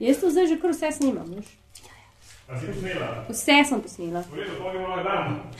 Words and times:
Jaz 0.00 0.16
to 0.20 0.30
zdaj 0.30 0.46
že 0.46 0.56
kar 0.60 0.70
vse 0.70 0.92
snimam. 0.92 1.26
veš. 1.34 1.46
Vse 3.28 3.64
sem 3.68 3.80
posnela. 3.82 4.22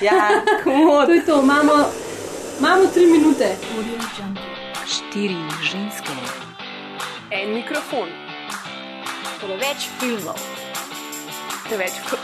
Ja. 0.01 0.43
To 0.65 1.13
je 1.13 1.23
to, 1.27 1.43
imamo, 1.43 1.75
imamo 2.59 2.87
tri 2.95 3.07
minute. 3.07 3.57
Štiri 4.87 5.37
ženske, 5.63 6.13
En 7.31 7.55
mikrofon. 7.55 8.09
preveč 9.41 9.89
filmov, 10.01 10.39
Preveč 11.69 11.93
kot 12.11 12.19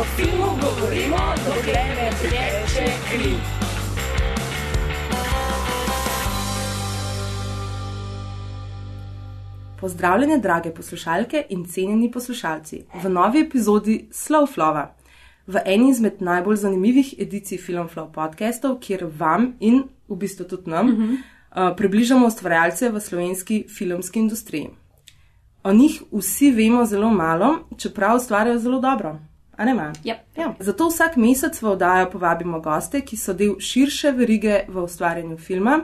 o 0.00 0.04
filmu 0.16 0.58
govorimo, 0.60 1.18
dokler 1.46 1.88
ne 1.96 2.10
teče 2.20 2.86
kri. 3.10 3.59
Pozdravljene, 9.80 10.38
drage 10.38 10.74
poslušalke 10.74 11.44
in 11.48 11.64
cenjeni 11.64 12.10
poslušalci, 12.12 12.82
v 13.02 13.08
novi 13.08 13.40
epizodi 13.40 14.08
Slowflova, 14.12 14.90
v 15.46 15.62
eni 15.64 15.88
izmed 15.90 16.20
najbolj 16.20 16.56
zanimivih 16.56 17.14
edicij 17.18 17.58
Filmflow 17.58 18.10
podcastov, 18.12 18.76
kjer 18.80 19.06
vam 19.18 19.54
in 19.60 19.82
v 20.08 20.16
bistvu 20.16 20.44
tudi 20.44 20.70
nam 20.70 20.88
uh 20.88 20.94
-huh. 20.94 21.12
uh, 21.12 21.76
približamo 21.76 22.26
ustvarjalce 22.26 22.90
v 22.90 23.00
slovenski 23.00 23.64
filmski 23.68 24.18
industriji. 24.18 24.68
O 25.64 25.72
njih 25.72 26.02
vsi 26.12 26.50
vemo 26.50 26.84
zelo 26.84 27.10
malo, 27.10 27.58
čeprav 27.76 28.16
ustvarjajo 28.16 28.58
zelo 28.58 28.80
dobro. 28.80 29.18
Yep. 29.58 30.16
Ja. 30.36 30.54
Zato 30.58 30.88
vsak 30.88 31.16
mesec 31.16 31.62
v 31.62 31.68
oddajo 31.68 32.10
povabimo 32.10 32.60
goste, 32.60 33.00
ki 33.00 33.16
so 33.16 33.32
del 33.32 33.58
širše 33.60 34.12
verige 34.12 34.64
v 34.68 34.82
ustvarjanju 34.82 35.36
filma. 35.38 35.80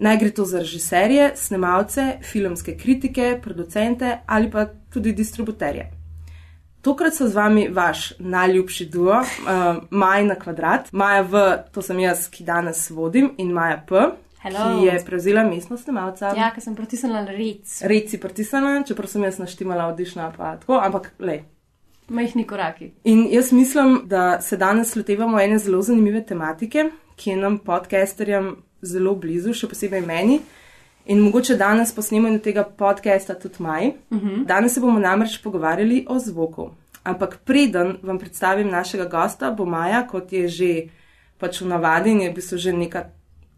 Naj 0.00 0.16
gre 0.16 0.30
to 0.32 0.44
za 0.44 0.58
režiserje, 0.58 1.32
snemalce, 1.36 2.18
filmske 2.24 2.76
kritike, 2.76 3.38
producente 3.42 4.18
ali 4.26 4.50
pa 4.50 4.66
tudi 4.92 5.12
distributerje. 5.12 5.90
Tokrat 6.80 7.14
so 7.14 7.28
z 7.28 7.34
vami 7.36 7.68
vaš 7.68 8.12
najljubši 8.18 8.86
duo, 8.88 9.18
uh, 9.20 9.82
Maja 9.90 10.24
na 10.24 10.34
kvadrat, 10.34 10.88
Maja 10.92 11.20
V, 11.20 11.42
to 11.72 11.82
sem 11.82 12.00
jaz, 12.00 12.30
ki 12.32 12.44
danes 12.44 12.86
vodim, 12.90 13.34
in 13.38 13.52
Maja 13.52 13.82
P, 13.88 14.00
Hello. 14.40 14.62
ki 14.80 14.86
je 14.86 14.94
prevzela 15.04 15.44
mestno 15.44 15.76
snemalca. 15.76 16.32
Ja, 16.36 16.48
ker 16.54 16.64
sem 16.64 16.74
pritisnila 16.74 17.20
na 17.26 17.36
rec, 17.36 17.82
Reci 17.84 18.20
pritisnjena, 18.20 18.80
čeprav 18.88 19.12
sem 19.12 19.28
jaz 19.28 19.36
naštimala 19.38 19.90
odišna, 19.92 20.30
pa 20.36 20.54
tako, 20.56 20.80
ampak 20.80 21.12
le. 21.18 21.42
majhni 22.08 22.46
koraki. 22.46 22.90
In 23.04 23.26
jaz 23.30 23.52
mislim, 23.52 24.00
da 24.04 24.40
se 24.40 24.56
danes 24.56 24.96
lotevamo 24.96 25.40
ene 25.40 25.58
zelo 25.58 25.82
zanimive 25.82 26.24
tematike, 26.26 26.88
ki 27.16 27.30
je 27.30 27.36
nam 27.36 27.58
podcasterjem 27.58 28.56
zelo 28.82 29.14
blizu, 29.14 29.54
še 29.54 29.68
posebej 29.68 30.02
meni. 30.06 30.40
In 31.10 31.20
mogoče 31.24 31.56
danes 31.56 31.94
po 31.94 32.02
snemanju 32.02 32.38
tega 32.44 32.64
podcasta 32.64 33.34
tudi 33.34 33.62
maj. 33.62 33.92
Uh 34.10 34.18
-huh. 34.18 34.44
Danes 34.46 34.74
se 34.74 34.80
bomo 34.80 34.98
namreč 34.98 35.38
pogovarjali 35.42 36.06
o 36.08 36.18
zvoku. 36.18 36.70
Ampak 37.02 37.38
preden 37.44 37.96
vam 38.02 38.18
predstavim 38.18 38.68
našega 38.68 39.04
gosta, 39.04 39.50
bo 39.50 39.64
Maja, 39.64 40.06
kot 40.06 40.32
je 40.32 40.48
že 40.48 40.88
pač 41.38 41.60
v 41.60 41.66
navadi 41.66 42.10
in 42.10 42.20
je 42.20 42.30
v 42.30 42.34
bistvu 42.34 42.58
že 42.58 42.72
neka 42.72 43.04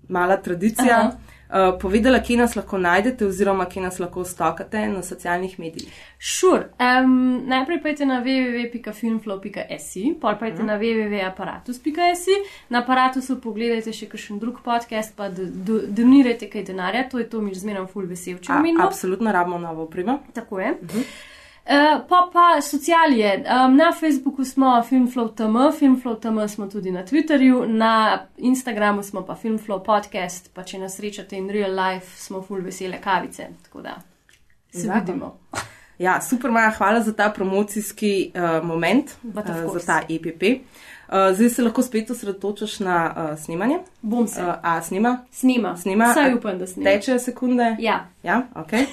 mala 0.08 0.36
tradicija, 0.36 0.98
Aha. 0.98 1.18
Uh, 1.52 1.78
povedala, 1.78 2.18
kje 2.18 2.36
nas 2.36 2.56
lahko 2.56 2.78
najdete 2.78 3.26
oziroma 3.26 3.66
kje 3.66 3.82
nas 3.82 3.98
lahko 3.98 4.24
stokate 4.24 4.88
na 4.88 5.02
socialnih 5.02 5.58
medijih. 5.58 5.92
Sure. 6.18 6.68
Um, 6.80 7.12
najprej 7.46 7.82
pojdite 7.82 8.06
na 8.06 8.22
www.filmflow.si, 8.22 10.14
pol 10.20 10.34
pojdite 10.38 10.62
na 10.62 10.78
www.apparatus.si. 10.78 12.36
Na 12.68 12.78
aparatusu 12.78 13.40
pogledajte 13.40 13.92
še 13.92 14.06
kakšen 14.06 14.38
drug 14.38 14.60
podcast, 14.64 15.16
pa 15.16 15.28
do- 15.28 15.46
do- 15.46 15.82
donirajte 15.88 16.48
kaj 16.48 16.62
denarja, 16.64 17.08
to 17.08 17.18
je 17.18 17.28
to, 17.28 17.40
mi 17.40 17.54
zmeraj 17.54 17.86
ful 17.86 18.06
vesel, 18.06 18.38
če 18.38 18.52
omenimo. 18.52 18.84
absolutno 18.84 19.32
rabimo 19.32 19.58
novo 19.58 19.82
opremo. 19.82 20.18
Tako 20.32 20.60
je. 20.60 20.70
Uh, 20.82 21.04
pa 22.08 22.30
pa 22.32 22.60
socialije. 22.62 23.44
Um, 23.66 23.76
na 23.76 23.92
Facebooku 24.00 24.44
smo 24.44 24.82
FilmFlow.tm, 24.88 25.78
FilmFlow.tm 25.78 26.46
smo 26.48 26.66
tudi 26.66 26.90
na 26.90 27.04
Twitterju, 27.06 27.66
na 27.66 28.18
Instagramu 28.38 29.02
smo 29.02 29.26
pa 29.26 29.36
FilmFlow 29.42 29.84
podcast, 29.84 30.50
pa 30.54 30.64
če 30.64 30.78
nas 30.78 30.96
srečate 30.96 31.36
in 31.36 31.50
real 31.50 31.70
life, 31.70 32.16
smo 32.16 32.42
full 32.42 32.60
vesele 32.62 33.00
kavice. 33.00 33.46
Tako 33.62 33.82
da 33.82 33.96
se 34.70 34.86
Zakon. 34.86 35.00
vidimo. 35.00 35.38
Ja, 35.98 36.20
super, 36.20 36.50
Maja, 36.50 36.70
hvala 36.70 37.00
za 37.00 37.12
ta 37.12 37.30
promocijski 37.30 38.32
uh, 38.34 38.64
moment, 38.66 39.10
uh, 39.22 39.78
za 39.78 39.86
ta 39.86 40.00
EPP. 40.08 40.42
Uh, 40.42 41.36
zdaj 41.36 41.48
se 41.48 41.62
lahko 41.62 41.82
spet 41.82 42.10
osredotočaš 42.10 42.80
na 42.80 43.14
uh, 43.16 43.38
snemanje. 43.38 43.78
Bom 44.00 44.26
se. 44.26 44.42
Uh, 44.42 44.54
a, 44.62 44.82
snima, 44.82 45.18
Snima. 45.30 45.76
snima. 45.76 46.04
Vsaj 46.10 46.32
A 46.32 46.36
upam, 46.36 46.58
da 46.58 46.66
snima. 46.66 46.90
Teče 46.90 47.18
sekunde. 47.18 47.76
Ja, 47.78 48.06
ja 48.22 48.46
okay. 48.54 48.84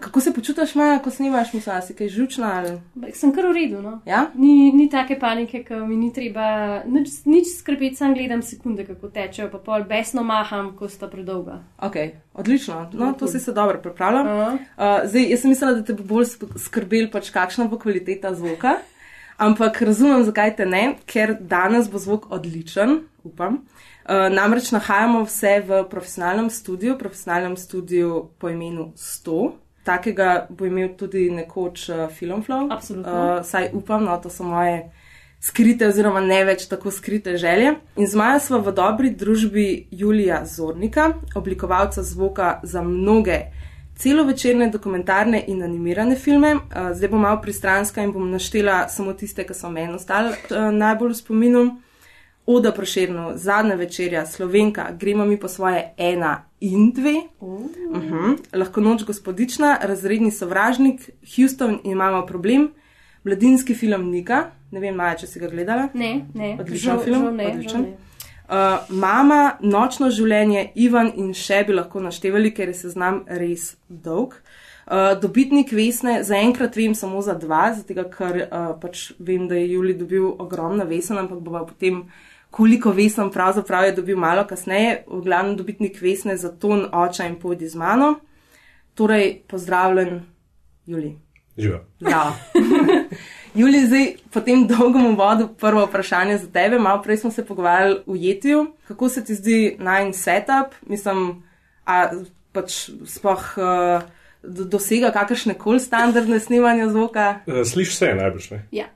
Kako 0.00 0.20
se 0.20 0.32
počutiš, 0.32 0.74
Maja, 0.74 0.98
ko 0.98 1.10
snimaš, 1.10 1.52
misliš, 1.52 1.84
si 1.86 1.94
kaj 1.96 2.08
žučna? 2.08 2.50
Ali... 2.56 3.12
sem 3.16 3.32
kar 3.32 3.46
v 3.48 3.52
redu. 3.56 3.80
No? 3.82 4.00
Ja? 4.06 4.26
Ni, 4.34 4.72
ni 4.72 4.90
take 4.92 5.16
panike, 5.18 5.62
ki 5.64 5.78
mi 5.88 5.96
ni 5.96 6.10
treba 6.12 6.82
nič, 6.84 7.22
nič 7.24 7.48
skrbeti, 7.56 7.96
sam 7.96 8.12
gledam 8.14 8.42
sekunde, 8.44 8.84
kako 8.84 9.08
tečejo, 9.08 9.48
pa 9.50 9.58
pol 9.58 9.86
besno 9.88 10.24
maham, 10.24 10.74
ko 10.76 10.88
sta 10.92 11.08
predolga. 11.08 11.62
Ok, 11.80 11.96
odlično. 12.34 12.90
No, 12.92 13.14
to 13.16 13.28
si 13.28 13.40
se 13.40 13.56
dobro 13.56 13.80
pripravljal. 13.80 14.28
Aha. 14.28 14.52
Uh, 14.52 15.08
zdaj, 15.08 15.30
jaz 15.30 15.40
sem 15.40 15.54
mislila, 15.54 15.72
da 15.80 15.84
te 15.84 15.96
bo 15.96 16.04
bolj 16.04 16.36
skrbel, 16.60 17.08
pač 17.12 17.32
kakšna 17.32 17.64
bo 17.72 17.80
kvaliteta 17.80 18.34
zvoka. 18.36 18.76
Ampak 19.40 19.80
razumem, 19.84 20.24
zakaj 20.24 20.56
te 20.60 20.68
ne, 20.68 20.86
ker 21.08 21.38
danes 21.40 21.88
bo 21.92 22.00
zvok 22.00 22.30
odličen, 22.32 23.00
upam. 23.24 23.62
Uh, 24.04 24.28
namreč 24.32 24.70
nahajamo 24.76 25.24
vse 25.24 25.60
v 25.64 25.84
profesionalnem 25.88 26.52
studiu, 26.52 27.00
profesionalnem 27.00 27.56
studiu 27.56 28.26
po 28.38 28.52
imenu 28.52 28.92
100. 28.96 29.65
Takega 29.86 30.46
bo 30.50 30.66
imel 30.66 30.96
tudi 30.98 31.28
nekoč 31.30 31.88
uh, 31.88 32.06
Filmflow. 32.10 32.66
Absolutno. 32.74 33.12
Uh, 33.12 33.44
saj 33.46 33.70
upam, 33.72 34.04
no, 34.04 34.16
to 34.18 34.30
so 34.30 34.44
moje 34.44 34.88
skrite, 35.40 35.86
oziroma 35.86 36.20
ne 36.24 36.40
več 36.44 36.66
tako 36.66 36.90
skrite 36.90 37.36
želje. 37.38 37.76
In 37.96 38.06
z 38.06 38.18
Maja 38.18 38.40
smo 38.42 38.58
v 38.66 38.72
dobri 38.74 39.12
družbi 39.14 39.86
Julija 39.90 40.42
Zornika, 40.46 41.12
oblikovalca 41.38 42.02
zvoka 42.02 42.60
za 42.62 42.82
mnoge 42.82 43.44
celovečerne, 43.96 44.68
dokumentarne 44.70 45.44
in 45.46 45.62
animirane 45.62 46.16
filme. 46.16 46.54
Uh, 46.56 46.90
zdaj 46.92 47.12
bom 47.14 47.22
malo 47.22 47.40
pristranska 47.42 48.02
in 48.02 48.12
bom 48.12 48.30
naštela 48.30 48.88
samo 48.88 49.14
tiste, 49.14 49.46
ki 49.46 49.54
so 49.54 49.70
meni 49.70 49.94
ostali 49.94 50.34
uh, 50.34 50.70
najbolj 50.74 51.14
v 51.14 51.20
spominu. 51.22 51.66
Oda 52.46 52.70
Proširno, 52.72 53.32
zadnja 53.34 53.74
večerja, 53.74 54.26
Slovenka, 54.26 54.92
gremo 54.98 55.24
mi 55.24 55.40
po 55.40 55.48
svoje 55.48 55.94
ena 55.98 56.45
in 56.60 56.92
dve. 56.92 57.14
Uh 57.40 57.60
-huh. 57.90 58.38
Lahko 58.52 58.80
noč 58.80 59.04
gospodična, 59.04 59.78
razredni 59.82 60.30
sovražnik, 60.30 61.10
Houston 61.36 61.78
imamo 61.84 62.26
problem, 62.26 62.68
mladinski 63.24 63.74
film 63.74 64.10
Nika, 64.10 64.50
ne 64.70 64.80
vem, 64.80 64.94
Maja, 64.94 65.14
če 65.14 65.26
si 65.26 65.40
ga 65.40 65.48
gledala. 65.48 65.88
Ne, 65.94 66.26
ne, 66.34 66.56
Odličen 66.60 66.90
žal, 66.90 66.98
film, 67.04 67.22
žal 67.22 67.34
ne, 67.34 67.46
odličen. 67.46 67.70
žal 67.70 67.82
ne. 67.82 67.96
Uh, 68.46 68.54
mama, 68.94 69.56
nočno 69.60 70.06
življenje, 70.10 70.68
Ivan 70.78 71.08
in 71.18 71.32
še 71.34 71.64
bi 71.66 71.74
lahko 71.74 71.98
naštevali, 72.04 72.52
ker 72.54 72.68
je 72.70 72.74
seznam 72.78 73.24
res 73.26 73.72
dolg. 73.88 74.36
Uh, 74.86 75.16
dobitnik 75.18 75.72
Vesne, 75.74 76.20
zaenkrat 76.22 76.76
vem 76.78 76.94
samo 76.94 77.18
za 77.26 77.34
dva, 77.34 77.72
zato 77.74 78.04
ker 78.12 78.38
uh, 78.44 78.68
pač 78.78 79.08
vem, 79.18 79.48
da 79.50 79.58
je 79.58 79.72
Juli 79.72 79.96
dobil 79.98 80.28
ogromno 80.30 80.86
vesen, 80.86 81.18
ampak 81.18 81.40
bova 81.42 81.64
potem, 81.66 82.04
koliko 82.56 82.90
vesen 82.90 83.30
pravzaprav 83.30 83.84
je 83.84 83.92
dobil 83.92 84.16
malo 84.16 84.46
kasneje. 84.48 85.02
V 85.06 85.20
glavnem 85.20 85.56
dobitnik 85.56 86.00
Vesne 86.00 86.36
za 86.36 86.48
ton 86.56 86.86
oča 86.92 87.26
in 87.28 87.34
pojdi 87.36 87.68
z 87.68 87.76
mano. 87.76 88.14
Torej, 88.94 89.42
pozdravljen, 89.48 90.22
Juli. 90.86 91.18
Živa. 91.58 91.82
Ja. 92.00 92.32
Juli, 93.58 93.84
zdaj 93.86 94.08
po 94.32 94.40
tem 94.40 94.64
dolgem 94.68 95.06
uvodu 95.12 95.50
prvo 95.60 95.84
vprašanje 95.84 96.38
za 96.38 96.48
tebe. 96.52 96.78
Malo 96.78 97.02
prej 97.02 97.16
smo 97.16 97.30
se 97.30 97.44
pogovarjali 97.44 98.00
v 98.06 98.16
jetju. 98.24 98.66
Kako 98.88 99.08
se 99.08 99.24
ti 99.24 99.34
zdi 99.34 99.76
najn 99.78 100.12
setup? 100.16 100.72
Mislim, 100.88 101.42
a 101.84 102.08
pač 102.52 102.88
sploh 103.04 103.48
uh, 103.60 104.00
do, 104.42 104.64
dosega 104.64 105.12
kakršne 105.12 105.58
koli 105.60 105.80
standardne 105.80 106.40
snemanja 106.40 106.88
zvoka? 106.88 107.40
Eh, 107.44 107.64
Slišiš 107.64 107.94
vse 107.94 108.14
najbrž, 108.16 108.50
ne? 108.50 108.66
Ja. 108.72 108.92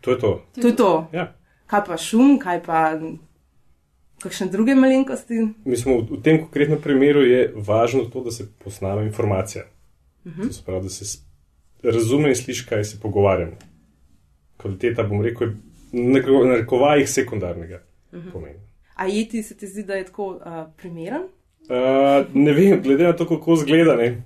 To 0.00 0.14
je 0.14 0.18
to. 0.18 0.36
To 0.60 0.68
je 0.68 0.76
to. 0.76 1.08
Ja. 1.12 1.32
Kaj 1.66 1.84
pa 1.86 1.96
šum, 1.96 2.38
kaj 2.38 2.62
pa 2.62 2.80
kakšne 4.22 4.48
druge 4.52 4.74
malenkosti? 4.74 5.40
Mislim, 5.64 5.98
v, 6.00 6.18
v 6.18 6.22
tem 6.22 6.40
konkretnem 6.40 6.80
primeru 6.80 7.24
je 7.24 7.52
važno 7.56 8.04
to, 8.12 8.24
da 8.24 8.30
se 8.30 8.48
posname 8.64 9.04
informacija. 9.06 9.64
Uh 10.24 10.32
-huh. 10.32 10.46
To 10.46 10.52
se 10.52 10.62
pravi, 10.66 10.82
da 10.82 10.88
se 10.88 11.18
razume 11.82 12.28
in 12.28 12.36
sliši, 12.36 12.66
kaj 12.68 12.84
se 12.84 13.00
pogovarjamo. 13.00 13.56
Kvaliteta, 14.56 15.02
bom 15.02 15.22
rekel, 15.22 15.48
je 15.92 16.02
na 16.02 16.44
narekovajih 16.48 17.10
sekundarnega 17.10 17.82
uh 18.12 18.18
-huh. 18.18 18.32
pomena. 18.32 18.60
A 18.94 19.06
jeti 19.06 19.42
se 19.42 19.56
ti 19.56 19.66
zdi, 19.66 19.82
da 19.82 19.94
je 19.94 20.04
tako 20.04 20.26
uh, 20.28 20.42
primeren? 20.76 21.22
Uh, 21.22 22.34
ne 22.34 22.52
vem, 22.52 22.82
glede 22.82 23.04
na 23.04 23.12
to, 23.12 23.28
kako 23.28 23.56
zgleda, 23.56 23.96
ne. 23.96 24.22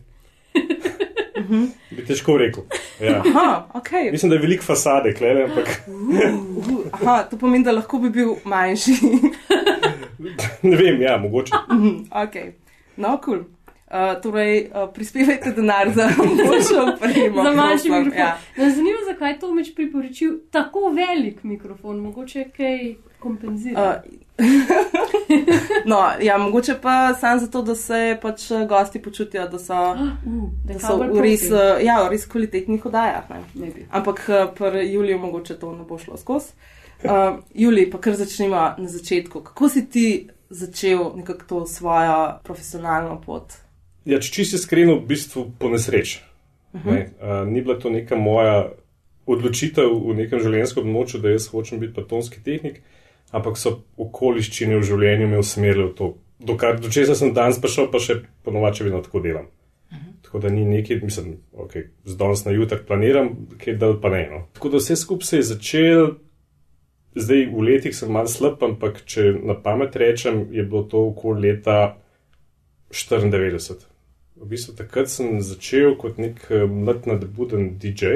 Bi 1.90 2.04
težko 2.06 2.36
rekel. 2.38 2.64
Ja. 3.00 3.22
Aha, 3.26 3.68
ok. 3.74 3.90
Mislim, 4.12 4.30
da 4.30 4.36
je 4.36 4.42
veliko 4.42 4.64
fasade, 4.64 5.14
klede, 5.14 5.44
ampak 5.48 5.68
Uh, 5.88 6.86
aha, 6.92 7.22
to 7.30 7.38
pomeni, 7.38 7.64
da 7.64 7.72
lahko 7.72 7.98
bi 7.98 8.10
bil 8.10 8.34
manjši. 8.44 8.92
ne 10.62 10.76
vem, 10.76 11.00
ja, 11.02 11.16
mogoče. 11.16 11.52
Okay. 12.10 12.52
No, 12.96 13.18
kul. 13.24 13.34
Cool. 13.34 13.44
Uh, 13.88 14.20
torej, 14.22 14.66
uh, 14.74 14.90
prispevajte 14.94 15.54
denar 15.56 15.88
za 15.94 16.10
boljšo 16.18 16.82
opremo. 16.92 17.42
Za 17.42 17.52
manjši 17.52 17.90
mikrofon. 17.90 18.18
Ja. 18.18 18.38
Ja. 18.56 18.70
Zanimivo, 18.70 19.04
zakaj 19.12 19.32
je 19.32 19.38
Tomič 19.38 19.74
priporočil 19.74 20.38
tako 20.50 20.92
velik 20.92 21.42
mikrofon, 21.42 21.96
mogoče 21.96 22.44
kaj 22.56 22.94
kompenzira. 23.20 24.02
Uh, 24.04 24.18
no, 25.90 25.96
ja, 26.22 26.38
mogoče 26.38 26.74
pa 26.82 27.14
samo 27.20 27.40
zato, 27.40 27.62
da 27.62 27.74
se 27.74 28.18
pač 28.22 28.50
eh, 28.50 28.66
gosti 28.68 29.02
počutijo, 29.02 29.48
da 29.48 29.58
so, 29.58 29.74
uh, 29.92 30.50
da 30.64 30.78
so 30.78 30.96
v 30.96 31.20
res, 31.22 31.50
uh, 31.50 31.78
ja, 31.82 31.98
v 32.04 32.12
res 32.14 32.26
kvalitetnih 32.26 32.86
oddajah. 32.86 33.30
ne. 33.30 33.42
Maybe. 33.54 33.86
Ampak 33.90 34.24
uh, 34.28 34.54
pri 34.54 34.92
Juliju 34.92 35.18
mogoče 35.18 35.58
to 35.58 35.72
ne 35.74 35.84
bo 35.88 35.98
šlo 35.98 36.16
skozi. 36.16 36.52
Uh, 37.04 37.38
Julij, 37.54 37.90
pa 37.90 37.98
kar 37.98 38.14
začnemo 38.14 38.74
na 38.78 38.88
začetku. 38.88 39.40
Kako 39.40 39.68
si 39.68 39.86
ti 39.86 40.28
začel 40.50 41.12
nekako 41.16 41.44
to 41.48 41.66
svojo 41.66 42.38
profesionalno 42.44 43.20
pot? 43.26 43.54
Ja, 44.04 44.18
če 44.20 44.32
čisto 44.32 44.56
iskreno, 44.56 44.96
v 44.98 45.06
bistvu 45.06 45.50
po 45.58 45.68
nesreči. 45.68 46.22
Uh 46.72 46.80
-huh. 46.80 46.92
ne, 46.92 47.10
uh, 47.20 47.48
ni 47.48 47.62
bila 47.62 47.78
to 47.78 47.90
neka 47.90 48.16
moja 48.16 48.70
odločitev 49.26 49.92
v 50.08 50.14
nekem 50.14 50.40
življenjskem 50.40 50.84
območju, 50.84 51.20
da 51.20 51.30
jaz 51.30 51.48
hočem 51.52 51.80
biti 51.80 51.94
patonski 51.94 52.40
tehnik, 52.44 52.80
ampak 53.34 53.58
so 53.60 53.74
okoliščine 54.00 54.78
v 54.78 54.86
življenju 54.86 55.28
me 55.28 55.40
usmerile 55.42 55.90
v 55.90 55.94
to. 55.98 56.08
Do, 56.38 56.54
kar, 56.60 56.78
do 56.78 56.90
česa 56.92 57.16
sem 57.18 57.34
danes 57.34 57.58
prišel, 57.60 57.90
pa 57.92 58.00
še 58.02 58.20
ponovače 58.46 58.86
vedno 58.86 59.02
tako 59.02 59.20
delam. 59.20 59.48
Uh 59.90 59.98
-huh. 59.98 60.14
Tako 60.22 60.38
da 60.38 60.48
ni 60.48 60.64
nekaj, 60.64 61.00
mislim, 61.02 61.36
okay, 61.52 61.88
z 62.04 62.16
danes 62.16 62.44
na 62.44 62.52
jutr 62.52 62.84
planiram, 62.86 63.48
kaj 63.58 63.74
dal 63.74 64.00
pa 64.00 64.08
ne. 64.08 64.28
No. 64.30 64.46
Tako 64.52 64.68
da 64.68 64.76
vse 64.76 64.96
skupaj 64.96 65.26
se 65.26 65.36
je 65.36 65.42
začel. 65.42 66.14
Zdaj 67.14 67.46
v 67.46 67.60
letih 67.60 67.96
sem 67.96 68.12
malo 68.12 68.28
slab, 68.28 68.62
ampak 68.62 69.02
če 69.04 69.32
na 69.42 69.54
pamet 69.54 69.96
rečem, 69.96 70.46
je 70.52 70.62
bilo 70.62 70.82
to 70.82 71.06
okoli 71.06 71.48
leta 71.48 71.96
94. 72.90 73.74
V 74.36 74.46
bistvu 74.46 74.76
takrat 74.76 75.08
sem 75.08 75.40
začel 75.40 75.96
kot 75.96 76.18
nek 76.18 76.46
eh, 76.50 76.66
mlad 76.66 77.06
nadbuden 77.06 77.78
DJ. 77.78 78.06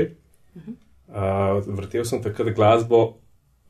Uh, 1.12 1.60
vrtel 1.66 2.04
sem 2.04 2.22
takrat 2.22 2.54
glasbo 2.54 3.02
uh, 3.02 3.21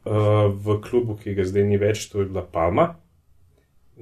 v 0.05 0.79
klubu, 0.83 1.17
ki 1.17 1.37
ga 1.39 1.47
zdaj 1.47 1.67
ni 1.69 1.79
več, 1.79 2.09
to 2.11 2.23
je 2.23 2.31
bila 2.31 2.43
Palma. 2.43 2.89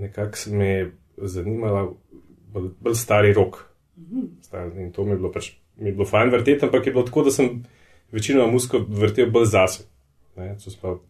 Nekako 0.00 0.38
se 0.38 0.52
me 0.54 0.68
je 0.68 0.86
zanimala 1.28 1.90
bolj, 2.52 2.70
bolj 2.80 2.96
stari 2.96 3.34
rok. 3.36 3.66
Star, 4.42 4.70
in 4.80 4.92
to 4.92 5.04
mi 5.04 5.12
je 5.12 5.20
bilo 5.20 5.32
pač, 5.32 5.52
mi 5.76 5.90
je 5.90 5.96
bilo 5.98 6.08
fajn 6.08 6.32
vrteti, 6.32 6.64
ampak 6.64 6.86
je 6.86 6.94
bilo 6.94 7.04
tako, 7.04 7.26
da 7.28 7.34
sem 7.34 7.62
večino 8.12 8.46
musko 8.48 8.80
vrtel 8.88 9.28
bolj 9.30 9.50
zase. 9.52 9.84
Ne, 10.40 10.54
to 10.62 10.72
sploh 10.72 11.02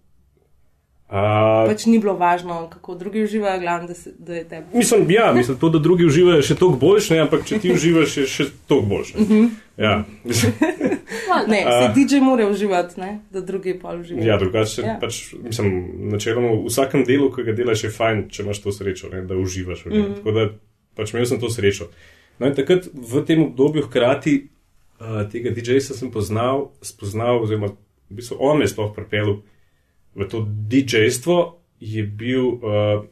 Uh, 1.11 1.67
pač 1.67 1.89
ni 1.91 1.99
bilo 1.99 2.13
važno, 2.15 2.69
kako 2.71 2.95
drugi 2.95 3.25
uživajo, 3.25 3.59
glavno, 3.61 3.89
da, 3.89 3.95
se, 3.99 4.13
da 4.19 4.35
je 4.35 4.45
tebi. 4.49 4.67
Mislim, 4.79 5.11
ja, 5.11 5.33
mislim, 5.39 5.57
to, 5.59 5.69
da 5.69 5.79
drugi 5.83 6.07
uživajo, 6.07 6.37
je 6.39 6.45
še 6.53 6.55
toliko 6.55 6.79
boljše, 6.79 7.19
ampak 7.19 7.43
če 7.49 7.59
ti 7.59 7.73
uživaš, 7.75 8.15
je 8.21 8.27
še 8.31 8.47
toliko 8.71 8.87
boljše. 8.87 9.19
Uh 9.19 9.27
-huh. 9.31 9.49
ja, 9.77 10.05
ne, 11.53 11.65
se 11.65 11.89
uh, 11.89 11.97
DJ 11.97 12.23
mora 12.23 12.47
uživati, 12.47 13.01
ne? 13.01 13.19
da 13.31 13.41
drugi 13.41 13.75
pa 13.83 13.97
uživajo. 13.97 14.29
Ja, 14.29 14.39
drugače, 14.39 14.83
ja. 14.83 14.99
pač, 15.01 15.35
mislim, 15.43 15.85
načeloma 16.15 16.55
v 16.55 16.71
vsakem 16.71 17.05
delu, 17.05 17.33
ki 17.35 17.43
ga 17.43 17.59
delaš, 17.59 17.85
je 17.85 17.91
fajn, 17.91 18.29
če 18.31 18.43
imaš 18.43 18.63
to 18.63 18.73
srečo, 18.73 19.11
ne, 19.13 19.27
da 19.27 19.35
uživaš. 19.35 19.87
Uh 19.87 19.93
-huh. 19.93 20.17
Tako 20.17 20.33
da 20.33 20.49
pač 20.95 21.15
imel 21.15 21.27
sem 21.27 21.41
to 21.41 21.51
srečo. 21.51 21.91
No, 22.39 22.47
in 22.47 22.55
takrat 22.55 22.87
v 22.95 23.25
tem 23.27 23.43
obdobju, 23.43 23.83
hkrati 23.83 24.49
uh, 25.01 25.31
tega 25.33 25.51
DJ-ja 25.51 25.81
sem 25.81 26.11
poznal, 26.11 26.71
spoznal, 26.83 27.43
oziroma 27.43 27.67
v 28.11 28.15
bistvu 28.15 28.37
on 28.39 28.59
me 28.59 28.65
je 28.65 28.69
sploh 28.69 28.95
pripeljal 28.95 29.43
v 30.15 30.29
to 30.29 30.43
DJ-stvo 30.47 31.61
je 31.81 32.03
bil 32.03 32.47
uh, 32.47 33.05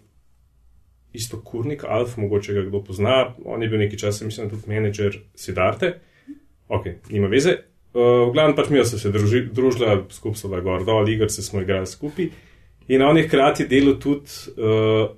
isto 1.13 1.41
kurnik, 1.41 1.85
Alf, 1.85 2.17
mogoče 2.17 2.53
ga 2.53 2.63
kdo 2.69 2.83
pozna. 2.85 3.35
On 3.45 3.63
je 3.63 3.69
bil 3.69 3.79
nekaj 3.79 3.99
časa, 3.99 4.25
mislim, 4.25 4.51
tudi 4.51 4.69
menedžer 4.69 5.21
Sidarte. 5.35 5.95
Ok, 6.69 6.87
nima 7.11 7.31
veze. 7.33 7.57
Uh, 7.95 8.29
v 8.29 8.35
glavnem 8.35 8.57
pač 8.57 8.69
mi 8.71 8.85
smo 8.85 8.99
se 8.99 9.11
druži, 9.11 9.47
družili, 9.53 10.05
skupaj 10.13 10.39
so 10.39 10.51
bili 10.53 10.63
gor 10.63 10.85
dol, 10.85 11.09
igr 11.09 11.31
se 11.33 11.43
smo 11.43 11.63
igrali 11.65 11.87
skupaj. 11.87 12.29
In 12.89 13.03
on 13.03 13.17
je 13.17 13.25
hkrati 13.27 13.67
delal 13.69 13.97
tudi 14.01 14.29
uh, 14.57 15.09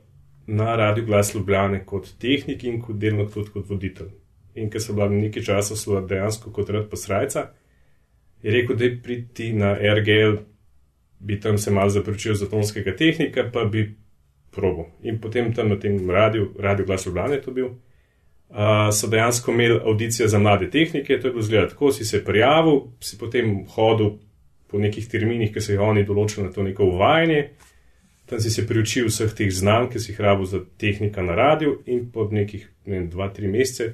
na 0.46 0.76
Radio 0.76 1.04
Glas 1.04 1.34
Ljubljane 1.34 1.84
kot 1.86 2.08
tehnik 2.18 2.64
in 2.64 2.80
kot 2.82 2.98
delno 2.98 3.26
tudi 3.30 3.50
kot 3.54 3.68
voditelj. 3.68 4.10
In 4.54 4.70
ker 4.70 4.82
so 4.82 4.94
bila 4.94 5.08
nekaj 5.10 5.42
časa 5.46 5.76
sva 5.78 6.00
dejansko 6.06 6.50
kot 6.54 6.70
rad 6.70 6.88
posrajca, 6.90 7.50
je 8.42 8.54
rekel, 8.54 8.76
da 8.76 8.84
je 8.84 8.96
priti 9.02 9.52
na 9.52 9.74
RGL 9.74 10.38
bi 11.20 11.40
tam 11.40 11.58
se 11.58 11.70
malo 11.70 11.90
zaprečil 11.90 12.34
za 12.34 12.48
tonskega 12.48 12.96
tehnika, 12.96 13.50
pa 13.52 13.64
bi 13.64 13.94
probo. 14.50 14.86
In 15.02 15.20
potem 15.20 15.52
tam 15.54 15.68
na 15.68 15.78
tem 15.78 16.10
radiju, 16.10 16.54
radio 16.58 16.86
glas 16.86 17.06
Ljubljana 17.06 17.34
je 17.34 17.42
to 17.42 17.50
bil, 17.50 17.66
uh, 17.66 18.90
so 18.92 19.06
dejansko 19.06 19.52
imeli 19.52 19.80
audicijo 19.84 20.28
za 20.28 20.38
mlade 20.38 20.70
tehnike, 20.70 21.20
to 21.20 21.28
je 21.28 21.32
bilo 21.32 21.42
zgleda 21.42 21.68
tako, 21.68 21.92
si 21.92 22.04
se 22.04 22.24
prijavil, 22.24 22.80
si 23.00 23.18
potem 23.18 23.64
hodil 23.68 24.10
po 24.66 24.78
nekih 24.78 25.08
terminih, 25.08 25.52
ki 25.52 25.60
so 25.60 25.72
jih 25.72 25.80
oni 25.82 26.04
določili 26.06 26.46
na 26.46 26.52
to 26.52 26.62
neko 26.62 26.86
uvajanje, 26.86 27.48
tam 28.30 28.40
si 28.40 28.50
se 28.50 28.66
priučil 28.66 29.08
vseh 29.10 29.32
teh 29.34 29.50
znanj, 29.50 29.90
ki 29.90 30.00
si 30.00 30.12
jih 30.12 30.20
rabil 30.22 30.46
za 30.46 30.60
tehnika 30.78 31.22
na 31.22 31.34
radiju 31.34 31.80
in 31.86 32.04
po 32.12 32.28
nekih, 32.30 32.68
ne 32.86 32.98
vem, 32.98 33.08
dva, 33.10 33.28
tri 33.34 33.50
mesece 33.50 33.92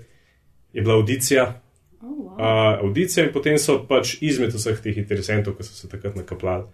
je 0.73 0.83
bila 0.83 0.95
audicija. 1.01 1.63
Oh, 2.03 2.09
wow. 2.09 2.33
uh, 2.37 2.81
audicija 2.85 3.25
in 3.25 3.33
potem 3.33 3.57
so 3.59 3.79
pač 3.89 4.19
izmed 4.21 4.53
vseh 4.53 4.77
teh 4.85 4.99
interesentov, 5.01 5.57
ki 5.57 5.65
so 5.65 5.73
se 5.73 5.89
takrat 5.89 6.19
nakapljali, 6.21 6.69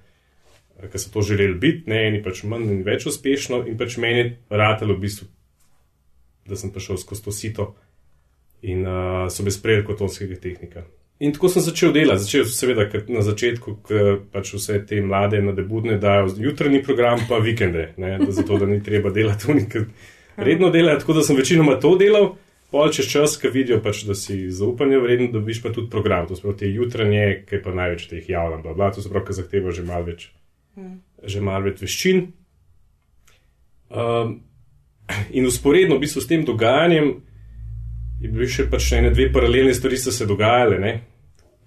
ki 0.93 0.99
so 0.99 1.11
to 1.13 1.23
želeli 1.23 1.55
biti, 1.59 1.91
ne 1.91 2.07
eni 2.09 2.23
pač 2.23 2.43
manj 2.49 2.71
in 2.73 2.83
več 2.87 3.07
uspešno, 3.07 3.65
in 3.69 3.79
pač 3.79 3.97
meni 4.03 4.25
je 4.25 4.33
ratelo 4.51 4.97
v 4.97 5.05
bistvu, 5.05 5.29
da 6.49 6.59
sem 6.59 6.73
prišel 6.75 6.99
skozi 6.99 7.25
to 7.25 7.35
sito 7.35 7.69
in 8.63 8.87
uh, 8.87 9.29
so 9.31 9.43
me 9.43 9.51
sprejeli 9.51 9.85
kot 9.87 9.99
tonskega 9.99 10.39
tehnika. 10.43 10.85
In 11.23 11.33
tako 11.35 11.49
sem 11.51 11.63
začel 11.63 11.93
delati. 11.95 12.25
Začel 12.25 12.45
sem 12.47 12.55
seveda 12.57 13.03
na 13.15 13.23
začetku, 13.23 13.77
ker 13.87 14.17
pač 14.33 14.55
vse 14.57 14.81
te 14.87 14.99
mlade 15.03 15.39
nadebudne 15.43 15.99
dajo 16.03 16.33
jutranji 16.39 16.83
program, 16.83 17.23
pa 17.29 17.39
vikende, 17.39 17.93
ne, 17.97 18.17
da 18.19 18.31
zato 18.35 18.59
da 18.59 18.67
ni 18.67 18.81
treba 18.83 19.11
delati 19.15 19.51
unika. 19.51 19.85
Redno 20.37 20.71
delati, 20.75 21.05
tako 21.05 21.21
da 21.21 21.23
sem 21.23 21.39
večinoma 21.39 21.79
to 21.81 21.95
delal. 21.99 22.33
Pol 22.73 22.89
čez 22.91 23.07
čas, 23.13 23.37
ki 23.37 23.51
vidijo, 23.53 23.83
pač, 23.85 24.03
da 24.09 24.17
si 24.17 24.49
zaupanje 24.51 24.99
vreden, 24.99 25.29
dobiš 25.31 25.61
pa 25.63 25.71
tudi 25.71 25.91
program. 25.93 26.27
To 26.27 26.39
so 26.39 26.55
te 26.59 26.71
jutranje, 26.73 27.43
ki 27.47 27.61
pa 27.63 27.75
največ 27.77 28.09
teh 28.11 28.31
javlja, 28.33 28.63
bla, 28.65 28.75
bla, 28.75 28.91
to 28.91 29.05
se 29.05 29.13
pravi, 29.13 29.29
ki 29.29 29.37
zahteva 29.43 29.75
že 29.77 29.85
malo 29.87 30.09
več 30.09 30.31
že 31.23 31.41
malo 31.41 31.69
več 31.69 31.83
veščin. 31.83 32.25
Um, 33.93 34.41
in 35.37 35.47
usporedno 35.47 35.99
v 35.99 36.05
bistvu 36.07 36.23
s 36.25 36.31
tem 36.31 36.45
dogajanjem 36.49 37.13
je 38.23 38.31
bilo 38.31 38.49
še 38.49 38.69
pač 38.71 38.93
ene 38.97 39.11
dve 39.13 39.29
paralelne 39.35 39.75
stvari, 39.75 39.99
ki 39.99 40.07
so 40.07 40.15
se 40.15 40.29
dogajale, 40.31 40.79
ne? 40.81 40.93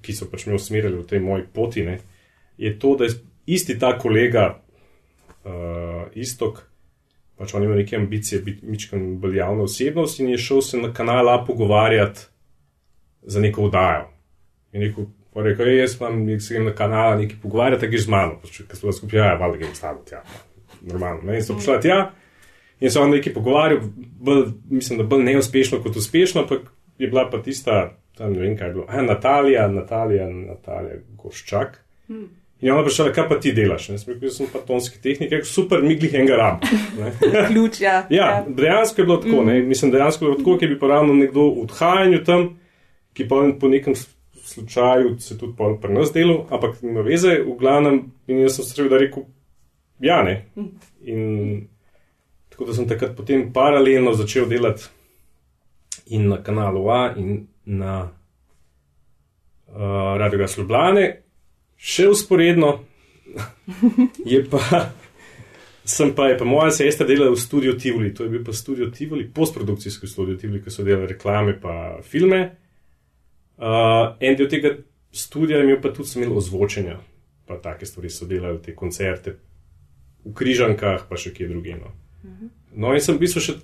ki 0.06 0.14
so 0.14 0.30
pač 0.30 0.46
me 0.46 0.56
usmerjali 0.56 1.00
v 1.00 1.08
tej 1.10 1.22
moji 1.22 1.48
poti. 1.54 1.84
Ne? 1.86 1.98
Je 2.62 2.72
to, 2.80 2.94
da 2.98 3.10
je 3.10 3.18
isti 3.58 3.76
ta 3.82 3.96
kolega, 3.98 4.46
uh, 5.46 6.06
istok, 6.14 6.62
pač 7.36 7.54
on 7.58 7.66
ima 7.66 7.76
neke 7.76 7.98
ambicije 7.98 8.42
biti 8.46 8.70
mičkan 8.70 9.18
bolj 9.20 9.42
javna 9.42 9.66
osebnost 9.66 10.22
in 10.22 10.32
je 10.34 10.40
šel 10.40 10.62
se 10.62 10.80
na 10.80 10.94
kanal 10.94 11.30
A 11.30 11.40
pogovarjati 11.46 12.30
za 13.26 13.42
neko 13.42 13.68
vdajo. 13.68 14.08
In 14.74 14.82
rekel, 14.82 15.10
Pa 15.36 15.44
rekel, 15.44 15.68
jaz 15.76 15.98
imam, 16.00 16.22
se 16.40 16.54
grem 16.54 16.70
na 16.70 16.72
kanal, 16.76 17.18
nekaj 17.20 17.42
pogovarjati, 17.42 17.84
tako 17.84 18.00
z 18.00 18.12
mano, 18.12 18.38
ker 18.56 18.78
smo 18.80 18.94
skupaj, 18.96 19.20
ja, 19.20 19.34
malo 19.40 19.58
grem 19.60 19.74
s 19.76 19.84
tabo 19.84 20.06
tja. 20.08 20.22
Normalno. 20.82 21.28
Ne? 21.28 21.42
In 21.42 21.44
so 21.44 21.58
prišla 21.58 21.82
tja 21.84 21.98
in 22.80 22.92
se 22.92 23.00
on 23.00 23.12
nekaj 23.12 23.34
pogovarjal, 23.34 23.80
bolj, 23.96 24.46
mislim, 24.70 25.00
da 25.00 25.04
bolj 25.04 25.24
neuspešno 25.24 25.82
kot 25.84 25.96
uspešno, 25.96 26.42
ampak 26.42 26.72
je 26.98 27.08
bila 27.08 27.30
pa 27.32 27.42
tista, 27.44 27.98
tam 28.18 28.34
ne 28.34 28.40
vem 28.40 28.58
kaj 28.58 28.68
je 28.68 28.74
bilo, 28.74 28.86
a, 28.88 29.02
Natalija, 29.02 29.68
Natalija, 29.68 30.30
Natalija, 30.30 30.98
Goščak. 31.18 31.80
Hmm. 32.08 32.28
In 32.62 32.72
ona 32.72 32.84
prišla, 32.84 33.12
kaj 33.14 33.28
pa 33.30 33.40
ti 33.40 33.52
delaš? 33.54 33.90
Ne? 33.92 33.98
Sem 34.00 34.14
rekel, 34.14 34.30
jaz 34.30 34.38
sem 34.40 34.48
pa 34.52 34.60
tonski 34.68 35.00
tehnik, 35.04 35.34
super, 35.46 35.84
miglih 35.84 36.14
enega 36.16 36.38
rab. 36.40 36.64
Ključ, 37.50 37.82
ja. 37.82 38.06
ja, 38.10 38.30
dejansko 38.48 39.02
je 39.02 39.06
bilo 39.06 39.18
tako, 39.24 39.44
ne? 39.44 39.60
mislim, 39.62 39.92
dejansko 39.92 40.26
je 40.26 40.30
bilo 40.30 40.40
tako, 40.44 40.58
ki 40.60 40.70
bi 40.72 40.80
pa 40.80 40.88
ravno 40.88 41.14
nekdo 41.14 41.50
v 41.50 41.66
odhajanju 41.66 42.24
tam, 42.24 42.48
ki 43.14 43.28
pa 43.28 43.44
po 43.60 43.72
nekem 43.72 43.96
slučaju 44.56 45.16
se 45.20 45.38
tudi 45.38 45.54
pri 45.82 45.94
nas 45.94 46.12
delo, 46.14 46.48
ampak 46.50 46.82
nima 46.82 47.04
veze, 47.06 47.38
v 47.46 47.56
glavnem, 47.60 48.02
in 48.28 48.40
jaz 48.46 48.58
sem 48.58 48.66
seveda 48.66 48.98
rekel, 49.02 49.28
ja, 50.00 50.24
ne. 50.24 50.46
In 51.06 51.68
tako 52.50 52.66
da 52.66 52.74
sem 52.74 52.88
takrat 52.88 53.16
potem 53.18 53.50
paralelno 53.54 54.14
začel 54.16 54.48
delati 54.50 54.88
in 56.06 56.30
na 56.30 56.44
kanalu 56.44 56.90
A 56.90 57.14
in 57.18 57.48
na 57.66 58.10
uh, 59.68 60.18
Radio 60.18 60.40
Gas 60.40 60.58
Ljubljane, 60.58 61.06
še 61.76 62.08
usporedno 62.08 62.80
je 64.32 64.46
pa. 64.50 64.86
Sem 65.86 66.16
pa, 66.18 66.32
pa 66.34 66.46
moja 66.50 66.72
sestra 66.74 67.06
delala 67.06 67.30
v 67.30 67.38
studiu 67.38 67.76
Tivoli, 67.78 68.10
to 68.14 68.26
je 68.26 68.32
bil 68.34 68.42
pa 68.46 68.54
studio 68.58 68.88
Tivoli, 68.90 69.28
postprodukcijski 69.30 70.08
studio 70.10 70.34
Tivoli, 70.38 70.64
ki 70.64 70.72
so 70.74 70.84
delali 70.84 71.12
reklame 71.12 71.54
pa 71.62 72.00
filme. 72.02 72.40
Uh, 73.56 74.16
en 74.20 74.36
del 74.36 74.50
tega 74.52 74.74
studia 75.16 75.58
je 75.58 75.64
imel 75.64 75.82
pa 75.82 75.94
tudi 75.96 76.12
imel 76.20 76.36
ozvočenja, 76.38 76.98
pa 77.48 77.60
take 77.64 77.88
stvari 77.88 78.10
so 78.12 78.28
delali, 78.28 78.60
te 78.62 78.76
koncerte 78.76 79.38
v 80.26 80.34
Križankah, 80.34 81.06
pa 81.10 81.20
še 81.20 81.32
kje 81.32 81.48
drugje. 81.52 81.78
No. 81.80 81.94
No, 82.76 82.92
in 82.92 83.04
sem 83.04 83.16
v 83.16 83.24
bistvu 83.24 83.44
še 83.44 83.56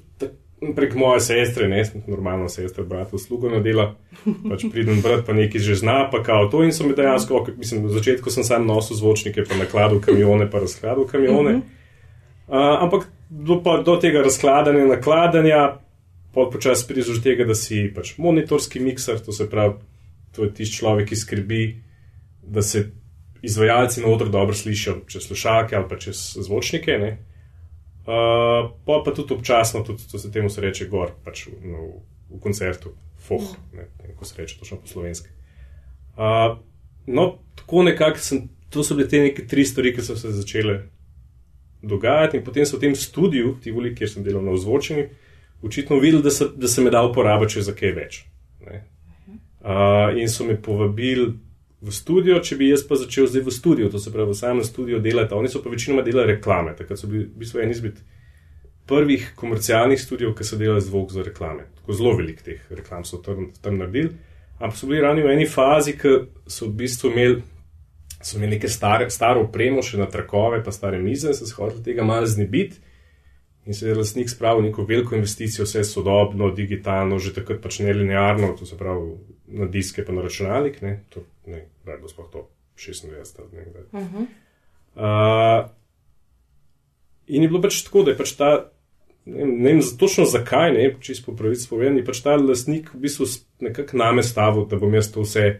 prek 0.77 0.93
moje 0.95 1.23
sestre, 1.25 1.65
ne, 1.67 1.81
normalno 2.05 2.45
sestra, 2.49 2.85
brat, 2.85 3.13
uslugo 3.17 3.49
na 3.49 3.59
dela, 3.65 3.95
pač 4.23 4.67
pridem 4.69 5.01
brat, 5.01 5.25
pa 5.25 5.33
nekaj 5.33 5.63
že 5.65 5.79
zna, 5.81 6.05
pa 6.13 6.21
kao 6.23 6.47
to 6.53 6.61
in 6.63 6.71
so 6.71 6.85
mi 6.85 6.93
dejansko, 6.97 7.41
mislim, 7.57 7.87
na 7.87 7.93
začetku 7.97 8.29
sem 8.29 8.45
sam 8.45 8.67
nosil 8.69 8.99
zvočnike, 8.99 9.47
pa 9.49 9.57
nakladal 9.57 9.99
kamione, 10.05 10.45
pa 10.51 10.61
razkladal 10.61 11.09
kamione. 11.09 11.61
Uh, 12.51 12.85
ampak 12.85 13.09
do, 13.29 13.57
pa, 13.65 13.79
do 13.81 13.97
tega 13.97 14.21
razkladanja, 14.21 14.85
nakladanja, 14.85 15.61
počasi 16.33 16.87
prideš 16.87 17.17
do 17.17 17.23
tega, 17.23 17.45
da 17.47 17.55
si 17.55 17.83
pač 17.95 18.15
monitorski 18.17 18.79
mikser, 18.79 19.19
to 19.19 19.35
se 19.35 19.49
pravi, 19.49 19.79
to 20.35 20.47
je 20.47 20.53
tisti 20.61 20.79
človek, 20.79 21.09
ki 21.11 21.19
skrbi, 21.19 21.63
da 22.41 22.61
se 22.61 22.85
izvajalci 23.41 24.01
na 24.01 24.07
odru 24.07 24.29
dobro 24.29 24.55
slišijo, 24.55 25.01
čez 25.07 25.27
slušalke 25.27 25.75
ali 25.75 25.89
pa 25.89 25.97
čez 25.99 26.21
zvočnike. 26.39 26.97
Ne? 27.01 27.11
Uh, 28.01 28.71
pa, 28.85 29.01
pa 29.05 29.13
tudi 29.13 29.33
občasno, 29.33 29.83
tudi 29.83 30.03
to 30.11 30.19
se 30.19 30.31
temu 30.31 30.49
se 30.49 30.61
reče 30.61 30.87
gor, 30.89 31.11
pač 31.25 31.45
v, 31.47 31.57
no, 31.69 31.89
v 32.31 32.39
koncertu, 32.41 32.95
foh, 33.19 33.51
ne 33.73 33.85
vem, 33.85 34.13
kako 34.13 34.25
se 34.25 34.41
reče, 34.41 34.57
točno 34.59 34.77
po 34.81 34.87
slovenski. 34.87 35.29
Uh, 36.17 36.57
no, 37.05 37.37
tako 37.55 37.83
nekako 37.83 38.19
sem, 38.19 38.47
to 38.69 38.83
so 38.83 38.97
bile 38.97 39.09
te 39.09 39.21
neke 39.21 39.45
tri 39.47 39.65
stvari, 39.65 39.93
ki 39.93 40.05
so 40.05 40.15
se 40.17 40.31
začele 40.33 40.79
dogajati, 41.81 42.37
in 42.37 42.45
potem 42.45 42.65
so 42.65 42.77
v 42.77 42.87
tem 42.87 42.95
studiu, 42.97 43.55
ti 43.61 43.73
voli, 43.73 43.93
kjer 43.95 44.09
sem 44.09 44.25
delal 44.25 44.43
na 44.45 44.55
ozvočenju, 44.57 45.07
očitno 45.63 45.99
videli, 45.99 46.23
da 46.23 46.31
se, 46.31 46.47
da 46.55 46.67
se 46.67 46.81
me 46.81 46.89
da 46.89 47.03
uporabiti 47.05 47.57
še 47.57 47.67
za 47.69 47.75
kaj 47.77 47.95
več. 47.97 48.23
Ne. 48.65 48.83
Uh, 49.61 50.17
in 50.17 50.29
so 50.29 50.45
me 50.45 50.55
povabili 50.57 51.33
v 51.81 51.93
studio, 51.93 52.39
če 52.41 52.57
bi 52.57 52.69
jaz 52.69 52.83
pa 52.85 52.97
začel 52.97 53.27
zdaj 53.29 53.45
v 53.45 53.53
studiu, 53.53 53.89
to 53.89 53.99
se 54.01 54.13
pravi 54.13 54.33
v 54.33 54.37
samem 54.37 54.65
studiu 54.65 55.01
delati. 55.01 55.33
Oni 55.37 55.49
so 55.49 55.61
pa 55.61 55.69
večinoma 55.69 56.05
delali 56.05 56.35
reklame, 56.35 56.75
takrat 56.77 57.01
so 57.01 57.09
bili 57.09 57.25
v 57.25 57.41
bistvu 57.41 57.61
eni 57.63 57.73
izmed 57.73 58.01
prvih 58.89 59.31
komercialnih 59.35 60.01
studijev, 60.01 60.35
ki 60.37 60.45
so 60.45 60.57
delali 60.57 60.81
zvok 60.81 61.13
za 61.13 61.25
reklame. 61.25 61.65
Tako 61.79 61.97
zelo 61.97 62.13
velik 62.17 62.41
teh 62.45 62.61
reklam 62.69 63.05
so 63.05 63.21
tam, 63.21 63.49
tam 63.61 63.79
naredili. 63.81 64.13
Ampak 64.59 64.77
so 64.77 64.89
bili 64.89 65.01
rani 65.01 65.25
v 65.25 65.33
eni 65.33 65.47
fazi, 65.49 65.95
ki 65.97 66.13
so 66.45 66.67
v 66.67 66.75
bistvu 66.83 67.09
imeli, 67.13 67.41
so 68.21 68.37
imeli 68.37 68.57
neke 68.57 68.69
stare, 68.69 69.09
staro 69.09 69.47
opremo, 69.47 69.81
še 69.81 69.97
na 69.97 70.05
trakove, 70.09 70.61
pa 70.65 70.73
stare 70.75 71.01
mize, 71.01 71.33
so 71.33 71.49
se 71.49 71.57
hoteli 71.57 71.85
tega 71.85 72.05
malo 72.05 72.29
znebiti. 72.29 72.77
In 73.65 73.73
se 73.73 73.87
je 73.87 73.95
lastnik 73.95 74.29
spravil 74.29 74.63
neko 74.63 74.83
veliko 74.89 75.15
investicijo, 75.15 75.65
vse 75.65 75.83
sodobno, 75.83 76.49
digitalno, 76.51 77.19
že 77.21 77.33
takrat 77.33 77.61
pač 77.61 77.79
ne 77.85 77.93
linearno, 77.93 78.55
to 78.57 78.65
se 78.65 78.77
pravi 78.77 79.11
na 79.53 79.67
diske, 79.69 80.05
pa 80.05 80.15
na 80.15 80.23
računalnik. 80.25 80.81
Ne, 80.81 81.03
to, 81.13 81.21
ne, 81.45 81.67
da 81.85 81.93
je 81.93 82.09
sploh 82.09 82.29
to 82.31 82.47
96 82.77 83.39
let. 83.39 83.53
Ne, 83.53 83.65
uh 83.91 84.07
-huh. 84.07 84.25
uh, 84.95 85.69
in 87.27 87.43
je 87.43 87.49
bilo 87.49 87.61
pač 87.61 87.83
tako, 87.83 88.03
da 88.03 88.11
je 88.11 88.17
pač 88.17 88.31
ta, 88.31 88.71
ne 89.25 89.45
ne 89.45 89.73
vem 89.73 89.81
točno 89.99 90.25
zakaj, 90.25 90.73
ne, 90.73 90.95
čisto 90.99 91.31
po 91.31 91.37
pravici 91.37 91.69
povedano, 91.69 91.97
je 91.97 92.05
pač 92.05 92.19
ta 92.21 92.35
lastnik 92.35 92.93
v 92.93 92.99
bistvu 92.99 93.25
nekako 93.59 93.97
name 93.97 94.23
stavil, 94.23 94.65
da 94.65 94.75
bom 94.75 94.93
jaz 94.93 95.11
to 95.11 95.21
vse 95.21 95.59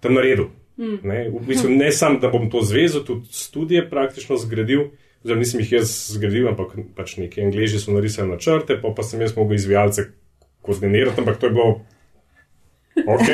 tam 0.00 0.14
naredil. 0.14 0.50
Mm. 0.76 0.98
Ne, 1.02 1.30
v 1.30 1.46
bistvu 1.46 1.70
ne 1.70 1.92
samo, 1.92 2.18
da 2.18 2.28
bom 2.28 2.50
to 2.50 2.62
zvezal, 2.62 3.04
tudi 3.04 3.30
študije 3.30 3.90
praktično 3.90 4.36
zgradil. 4.36 4.90
Zdaj 5.24 5.40
nisem 5.40 5.60
jih 5.62 5.72
jaz 5.78 5.92
zgradil, 6.12 6.50
ampak 6.50 6.74
pač 6.96 7.16
neki 7.16 7.46
angliži 7.46 7.80
so 7.80 7.94
narisali 7.94 8.28
načrte, 8.28 8.76
pa, 8.80 8.92
pa 8.92 9.02
sem 9.02 9.22
jaz 9.24 9.32
mogel 9.36 9.56
izvajalce 9.56 10.10
koordinirati, 10.64 11.20
ampak 11.20 11.40
to 11.40 11.48
je 11.48 11.54
bilo 11.56 11.68
ok, 13.06 13.28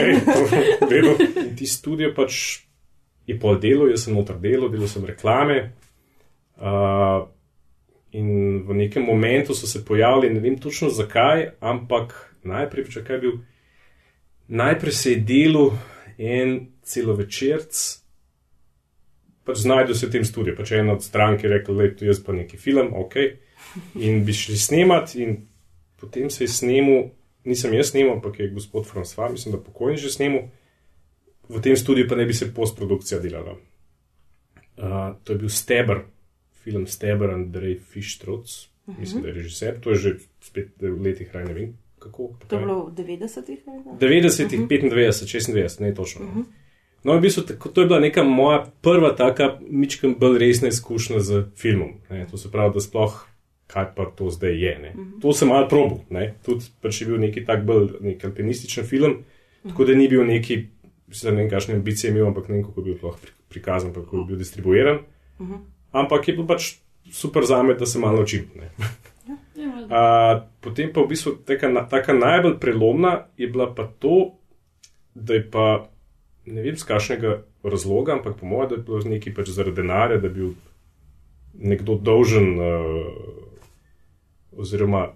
vedno. 0.90 1.16
In 1.42 1.56
ti 1.59 1.66
studio 1.66 2.12
pač 2.14 2.62
je 3.26 3.38
pol 3.38 3.59
delo, 3.59 3.88
jaz 3.90 4.06
sem 4.06 4.14
noter 4.14 4.38
delo, 4.38 4.70
delal 4.70 4.90
sem 4.90 5.04
reklame. 5.06 5.59
Uh, 6.61 7.26
in 8.14 8.62
v 8.66 8.76
nekem 8.85 9.02
momentu 9.02 9.54
so 9.54 9.66
se 9.66 9.85
pojavili, 9.85 10.30
ne 10.35 10.40
vem 10.40 10.59
točno 10.59 10.90
zakaj, 10.94 11.56
ampak 11.61 12.14
najprej, 12.47 12.90
če 12.94 13.04
kaj 13.06 13.18
bil, 13.23 13.38
najprej 14.47 14.94
se 14.94 15.14
je 15.14 15.23
delo 15.26 15.70
en 16.18 16.68
celovečerc 16.82 18.00
pač 19.50 19.64
znajdu 19.64 19.95
se 19.95 20.07
v 20.07 20.14
tem 20.14 20.25
studiu. 20.25 20.54
Pač 20.57 20.73
ena 20.78 20.95
od 20.95 21.02
strank 21.04 21.42
je 21.45 21.50
rekla, 21.50 21.75
da 21.75 21.88
je 21.88 22.11
jaz 22.11 22.23
pa 22.23 22.35
neki 22.37 22.57
film, 22.61 22.95
ok. 22.95 23.16
In 23.99 24.23
bi 24.25 24.35
šli 24.35 24.57
snemat, 24.59 25.14
in 25.19 25.37
potem 26.00 26.30
se 26.30 26.47
je 26.47 26.54
snemal, 26.54 27.11
nisem 27.45 27.75
jaz 27.75 27.92
snemal, 27.92 28.19
ampak 28.19 28.40
je 28.40 28.50
gospod 28.54 28.87
François, 28.88 29.30
mislim, 29.33 29.57
da 29.57 29.62
pokojni 29.62 29.99
že 30.00 30.12
snemal, 30.14 30.49
v 31.50 31.61
tem 31.62 31.76
studiu 31.76 32.07
pa 32.09 32.16
ne 32.16 32.26
bi 32.26 32.35
se 32.35 32.49
postprodukcija 32.54 33.21
delala. 33.21 33.59
Uh, 34.80 35.12
to 35.25 35.35
je 35.35 35.38
bil 35.42 35.52
Steber, 35.52 36.07
film 36.62 36.87
Steber, 36.87 37.35
Andrej 37.35 37.80
Fištroc, 37.90 38.47
uh 38.87 38.95
-huh. 38.95 39.00
mislim, 39.00 39.23
da 39.23 39.28
je 39.28 39.35
režiser, 39.35 39.80
to 39.80 39.90
je 39.90 39.97
že 39.97 40.11
spet 40.40 40.69
v 40.80 41.02
letih, 41.02 41.35
ne 41.35 41.54
vem. 41.54 41.76
Kako, 41.99 42.33
to 42.49 42.57
je 42.57 42.61
bilo 42.61 42.87
v 42.87 42.95
90-ih? 42.95 43.61
90-ih, 44.00 44.61
uh 44.61 44.66
-huh. 44.66 44.69
95, 44.69 45.52
26, 45.52 45.80
ne 45.80 45.95
točno. 45.95 46.25
Uh 46.25 46.37
-huh. 46.37 46.45
No, 47.04 47.16
v 47.16 47.25
bistvu, 47.25 47.47
tako, 47.49 47.71
to 47.73 47.80
je 47.80 47.88
bila 47.88 48.00
neka 48.00 48.23
moja 48.23 48.66
prva 48.85 49.14
taka, 49.16 49.54
mičkam 49.64 50.14
bolj 50.21 50.38
resna 50.38 50.69
izkušnja 50.69 51.21
z 51.21 51.42
filmom. 51.57 51.95
Ne. 52.11 52.26
To 52.30 52.37
se 52.37 52.50
pravi, 52.52 52.75
da 52.75 52.80
sploh 52.85 53.26
kaj 53.71 53.95
pa 53.95 54.04
to 54.16 54.30
zdaj 54.30 54.54
je. 54.64 54.78
Ne. 54.78 54.90
To 55.23 55.33
sem 55.33 55.49
malo 55.49 55.69
probil. 55.69 56.02
Ne. 56.11 56.35
Tudi 56.47 56.66
pač 56.83 57.00
je 57.00 57.09
bil 57.09 57.21
neki 57.23 57.45
tak 57.47 57.64
bolj 57.66 58.00
nek 58.02 58.25
alpinističen 58.25 58.87
film, 58.87 59.21
tako 59.62 59.87
da 59.87 59.95
ni 59.95 60.09
bil 60.11 60.25
neki, 60.26 60.59
mislim, 61.11 61.35
ne 61.35 61.45
vem, 61.45 61.50
kakšne 61.52 61.78
ambicije 61.78 62.11
imel, 62.11 62.26
ampak 62.30 62.49
ne 62.49 62.59
vem, 62.59 62.64
kako 62.66 62.80
je 62.80 62.88
bil 62.88 62.99
sploh 62.99 63.19
prikazan, 63.50 63.95
kako 63.95 64.23
je 64.23 64.28
bil 64.33 64.40
distribuiran. 64.40 65.02
Ampak 65.92 66.28
je 66.28 66.35
bilo 66.35 66.47
pač 66.50 66.75
super 67.12 67.47
za 67.47 67.62
me, 67.62 67.75
da 67.75 67.87
se 67.87 67.99
malo 67.99 68.21
naučim. 68.21 68.50
Uh, 69.90 70.42
potem 70.62 70.92
pa 70.95 71.02
v 71.02 71.11
bistvu 71.11 71.33
taka, 71.47 71.71
taka 71.90 72.14
najbolj 72.14 72.59
prelomna 72.62 73.26
je 73.37 73.49
bila 73.50 73.66
pa 73.75 73.88
to, 73.99 74.37
da 75.14 75.35
je 75.35 75.42
pa 75.50 75.90
ne 76.47 76.62
vem 76.62 76.76
z 76.76 76.85
kakšnega 76.88 77.42
razloga, 77.62 78.12
ampak 78.12 78.38
po 78.40 78.47
mojem, 78.47 78.68
da 78.68 78.75
je 78.75 78.82
bilo 78.82 79.00
nekaj 79.04 79.35
pač 79.35 79.49
zaradi 79.54 79.82
denarja, 79.82 80.18
da 80.18 80.26
je 80.26 80.35
bil 80.35 80.50
nekdo 81.54 81.94
dolžen, 81.94 82.54
uh, 82.59 82.66
oziroma 84.56 85.09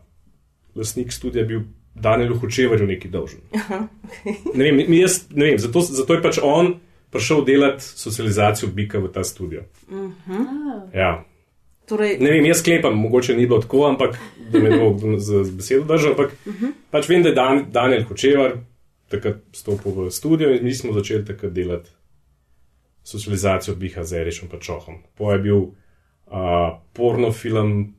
lastnik 0.75 1.13
studija 1.13 1.45
bil 1.45 1.61
Daniel 1.95 2.35
Hočevarju 2.39 2.87
nekaj 2.87 3.11
dolžen. 3.11 3.41
Aha, 3.55 3.87
okay. 4.09 4.35
Ne 4.55 4.71
vem, 4.71 4.81
jaz, 4.99 5.21
ne 5.31 5.53
vem 5.53 5.59
zato, 5.59 5.81
zato 5.81 6.15
je 6.15 6.23
pač 6.23 6.41
on 6.43 6.75
prišel 7.15 7.45
delati 7.47 7.85
socializacijo 7.85 8.69
Bika 8.75 8.99
v 8.99 9.13
ta 9.13 9.25
studio. 9.25 9.63
Uh 9.89 10.11
-huh. 10.27 10.81
Ja. 10.95 11.25
Torej, 11.87 12.19
Ne 12.19 12.31
vem, 12.31 12.45
jaz 12.47 12.59
sklepam, 12.59 12.99
mogoče 12.99 13.37
ni 13.37 13.47
bilo 13.47 13.61
tako, 13.61 13.87
ampak 13.87 14.19
da 14.51 14.59
me 14.59 14.71
ne 14.71 14.79
bo 14.79 15.19
z, 15.19 15.45
z 15.45 15.51
besedo 15.51 15.85
držal. 15.85 16.11
Ampak 16.11 16.33
uh 16.47 16.55
-huh. 16.55 16.73
pač 16.91 17.09
vem, 17.09 17.23
da 17.23 17.29
je 17.29 17.35
Dan, 17.35 17.65
Daniel 17.71 18.05
Hočevar 18.05 18.53
takrat 19.15 19.43
stopil 19.53 19.93
v 19.93 20.11
studio 20.11 20.51
in 20.55 20.65
mi 20.65 20.75
smo 20.75 20.93
začeli 20.93 21.25
takrat 21.25 21.53
delati 21.53 21.91
socializacijo 23.05 23.77
Biha 23.77 24.05
z 24.05 24.13
Erišem 24.13 24.49
pa 24.49 24.59
Čohom. 24.59 25.03
Po 25.15 25.33
je 25.33 25.39
bil 25.39 25.57
uh, 25.57 26.81
porno 26.93 27.33
film, 27.33 27.95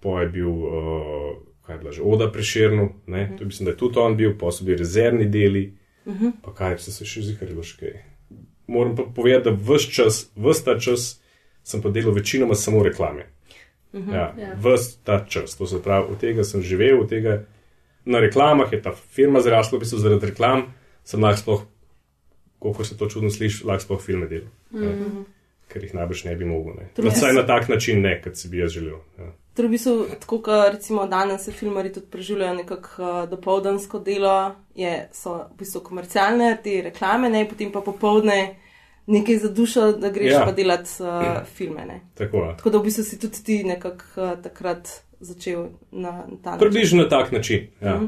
po 0.00 0.20
je 0.20 0.28
bil, 0.28 0.50
uh, 0.50 1.36
kaj 1.62 1.74
je 1.74 1.78
bila 1.78 1.92
že 1.92 2.02
Oda 2.02 2.32
Preširnu, 2.32 2.92
ne, 3.06 3.22
uh 3.22 3.28
-huh. 3.28 3.38
to 3.38 3.44
mislim, 3.44 3.64
da 3.64 3.70
je 3.70 3.76
tudi 3.76 3.98
on 3.98 4.16
bil, 4.16 4.38
pa 4.38 4.50
so 4.52 4.64
bili 4.64 4.76
rezervni 4.76 5.24
deli, 5.24 5.78
uh 6.04 6.20
-huh. 6.20 6.32
pa 6.42 6.54
kaj 6.54 6.78
se 6.78 6.92
se 6.92 7.04
še 7.04 7.22
ziharilo 7.22 7.62
še 7.62 7.76
kaj. 7.78 8.04
Moram 8.66 8.96
pa 8.96 9.02
povedati, 9.14 9.50
da 9.50 9.74
vse 9.74 9.90
čas, 9.90 10.30
vse 10.36 10.64
ta 10.64 10.78
čas 10.78 11.20
sem 11.62 11.82
pa 11.82 11.90
delal 11.90 12.12
večinoma 12.12 12.54
samo 12.54 12.82
reklame. 12.82 13.26
Uh 13.92 14.00
-huh, 14.00 14.14
ja, 14.14 14.34
ja. 14.38 14.56
Vse 14.62 14.98
ta 15.04 15.24
čas, 15.28 15.56
to 15.56 15.66
se 15.66 15.82
pravi, 15.82 16.06
od 16.12 16.20
tega 16.20 16.44
sem 16.44 16.62
živel, 16.62 17.00
od 17.00 17.08
tega 17.08 17.44
na 18.04 18.20
reklamah 18.20 18.72
je 18.72 18.82
ta 18.82 18.92
firma 18.92 19.40
zrasla, 19.40 19.78
v 19.78 19.84
bistvu 19.84 19.98
zaradi 19.98 20.32
reklam 20.32 20.66
sem 21.04 21.22
lahko 21.22 21.40
sploh, 21.40 21.62
koliko 22.58 22.84
se 22.84 22.96
to 22.98 23.08
čudno 23.08 23.30
sliši, 23.30 23.64
lahko 23.66 23.84
sploh 23.84 24.02
filme 24.02 24.26
delal. 24.26 24.48
Mm 24.70 24.80
-hmm. 24.80 25.16
ja. 25.18 25.24
Ker 25.68 25.84
jih 25.84 25.94
najbrž 25.94 26.24
ne 26.24 26.36
bi 26.36 26.44
mogel. 26.44 26.74
Torej, 26.94 27.10
Vsaj 27.10 27.32
na 27.32 27.46
tak 27.46 27.68
način 27.68 28.02
ne, 28.02 28.22
kot 28.22 28.36
si 28.36 28.48
bi 28.48 28.58
jaz 28.58 28.70
želel. 28.70 28.98
Ja. 29.18 29.32
Torej, 29.54 29.68
v 29.68 29.70
bistvu, 29.70 30.06
tako 30.20 30.38
kot 30.42 30.72
recimo 30.72 31.06
danes 31.06 31.44
se 31.44 31.52
filmari 31.52 31.92
tudi 31.92 32.06
preživljajo 32.10 32.54
nekako 32.54 33.02
uh, 33.02 33.30
dopoldansko 33.30 33.98
delo, 33.98 34.54
je, 34.74 35.08
so 35.12 35.34
v 35.34 35.56
bistvu 35.58 35.80
komercialne 35.80 36.58
te 36.64 36.82
reklame, 36.82 37.30
ne, 37.30 37.48
potem 37.48 37.72
pa 37.72 37.80
popovdne 37.80 38.56
nekaj 39.06 39.38
za 39.38 39.48
dušo, 39.48 39.92
da 39.92 40.10
greš 40.10 40.32
Ja. 40.32 40.38
ja. 40.38 40.44
pa 40.44 40.52
delati 40.52 40.90
uh, 41.00 41.46
filme. 41.54 41.86
Ne. 41.86 42.00
Tako, 42.14 42.36
ja. 42.36 42.56
Tako 42.56 42.70
da 42.70 42.78
v 42.78 42.82
bistvu 42.82 43.04
si 43.04 43.18
tudi 43.20 43.44
ti 43.44 43.64
nekako 43.64 44.04
uh, 44.16 44.42
takrat 44.42 44.88
začel 45.24 45.66
na, 45.90 46.22
ta 46.42 46.50
način. 46.50 46.58
Približno 46.58 47.02
na 47.02 47.08
tak 47.08 47.32
način. 47.32 47.66
Ja. 47.82 47.96
Mhm. 47.96 48.06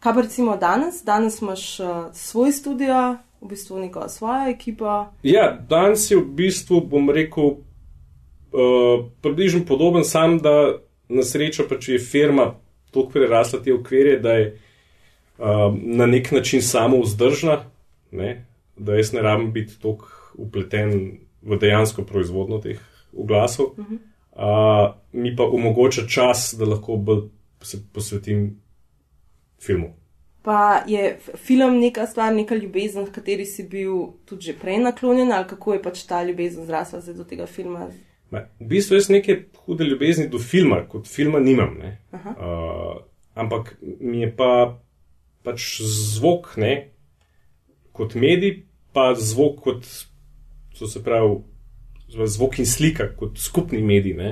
Kaj 0.00 0.14
pa 0.14 0.20
recimo 0.20 0.56
danes? 0.56 1.02
Danes 1.04 1.40
imaš 1.42 1.80
uh, 1.80 1.86
svoj 2.12 2.52
studio, 2.52 3.16
v 3.40 3.48
bistvu 3.48 3.78
neko 3.78 4.08
svojo 4.08 4.50
ekipo. 4.50 5.06
ja, 5.22 5.58
danes 5.68 6.10
je 6.10 6.16
v 6.16 6.24
bistvu, 6.24 6.80
bom 6.80 7.10
rekel, 7.10 7.44
uh, 7.44 9.06
približno 9.22 9.64
podoben, 9.66 10.04
sam 10.04 10.38
da 10.38 10.78
na 11.08 11.22
srečo 11.22 11.66
pač 11.68 11.88
je 11.88 11.98
firma 11.98 12.54
toliko 12.90 13.12
prerasla 13.12 13.62
te 13.62 13.74
okvirje, 13.74 14.18
da 14.18 14.32
je 14.32 14.58
uh, 15.38 15.74
na 15.76 16.06
nek 16.06 16.32
način 16.32 16.62
samo 16.62 17.00
vzdržna, 17.00 17.64
ne? 18.10 18.46
da 18.76 18.94
jaz 18.94 19.12
ne 19.12 19.22
rabim 19.22 19.52
biti 19.52 19.80
toliko 19.80 20.06
upleten 20.34 21.18
v 21.42 21.58
dejansko 21.58 22.02
proizvodno 22.02 22.58
teh 22.58 22.80
oglasov. 23.16 23.66
Uh 23.66 23.86
-huh. 23.90 23.98
Uh, 24.36 24.94
mi 25.12 25.36
pa 25.36 25.44
omogoča 25.44 26.06
čas, 26.08 26.54
da 26.58 26.64
lahko 26.64 26.96
bolj 26.96 27.28
se 27.62 27.78
posvetim 27.92 28.60
filmu. 29.62 29.94
Pa 30.42 30.82
je 30.86 31.18
film 31.34 31.80
neka 31.80 32.06
stvar, 32.06 32.34
neka 32.34 32.54
ljubezen, 32.54 33.04
v 33.04 33.12
kateri 33.12 33.46
si 33.46 33.64
bil 33.66 34.12
tudi 34.24 34.46
že 34.46 34.52
prej 34.54 34.78
naklonjen, 34.78 35.32
ali 35.32 35.48
kako 35.48 35.74
je 35.74 35.82
pač 35.82 36.04
ta 36.06 36.22
ljubezen 36.22 36.66
zrasla 36.66 37.00
do 37.00 37.24
tega 37.24 37.46
filma? 37.46 37.88
Ma, 38.30 38.44
v 38.60 38.68
bistvu 38.70 38.94
jaz 38.94 39.08
neke 39.10 39.48
hude 39.66 39.84
ljubezni 39.84 40.28
do 40.30 40.38
filma, 40.38 40.84
kot 40.88 41.08
filma 41.10 41.40
nimam. 41.40 41.78
Uh, 42.12 43.02
ampak 43.34 43.74
mi 43.82 44.20
je 44.20 44.30
pa 44.36 44.78
pač 45.42 45.80
zvok, 45.82 46.54
ne, 46.56 46.90
kot 47.92 48.14
medij, 48.14 48.64
pa 48.94 49.14
zvok 49.14 49.60
kot, 49.62 49.86
to 50.78 50.86
se 50.86 51.02
pravi, 51.02 51.40
zvok 52.24 52.58
in 52.58 52.66
slika 52.66 53.10
kot 53.16 53.38
skupni 53.38 53.82
medij, 53.82 54.14
ne, 54.16 54.30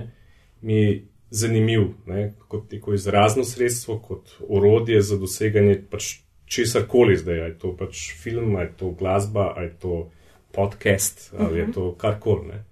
mi 0.61 0.75
je 0.75 1.03
zanimiv, 1.31 1.89
ne, 2.07 2.33
kot 2.49 2.73
neko 2.73 2.95
izrazno 2.95 3.45
sredstvo, 3.45 3.99
kot 3.99 4.37
orodje 4.49 5.01
za 5.03 5.19
doseganje 5.19 5.83
pač 5.91 6.15
česar 6.47 6.87
koli 6.89 7.17
zdaj, 7.17 7.41
je 7.49 7.59
to 7.59 7.73
pač 7.77 8.13
film, 8.23 8.57
je 8.61 8.71
to 8.79 8.91
glasba, 8.91 9.55
je 9.61 9.73
to 9.81 10.11
podcast, 10.55 11.33
ali 11.39 11.59
je 11.59 11.73
to 11.73 11.93
karkoli. 11.99 12.49
ne. 12.49 12.65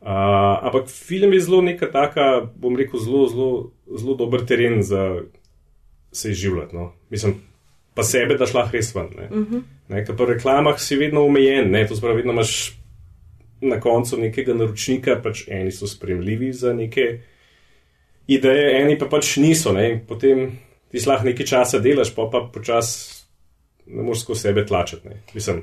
Uh, 0.00 0.06
ampak 0.64 0.88
film 0.88 1.32
je 1.32 1.40
zelo 1.40 1.60
neka 1.62 1.90
taka, 1.92 2.48
bom 2.56 2.76
rekel, 2.76 3.00
zelo, 3.00 3.26
zelo, 3.28 3.50
zelo 3.98 4.14
dober 4.16 4.46
teren 4.48 4.82
za 4.82 5.20
se 6.12 6.30
izživljati. 6.30 6.76
No. 6.76 6.92
Mislim, 7.10 7.34
pa 7.94 8.02
sebe 8.02 8.38
daš 8.40 8.54
lahko 8.54 8.76
res 8.76 8.94
ven. 8.94 9.10
Ne. 9.16 9.28
Uh 9.28 9.46
-huh. 9.48 9.62
ne, 9.88 10.04
ker 10.04 10.16
po 10.16 10.24
reklamah 10.24 10.80
si 10.80 10.96
vedno 10.96 11.24
omejen, 11.24 11.70
ne, 11.70 11.86
to 11.86 11.96
spravi, 11.96 12.16
vedno 12.16 12.32
imaš 12.32 12.79
na 13.60 13.80
koncu 13.80 14.18
nekega 14.18 14.54
naročnika, 14.54 15.18
pač 15.22 15.44
eni 15.48 15.72
so 15.72 15.86
spremljivi 15.86 16.52
za 16.52 16.72
neke 16.72 17.06
ideje, 18.26 18.70
eni 18.82 18.98
pa 18.98 19.06
pač 19.10 19.36
niso. 19.36 19.72
Ne, 19.72 19.90
in 19.90 20.00
potem 20.06 20.46
ti 20.90 21.00
si 21.00 21.08
lahko 21.08 21.28
nekaj 21.28 21.46
časa 21.46 21.78
delaš, 21.78 22.14
pa 22.14 22.28
pa 22.32 22.46
počasi 22.52 23.20
ne 23.90 24.02
moreš 24.02 24.24
skozi 24.24 24.40
sebe 24.40 24.66
tlačiti. 24.66 25.08
Ne. 25.08 25.22
Mislim, 25.34 25.62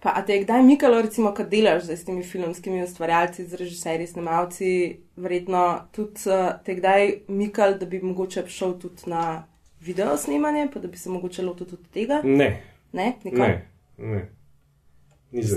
Pa, 0.00 0.12
a 0.14 0.22
te 0.22 0.32
je 0.32 0.44
kdaj 0.44 0.62
mikalo, 0.62 1.00
recimo, 1.02 1.32
kad 1.34 1.48
delaš 1.50 1.88
s 1.90 2.04
temi 2.04 2.22
filmskimi 2.22 2.82
ustvarjalci, 2.82 3.46
z 3.46 3.54
režiserji, 3.54 4.06
snemalci, 4.06 4.96
verjetno 5.16 5.80
tudi 5.92 6.30
uh, 6.30 6.52
te 6.64 6.76
kdaj 6.78 7.12
mikal, 7.28 7.74
da 7.78 7.86
bi 7.86 7.98
mogoče 8.02 8.44
šel 8.46 8.76
tudi 8.78 9.10
na 9.10 9.42
video 9.80 10.16
snemanje, 10.16 10.68
pa 10.74 10.80
da 10.80 10.88
bi 10.88 10.96
se 10.96 11.10
mogoče 11.10 11.42
lotil 11.42 11.66
tudi 11.66 11.88
tega? 11.94 12.20
ne, 12.24 12.62
Ne, 12.92 13.12
nikoli. 13.24 13.42
ne. 13.42 13.66
ne. 13.98 14.28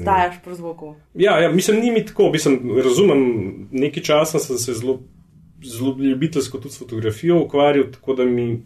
Stajaš 0.01 0.35
po 0.43 0.53
zvoku. 0.53 0.95
Ja, 1.13 1.39
ja, 1.39 1.51
mislim, 1.51 1.79
ni 1.79 1.91
mi 1.91 2.05
tako. 2.05 2.29
Mislim, 2.31 2.77
razumem, 2.83 3.21
nekaj 3.71 4.03
časa 4.03 4.39
sem 4.39 4.57
se 4.57 4.73
zelo, 4.73 4.99
zelo 5.63 5.97
ljubiteljsko 5.97 6.57
tudi 6.57 6.73
s 6.73 6.79
fotografijo 6.79 7.43
ukvarjal, 7.43 7.91
tako 7.91 8.13
da 8.13 8.25
mi, 8.25 8.65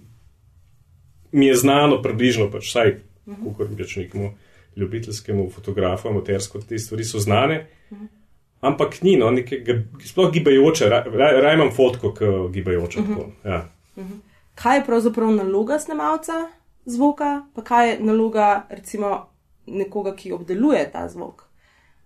mi 1.32 1.46
je 1.48 1.56
znano 1.56 2.02
približno, 2.02 2.50
pač 2.52 2.70
vsaj, 2.70 2.96
kako 3.26 3.68
reč 3.78 3.96
nekemu 3.96 4.32
ljubiteljskemu 4.76 5.50
fotografu, 5.50 6.08
amatersko, 6.08 6.60
te 6.62 6.80
stvari 6.80 7.04
so 7.04 7.20
znane. 7.20 7.68
Ampak 8.62 9.02
ni, 9.02 9.16
no, 9.18 9.30
nekega, 9.32 9.84
sploh 10.06 10.32
gibajoče, 10.34 10.90
raje 10.90 11.12
ra, 11.12 11.30
ra 11.42 11.54
imam 11.54 11.70
fotko, 11.76 12.12
kot 12.14 12.52
gibajoče. 12.52 13.00
Uh 13.00 13.08
-huh. 13.08 13.30
ja. 13.46 13.70
Kaj 14.56 14.78
je 14.78 14.86
pravzaprav 14.86 15.32
naloga 15.32 15.80
snemalca 15.80 16.34
zvoka, 16.86 17.46
pa 17.56 17.64
kaj 17.64 17.90
je 17.90 18.00
naloga 18.00 18.68
recimo 18.70 19.35
nekoga, 19.68 20.16
ki 20.16 20.32
obdeluje 20.36 20.84
ta 20.92 21.08
zvok? 21.10 21.46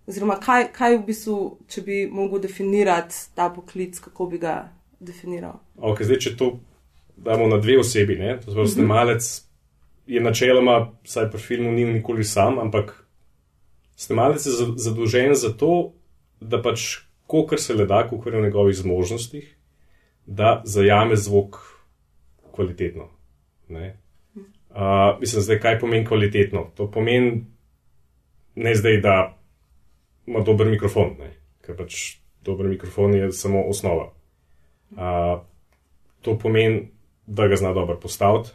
Oziroma, 0.08 0.40
kaj, 0.40 0.70
kaj 0.74 0.96
v 0.98 1.04
bistvu, 1.06 1.36
če 1.70 1.82
bi 1.86 2.00
mogel 2.10 2.40
definirati 2.42 3.14
ta 3.36 3.50
poklic, 3.54 3.98
kako 4.00 4.26
bi 4.32 4.40
ga 4.42 4.72
definiral? 5.00 5.60
Okay, 5.76 6.08
zdaj, 6.08 6.18
če 6.24 6.34
to 6.40 6.50
damo 7.20 7.46
na 7.48 7.60
dve 7.60 7.78
osebi, 7.78 8.16
ne, 8.18 8.38
to 8.40 8.50
zelo 8.50 8.66
snemalec 8.66 9.26
je 10.10 10.20
načeloma, 10.20 10.90
vsaj 11.06 11.28
pri 11.30 11.40
filmu, 11.40 11.70
ni 11.72 11.84
nikoli 11.84 12.24
sam, 12.24 12.58
ampak 12.58 12.94
snemalec 13.96 14.46
je 14.46 14.52
za- 14.52 14.74
zadolžen 14.76 15.34
za 15.34 15.52
to, 15.52 15.92
da 16.40 16.62
pač, 16.62 17.04
kar 17.28 17.60
se 17.60 17.74
le 17.74 17.86
da, 17.86 18.02
kar 18.08 18.32
je 18.32 18.40
v 18.40 18.44
njegovih 18.48 18.76
zmožnostih, 18.76 19.56
da 20.26 20.62
zajame 20.64 21.16
zvok 21.16 21.60
kvalitetno. 22.50 23.08
Ne. 23.68 24.00
Uh, 24.70 25.20
mislim, 25.20 25.42
zdaj, 25.42 25.60
kaj 25.60 25.78
pomeni 25.78 26.06
kvalitetno? 26.06 26.70
To 26.74 26.90
pomeni 26.90 27.44
ne 28.54 28.74
zdaj, 28.74 29.00
da 29.00 29.38
ima 30.26 30.40
dober 30.40 30.66
mikrofon, 30.66 31.14
ne? 31.18 31.32
ker 31.60 31.76
pač 31.76 32.16
dober 32.44 32.66
mikrofon 32.66 33.14
je 33.14 33.32
samo 33.32 33.62
osnova. 33.68 34.12
Uh, 34.90 35.42
to 36.20 36.38
pomeni, 36.38 36.88
da 37.26 37.46
ga 37.48 37.56
zna 37.56 37.72
dobro 37.72 37.96
postaviti, 38.00 38.50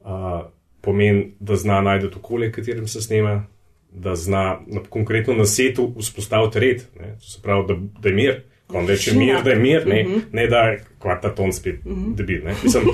uh, 0.00 0.42
pomeni, 0.80 1.32
da 1.40 1.56
zna 1.56 1.80
najti 1.80 2.10
okolje, 2.16 2.48
v 2.48 2.52
katerem 2.52 2.88
se 2.88 3.00
snema, 3.02 3.46
da 3.90 4.14
zna 4.14 4.60
na, 4.66 4.82
konkretno 4.88 5.34
na 5.34 5.46
setu 5.46 5.92
vzpostaviti 5.98 6.60
red. 6.60 6.84
Ne? 7.00 7.14
To 7.18 7.24
se 7.24 7.42
pravi, 7.42 7.66
da, 7.68 7.74
da 8.00 8.08
je 8.08 8.14
mir. 8.14 8.42
Ko 8.66 8.78
on 8.78 8.86
reče 8.86 9.14
mir, 9.18 9.42
da 9.44 9.50
je 9.50 9.56
mir, 9.56 9.86
ne, 9.86 10.04
uh 10.06 10.12
-huh. 10.12 10.22
ne 10.32 10.46
da 10.46 10.58
je 10.58 10.84
kvarta 10.98 11.34
ton 11.34 11.52
spet 11.52 11.80
uh 11.84 11.92
-huh. 11.92 12.14
debil. 12.14 12.44
Ne? 12.44 12.54
Mislim, 12.62 12.84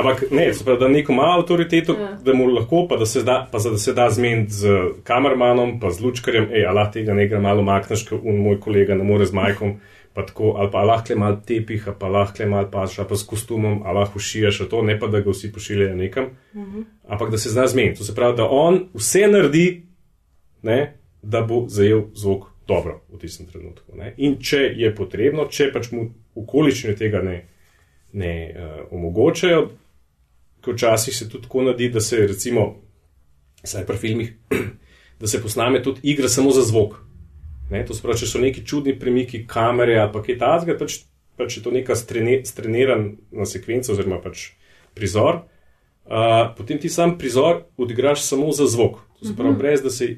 ampak 0.00 0.24
ne, 0.30 0.48
pravi, 0.64 0.80
da 0.80 0.88
neko 0.88 1.14
malo 1.14 1.38
avtoriteto, 1.40 1.96
ja. 1.98 2.10
da 2.24 2.34
mu 2.34 2.48
lahko, 2.50 2.86
pa 2.88 2.98
da 3.00 3.06
se 3.06 3.22
da, 3.26 3.44
pa 3.52 3.58
da 3.62 3.78
se 3.78 3.94
da 3.94 4.08
zmeniti 4.10 4.52
z 4.52 4.76
kamermanom, 5.04 5.78
pa 5.80 5.90
z 5.90 6.04
lučkarjem, 6.04 6.50
ej, 6.52 6.66
alah 6.66 6.90
tega 6.92 7.14
ne 7.14 7.28
gre 7.28 7.40
malo 7.40 7.62
makneš, 7.66 8.04
ker 8.08 8.18
un 8.18 8.42
moj 8.44 8.60
kolega 8.60 8.98
ne 8.98 9.06
more 9.06 9.26
z 9.26 9.36
majkom. 9.36 9.78
Pa 10.10 10.24
tako, 10.26 10.56
ali 10.58 10.70
pa 10.72 10.82
lahko 10.82 11.14
malo 11.16 11.38
tepiha, 11.46 11.92
pa 11.98 12.08
lahko 12.10 12.46
malo 12.50 12.66
paš, 12.72 12.96
pa 13.08 13.16
s 13.16 13.22
kostumom, 13.22 13.82
ali 13.86 14.00
lahko 14.00 14.18
šijaš 14.18 14.64
to, 14.70 14.82
ne 14.82 14.98
pa 14.98 15.06
da 15.06 15.20
ga 15.22 15.30
vsi 15.30 15.52
pošiljajo 15.52 15.96
nekam. 15.96 16.24
Uh 16.52 16.62
-huh. 16.62 16.84
Ampak 17.08 17.30
da 17.30 17.38
se 17.38 17.50
zna 17.50 17.66
zmeniti. 17.66 17.98
To 17.98 18.04
se 18.04 18.14
pravi, 18.14 18.36
da 18.36 18.48
on 18.50 18.88
vse 18.94 19.26
naredi, 19.26 19.82
ne, 20.62 20.96
da 21.22 21.42
bo 21.42 21.64
zajel 21.68 22.02
zvok 22.14 22.50
dobro 22.70 23.00
v 23.12 23.18
tistem 23.18 23.46
trenutku. 23.46 23.96
Ne. 23.96 24.14
In 24.16 24.38
če 24.42 24.58
je 24.76 24.94
potrebno, 24.94 25.46
če 25.50 25.70
pač 25.72 25.90
mu 25.92 26.06
okoliščine 26.38 26.94
tega 26.98 27.22
ne, 27.22 27.36
ne 28.12 28.34
uh, 28.50 28.80
omogočajo, 28.94 29.68
ker 30.64 30.74
včasih 30.74 31.16
se 31.16 31.28
tudi 31.28 31.46
tako 31.46 31.62
naredi, 31.62 31.88
da 31.88 32.00
se 32.00 32.16
recimo, 32.26 32.74
saj 33.64 33.86
pri 33.86 33.96
filmih, 33.96 34.32
da 35.20 35.26
se 35.26 35.42
posname 35.42 35.82
tudi 35.82 36.00
igra 36.02 36.28
samo 36.28 36.50
za 36.50 36.62
zvok. 36.62 36.96
Ne, 37.70 37.84
to 37.86 37.94
se 37.94 38.02
pravi, 38.02 38.18
če 38.18 38.26
so 38.26 38.40
neki 38.42 38.64
čudni 38.66 38.96
premiki 38.98 39.44
kamere 39.46 39.98
ali 40.00 40.12
pa 40.12 40.22
kaj 40.26 40.38
takega, 40.38 40.78
pač, 40.78 40.96
pač 41.38 41.56
je 41.56 41.62
to 41.62 41.70
neka 41.70 41.94
strene, 41.96 42.40
strenirana 42.44 43.46
sekvenca 43.46 43.92
oziroma 43.92 44.18
pač 44.22 44.50
prizor, 44.94 45.44
uh, 46.10 46.50
potem 46.58 46.80
ti 46.82 46.90
sam 46.90 47.14
prizor 47.18 47.64
odigraš 47.78 48.24
samo 48.26 48.50
za 48.52 48.66
zvok. 48.66 48.98
To 49.20 49.28
se 49.28 49.36
pravi, 49.36 49.56
brez 49.56 49.84
da 49.84 49.90
se. 49.90 50.16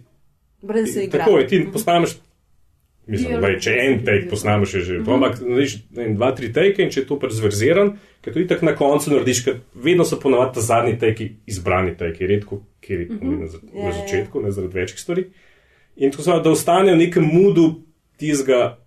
Brez 0.63 0.87
da 0.87 0.93
se 0.93 1.05
igra. 1.05 1.25
Tako 1.25 1.39
je, 1.39 1.49
ti 1.49 1.65
posnameš. 1.73 2.17
Mislim, 3.07 3.41
da 3.41 3.49
če 3.59 3.73
en 3.83 4.05
take 4.07 4.29
posnameš, 4.31 4.75
je 4.75 4.81
že 4.81 4.99
to, 5.05 5.17
ampak 5.17 5.41
narediš 5.43 5.73
dva, 5.91 6.31
tri 6.39 6.53
take 6.55 6.85
in 6.85 6.91
če 6.95 7.01
je 7.03 7.07
to 7.09 7.19
pač 7.19 7.35
zverziran, 7.35 7.97
ker 8.23 8.35
to 8.35 8.39
itak 8.39 8.63
na 8.63 8.77
koncu 8.79 9.11
narediš, 9.11 9.41
ker 9.45 9.57
vedno 9.75 10.07
so 10.07 10.21
ponovadi 10.23 10.55
ta 10.55 10.63
zadnji 10.63 10.99
take 11.01 11.33
izbrani 11.51 11.97
take, 11.99 12.27
redko, 12.31 12.61
kjer 12.81 13.01
je 13.01 13.09
na, 13.19 13.49
za- 13.51 13.59
Ja, 13.73 13.89
na 13.89 13.91
ja. 13.91 13.97
začetku, 14.03 14.43
ne 14.43 14.53
zaradi 14.55 14.79
večjih 14.79 15.01
stvari. 15.01 15.25
In 15.97 16.15
to 16.15 16.23
se 16.23 16.31
da 16.31 16.51
ostane 16.51 16.95
v 16.95 17.03
nekem 17.03 17.27
mudu 17.27 17.83
tizga 18.17 18.79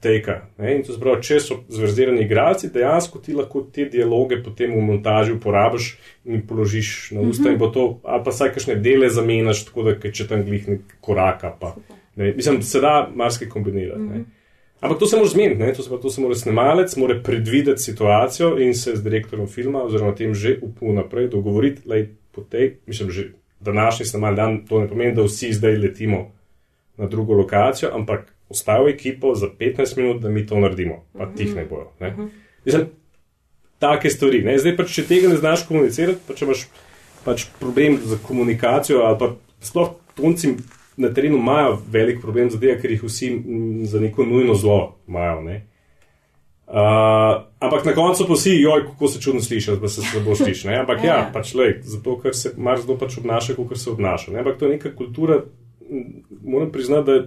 teka. 0.00 0.46
Ne? 0.58 0.76
In 0.76 0.82
to 0.86 0.94
pravi, 1.00 1.22
če 1.26 1.40
so 1.42 1.58
zverzirani 1.68 2.22
igralci, 2.24 2.70
dejansko 2.74 3.20
ti 3.22 3.34
lahko 3.34 3.64
te 3.74 3.88
dialoge 3.90 4.40
potem 4.44 4.72
v 4.74 4.82
montaži 4.86 5.34
uporabiš 5.34 5.90
in 6.24 6.44
položiš 6.46 7.10
na 7.16 7.20
usta, 7.20 7.42
mm 7.42 7.46
-hmm. 7.46 7.52
in 7.52 7.58
bo 7.58 7.68
to, 7.68 8.00
ali 8.04 8.24
pa 8.24 8.30
vsaj 8.30 8.52
kakšne 8.54 8.74
dele 8.74 9.10
zamenjaš, 9.10 9.64
tako 9.64 9.82
da 9.82 10.10
če 10.10 10.28
tam 10.28 10.44
glih 10.44 10.68
nek 10.68 10.80
koraka. 11.00 11.56
Pa, 11.60 11.74
ne, 12.18 12.32
mislim, 12.34 12.62
se 12.62 12.80
da 12.80 13.10
marsikaj 13.14 13.48
kombinirati. 13.48 14.00
Mm 14.00 14.12
-hmm. 14.12 14.24
Ampak 14.80 14.98
to 14.98 15.06
se 15.06 15.16
mora 15.16 15.28
zmeniti, 15.28 15.76
to 15.76 15.82
se, 15.82 15.88
pravi, 15.88 16.02
to 16.02 16.10
se 16.10 16.20
mora 16.20 16.34
snemalec, 16.34 16.96
mora 16.96 17.20
predvideti 17.24 17.82
situacijo 17.82 18.58
in 18.58 18.74
se 18.74 18.96
z 18.96 19.02
direktorjem 19.02 19.46
filma 19.46 19.82
oziroma 19.82 20.14
tem 20.14 20.34
že 20.34 20.58
vnaprej 20.80 21.28
dogovoriti, 21.28 21.82
da 21.84 21.94
po 22.32 22.42
tej, 22.42 22.76
mislim, 22.86 23.10
že 23.10 23.30
današnji 23.60 24.06
snemalni 24.06 24.36
dan, 24.36 24.66
to 24.66 24.80
ne 24.80 24.88
pomeni, 24.88 25.14
da 25.14 25.22
vsi 25.22 25.52
zdaj 25.52 25.76
letimo 25.76 26.32
na 26.96 27.06
drugo 27.06 27.34
lokacijo, 27.34 27.90
ampak 27.94 28.34
ostavi 28.48 28.92
ekipo 28.92 29.34
za 29.34 29.46
15 29.58 29.96
minut, 29.96 30.22
da 30.22 30.28
mi 30.28 30.46
to 30.46 30.60
naredimo, 30.60 31.04
pa 31.12 31.24
uh 31.24 31.30
-huh. 31.30 31.36
tih 31.36 31.56
ne 31.56 31.64
bojo. 31.64 31.92
Ne? 32.00 32.14
-huh. 32.16 32.28
Mislim, 32.64 32.86
take 33.78 34.10
stvari. 34.10 34.42
Ne? 34.42 34.58
Zdaj, 34.58 34.76
pač, 34.76 34.94
če 34.94 35.06
tega 35.06 35.28
ne 35.28 35.36
znaš 35.36 35.66
komunicirati, 35.66 36.18
pa 36.28 36.34
če 36.34 36.44
imaš 36.44 36.68
pač 37.24 37.46
problem 37.60 37.98
z 38.04 38.18
komunikacijo, 38.26 38.98
ali 38.98 39.18
pa 39.18 39.34
sploh 39.60 39.94
tunci 40.14 40.54
na 40.98 41.08
terenu 41.14 41.38
imajo 41.38 41.78
velik 41.90 42.20
problem, 42.20 42.50
zato 42.50 42.66
ker 42.82 42.90
jih 42.90 43.02
vsi 43.06 43.28
za 43.86 44.00
neko 44.02 44.26
nujno 44.26 44.54
zlo 44.58 44.78
imajo. 45.08 45.40
Ne? 45.46 45.58
Uh, 46.68 46.74
ampak 47.64 47.84
na 47.88 47.94
koncu 47.96 48.26
pa 48.28 48.34
vsi, 48.36 48.58
joj, 48.60 48.82
kako 48.90 49.08
se 49.08 49.20
čudno 49.20 49.40
sliši, 49.40 49.78
da 49.80 49.88
se 49.88 50.02
slabo 50.02 50.34
sliši. 50.36 50.66
ne. 50.68 50.80
Ampak 50.82 51.04
ja, 51.04 51.14
Ja. 51.16 51.30
pač 51.32 51.54
lej, 51.54 51.78
zato 51.82 52.18
ker 52.20 52.34
se 52.36 52.52
marsikdo 52.56 52.98
pač 52.98 53.16
obnaša, 53.18 53.54
kot 53.56 53.78
se 53.78 53.90
obnaša. 53.90 54.32
Ne? 54.32 54.42
Ampak 54.42 54.58
to 54.58 54.66
je 54.66 54.72
neka 54.76 54.92
kultura, 54.94 55.38
moram 56.44 56.72
priznati, 56.72 57.06
da 57.06 57.24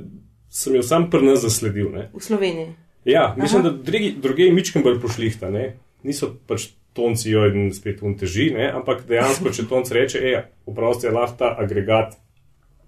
sem 0.49 0.75
jo 0.75 0.83
sam 0.83 1.09
pri 1.09 1.25
nas 1.25 1.41
zasledil. 1.41 1.89
Ne? 1.89 2.09
V 2.13 2.21
Sloveniji. 2.21 2.75
Ja, 3.05 3.33
mislim, 3.37 3.61
Aha. 3.65 3.69
da 3.69 3.77
drugi, 3.83 4.13
druge 4.21 4.43
je 4.43 4.53
mičkem 4.53 4.83
bolj 4.83 4.99
pošlihta, 5.01 5.49
ne? 5.49 5.77
niso 6.03 6.35
pač 6.47 6.67
tonci 6.93 7.31
jo 7.31 7.45
in 7.47 7.71
spet 7.73 8.01
un 8.03 8.13
teži, 8.17 8.51
ne? 8.53 8.69
ampak 8.69 9.07
dejansko, 9.07 9.49
če 9.49 9.65
tonc 9.69 9.89
reče, 9.91 10.19
e, 10.21 10.43
vprosti 10.67 11.07
je 11.07 11.11
lahko 11.13 11.37
ta 11.39 11.55
agregat, 11.57 12.13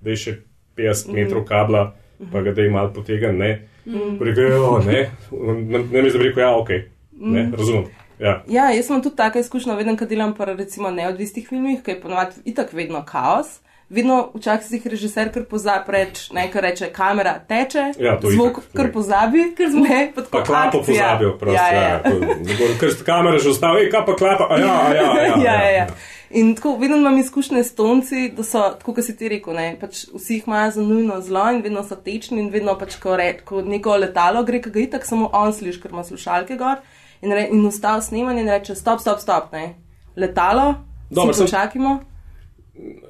da 0.02 0.10
je 0.10 0.16
še 0.18 0.34
50 0.78 1.10
mm. 1.10 1.16
metrov 1.16 1.46
kabla, 1.46 1.84
pa 2.32 2.42
ga 2.42 2.54
da 2.54 2.62
je 2.62 2.70
mal 2.70 2.94
potegan, 2.94 3.38
ne, 3.38 3.68
mm. 3.86 4.16
pregajo, 4.20 4.80
ne, 4.86 5.10
ne, 5.32 6.02
mi 6.02 6.10
zdaj 6.10 6.24
rekel, 6.24 6.44
ja, 6.44 6.56
ok, 6.56 6.70
ne, 7.12 7.44
mm. 7.44 7.54
razumem. 7.58 7.92
Ja. 8.20 8.44
ja, 8.48 8.70
jaz 8.72 8.88
sem 8.88 9.02
tudi 9.02 9.16
tako 9.20 9.40
izkušnja, 9.40 9.76
vedno, 9.76 9.98
kad 9.98 10.10
delam 10.10 10.36
pa 10.38 10.46
recimo 10.46 10.92
neodvisnih 10.92 11.48
filmih, 11.50 11.82
ki 11.84 11.92
je 11.92 12.02
ponovadi 12.02 12.44
itak 12.46 12.74
vedno 12.74 13.02
kaos 13.06 13.60
vedno 13.94 14.32
včasih 14.34 14.88
režiser 14.88 15.30
kar 15.34 15.44
pozabi 15.50 15.92
reči, 15.94 16.34
nekaj 16.34 16.62
reče, 16.62 16.90
kamera 16.94 17.34
teče, 17.48 17.84
ja, 18.00 18.16
zvok 18.22 18.58
itak, 18.58 18.72
kar 18.74 18.90
pozabi, 18.94 19.44
ker 19.58 19.70
smo 19.70 19.84
ne, 19.86 20.00
pa 20.16 20.22
tako. 20.22 20.38
Pa 20.38 20.44
klapo 20.44 20.82
pozabijo, 20.88 21.36
prosto. 21.38 21.56
Ja, 21.56 21.68
ja. 21.74 21.82
ja. 21.82 22.70
Ker 22.80 22.94
ste 22.94 23.06
kamere 23.06 23.40
že 23.40 23.54
ostali, 23.54 23.90
kaj 23.94 24.06
pa 24.06 24.16
klapa, 24.18 24.50
a 24.50 24.60
ja, 24.60 24.74
a 24.74 24.96
ja, 24.96 25.08
a 25.12 25.24
ja. 25.28 25.36
ja, 25.44 25.58
ja, 25.62 25.72
ja. 25.78 25.88
In 26.34 26.56
tako, 26.58 26.78
vedno 26.82 26.98
imam 26.98 27.18
izkušnje 27.22 27.64
s 27.64 27.76
tonci, 27.76 28.32
da 28.34 28.44
so, 28.44 28.62
tako 28.80 28.96
kot 28.98 29.06
si 29.06 29.14
ti 29.18 29.30
rekel, 29.30 29.54
ne, 29.54 29.68
pač 29.82 30.08
vsi 30.14 30.40
jih 30.40 30.48
imajo 30.48 30.72
za 30.72 30.82
nujno 30.82 31.20
zlo 31.22 31.44
in 31.54 31.62
vedno 31.62 31.84
so 31.86 31.96
tečni 31.96 32.42
in 32.42 32.50
vedno 32.50 32.74
pač, 32.80 32.98
ko, 33.02 33.14
re, 33.20 33.36
ko 33.46 33.62
neko 33.62 34.00
letalo 34.02 34.42
gre, 34.48 34.62
ki 34.64 34.74
ga 34.74 34.82
itak 34.88 35.06
samo 35.06 35.30
on 35.34 35.54
sliši, 35.54 35.84
ker 35.84 35.94
ima 35.94 36.02
slušalke 36.04 36.58
gor 36.58 36.82
in, 37.22 37.30
re, 37.30 37.46
in 37.52 37.62
ustav 37.70 38.02
snemanje 38.02 38.42
in 38.42 38.50
reče, 38.50 38.76
stop, 38.76 39.04
stop, 39.06 39.22
stop, 39.22 39.54
ne, 39.54 39.76
letalo, 40.18 40.74
Dobro, 41.14 41.38
sem 41.38 41.46
počakimo. 41.46 42.00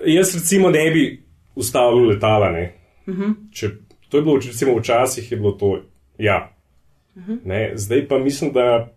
Jaz 0.06 0.36
recimo 0.36 0.70
ne 0.70 0.92
bi 0.92 1.24
ustavil 1.56 2.08
letala. 2.08 2.50
Uh 2.50 3.14
mhm. 3.14 3.24
-huh. 3.24 3.34
Če 3.52 3.70
to 4.10 4.18
je 4.18 4.24
bilo 4.24 4.36
recimo 4.36 4.76
včasih, 4.78 5.32
je 5.32 5.38
bilo 5.38 5.52
to 5.52 5.82
ja. 6.18 6.56
Uh 7.16 7.22
mhm. 7.22 7.32
-huh. 7.46 7.72
Zdaj 7.76 8.08
pa 8.08 8.20
mislim, 8.20 8.54
da 8.54 8.94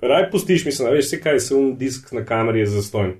raj 0.00 0.30
pustiš, 0.30 0.64
mislim, 0.64 0.88
da 0.88 0.94
veš, 0.94 1.04
vse 1.04 1.20
kaj 1.20 1.40
se 1.40 1.54
un 1.54 1.76
disk 1.76 2.12
na 2.12 2.24
kameri 2.24 2.60
je 2.60 2.66
zastojen. 2.66 3.14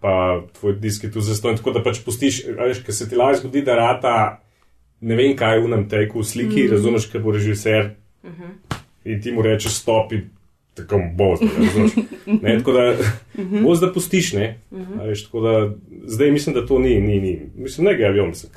Pa 0.00 0.42
tvoj 0.60 0.72
disk 0.72 1.04
je 1.04 1.12
tu 1.12 1.20
zastojen, 1.20 1.56
tako 1.56 1.70
da 1.70 1.82
pač 1.82 2.04
pustiš, 2.04 2.44
veš, 2.58 2.82
ker 2.84 2.94
se 2.94 3.08
ti 3.08 3.16
lahko 3.16 3.38
zgodi, 3.38 3.62
da 3.62 3.74
rata 3.74 4.42
ne 5.00 5.16
vem 5.16 5.36
kaj 5.36 5.58
v 5.58 5.68
nam 5.68 5.88
teku 5.88 6.18
v 6.18 6.24
sliki, 6.24 6.62
mhm. 6.62 6.66
-huh. 6.66 6.70
razumeš, 6.70 7.06
ker 7.06 7.22
bo 7.22 7.32
režiser 7.32 7.90
uh 8.22 8.30
-huh. 8.30 8.76
in 9.04 9.22
ti 9.22 9.32
mu 9.32 9.42
reče 9.42 9.68
stopi 9.68 10.20
tako 10.74 11.00
bo 11.14 11.36
zdaj. 11.36 12.58
Tako 12.58 12.72
da 12.72 12.94
bo 13.62 13.74
zdaj 13.74 13.92
pustiš, 13.92 14.32
ne. 14.32 14.58
Veš, 15.04 15.30
da, 15.32 15.72
zdaj 16.06 16.30
mislim, 16.30 16.54
da 16.54 16.66
to 16.66 16.78
ni, 16.78 17.00
ni, 17.00 17.20
ni. 17.20 17.50
mislim, 17.54 17.86
ne 17.86 17.96
gre 17.96 18.06
avion, 18.06 18.28
mislim. 18.28 18.52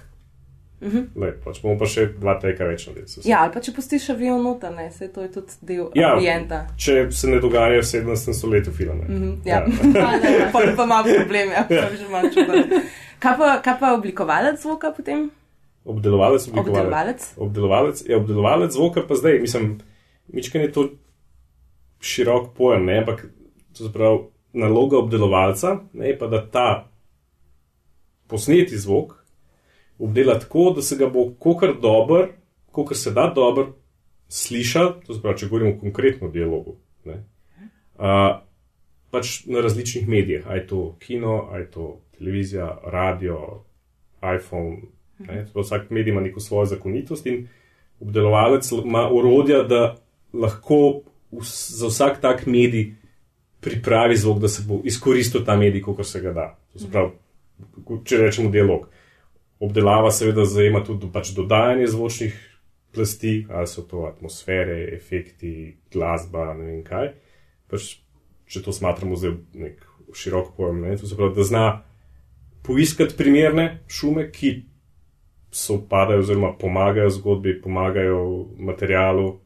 Uh 0.82 0.94
-huh. 0.94 1.06
Le, 1.16 1.32
pač 1.44 1.62
bomo 1.62 1.78
pa 1.80 1.86
še 1.86 2.06
dva 2.20 2.40
teka 2.40 2.66
več 2.66 2.88
naredili. 2.88 3.30
Ja, 3.30 3.40
ali 3.44 3.54
pa 3.54 3.60
če 3.60 3.72
pustiš 3.74 4.10
avion 4.10 4.44
noter, 4.44 4.72
ne, 4.72 4.92
se 4.92 5.08
to 5.08 5.22
je 5.22 5.32
tudi 5.32 5.54
del 5.62 5.86
ja, 5.96 6.14
ambienta. 6.14 6.68
Če 6.78 7.12
se 7.12 7.28
ne 7.28 7.40
dogaja 7.40 7.80
v 7.80 7.84
17. 7.84 8.34
stoletju 8.34 8.74
filma. 8.74 9.04
Uh 9.04 9.10
-huh, 9.10 9.38
ja, 9.46 9.66
ja. 9.96 10.50
pa, 10.54 10.60
pa 10.78 10.84
ima 10.84 11.04
problem, 11.18 11.50
ja, 11.50 11.66
ja. 11.78 11.90
že 11.98 12.10
malo 12.12 12.30
čudno. 12.30 12.82
Kaj 13.20 13.38
pa, 13.38 13.62
kaj 13.62 13.80
pa 13.80 13.94
oblikovalec 13.94 14.62
zvoka 14.62 14.92
potem? 14.92 15.32
Obdelovalec, 15.86 16.48
obdelovalec. 16.48 17.34
Obdelovalec, 17.38 18.04
ja, 18.10 18.18
obdelovalec 18.18 18.72
zvoka 18.72 19.02
pa 19.08 19.16
zdaj, 19.16 19.40
mislim, 19.40 19.78
mičken 20.28 20.62
je 20.62 20.72
to 20.72 20.90
širok 22.06 22.54
pojem, 22.58 22.86
ne? 22.86 23.00
ampak 23.02 23.26
to 23.78 23.88
je 23.88 23.92
prav 23.94 24.20
naloga 24.54 24.98
obdelovalca, 24.98 25.80
ne 25.94 26.14
pa 26.18 26.28
da 26.32 26.42
ta 26.50 26.68
posneti 28.28 28.78
zvok 28.78 29.26
obdela 30.00 30.40
tako, 30.40 30.74
da 30.76 30.82
se 30.82 30.96
ga 31.00 31.08
bo 31.10 31.30
kokar 31.40 31.74
dober, 31.82 32.28
kokar 32.72 32.98
se 32.98 33.12
da 33.12 33.32
dober 33.36 33.66
slišati, 34.28 35.06
to 35.06 35.14
je 35.14 35.22
prav, 35.22 35.38
če 35.40 35.48
govorimo 35.48 35.80
konkretno 35.80 36.28
o 36.28 36.32
dialogu. 36.32 36.76
Uh, 37.06 38.42
pač 39.12 39.46
na 39.48 39.62
različnih 39.64 40.08
medijih, 40.08 40.48
aj 40.52 40.66
to 40.68 40.96
kino, 41.00 41.48
aj 41.56 41.70
to 41.72 42.00
televizija, 42.18 42.68
radio, 42.92 43.64
iPhone. 44.20 44.92
Ne, 45.20 45.46
vsak 45.56 45.90
medij 45.96 46.12
ima 46.12 46.22
neko 46.22 46.40
svojo 46.40 46.66
zakonitost 46.74 47.26
in 47.26 47.46
obdelovalec 48.04 48.68
ima 48.72 49.08
urodja, 49.12 49.64
da 49.64 49.96
lahko 50.34 51.02
za 51.32 51.88
vsak 51.88 52.22
tak 52.22 52.46
medij 52.46 52.94
pripravi 53.66 54.18
zvok, 54.18 54.40
da 54.40 54.48
se 54.48 54.64
bo 54.68 54.80
izkoristil 54.84 55.46
ta 55.46 55.56
medij, 55.58 55.82
kot 55.82 56.06
se 56.06 56.22
ga 56.22 56.34
da. 56.34 56.48
Pravi, 56.92 57.12
če 58.06 58.20
rečemo 58.22 58.52
dialog. 58.54 58.90
Obdelava 59.60 60.12
seveda 60.12 60.46
zajema 60.46 60.84
tudi 60.86 61.10
pač 61.12 61.32
dodajanje 61.34 61.88
zvočnih 61.88 62.36
plasti, 62.96 63.46
ali 63.50 63.68
so 63.68 63.82
to 63.82 64.06
atmosfere, 64.08 64.84
efekti, 64.96 65.78
glasba, 65.94 66.54
ne 66.54 66.70
vem 66.70 66.84
kaj. 66.86 67.12
Pač, 67.72 67.96
če 68.52 68.62
to 68.64 68.76
smatramo 68.76 69.18
za 69.20 69.34
nek 69.58 69.82
širok 70.16 70.54
pojem, 70.58 70.84
ne, 70.86 70.96
to 71.00 71.10
se 71.10 71.18
pravi, 71.18 71.36
da 71.36 71.44
zna 71.48 71.66
poiskati 72.66 73.18
primerne 73.18 73.66
šume, 73.88 74.30
ki 74.32 74.54
so 75.56 75.80
padajo 75.90 76.22
oziroma 76.24 76.54
pomagajo 76.60 77.10
zgodbi, 77.10 77.58
pomagajo 77.62 78.22
materialu, 78.60 79.40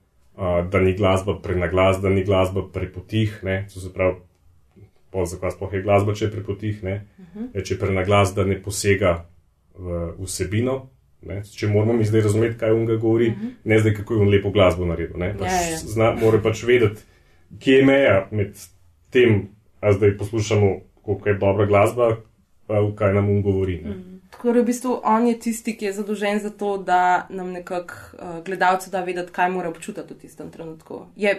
da 0.71 0.79
ni 0.79 0.93
glasba 0.93 1.39
prenaglas, 1.43 2.01
da 2.01 2.09
ni 2.09 2.23
glasba 2.23 2.63
prepotih. 2.73 3.41
To 3.73 3.79
se 3.79 3.93
pravi, 3.93 4.15
zakaj 5.25 5.51
sploh 5.51 5.73
je 5.73 5.81
glasba, 5.81 6.15
če 6.15 6.25
je 6.25 6.31
prepotih, 6.31 6.79
uh 6.83 6.89
mhm. 6.89 7.45
-huh. 7.53 7.63
če 7.63 7.73
je 7.73 7.79
prenaglas, 7.79 8.33
da 8.35 8.45
ne 8.45 8.61
posega 8.61 9.25
v 9.75 10.13
vsebino. 10.19 10.89
Ne? 11.21 11.41
Če 11.43 11.67
moramo 11.67 11.93
mi 11.93 12.05
zdaj 12.05 12.21
razumeti, 12.21 12.57
kaj 12.57 12.71
on 12.71 12.85
ga 12.85 12.95
govori, 12.95 13.27
uh 13.27 13.33
mhm. 13.33 13.45
-huh. 13.45 13.53
ne 13.63 13.79
zdaj, 13.79 13.93
kako 13.93 14.13
je 14.13 14.21
on 14.21 14.29
lepo 14.29 14.49
glasbo 14.49 14.85
naredil. 14.85 15.19
Pač 15.39 15.51
ja, 15.51 15.71
ja. 15.71 15.77
zna, 15.77 16.15
mora 16.21 16.39
pač 16.41 16.63
vedeti, 16.63 17.01
kje 17.59 17.73
je 17.73 17.85
meja 17.85 18.27
med 18.31 18.55
tem, 19.09 19.47
da 19.81 19.91
zdaj 19.91 20.17
poslušamo, 20.17 20.79
kako 21.05 21.29
je 21.29 21.35
dobra 21.35 21.65
glasba, 21.65 22.17
pa 22.67 22.91
kaj 22.95 23.13
nam 23.13 23.29
on 23.29 23.41
govori. 23.41 23.81
Uh 23.83 23.87
-huh. 23.87 24.18
Tako 24.39 24.53
da 24.53 24.61
v 24.61 24.65
bistvu 24.65 25.01
on 25.03 25.25
je 25.27 25.39
tisti, 25.39 25.73
ki 25.75 25.85
je 25.85 25.93
zadolžen 25.93 26.37
za 26.39 26.49
to, 26.49 26.77
da 26.77 27.27
nam 27.29 27.49
nekako 27.51 27.93
uh, 28.13 28.43
gledalcu 28.45 28.89
da 28.89 29.01
vedeti, 29.03 29.33
kaj 29.35 29.49
mora 29.51 29.69
občutiti 29.69 30.13
v 30.13 30.17
tistem 30.17 30.51
trenutku. 30.51 31.01
Je 31.15 31.33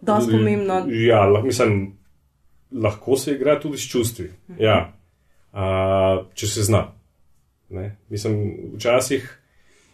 dosti 0.00 0.32
pomembno. 0.32 0.82
Ja, 0.92 1.22
lahko, 1.24 1.46
mislim, 1.46 1.96
lahko 2.72 3.16
se 3.16 3.32
igra 3.32 3.60
tudi 3.60 3.78
s 3.78 3.88
čustvi. 3.90 4.28
-huh. 4.48 4.62
ja. 4.62 4.92
uh, 5.52 6.26
če 6.34 6.46
se 6.46 6.62
zna. 6.62 6.92
Ne? 7.68 7.96
Mislim, 8.08 8.56
včasih, 8.76 9.40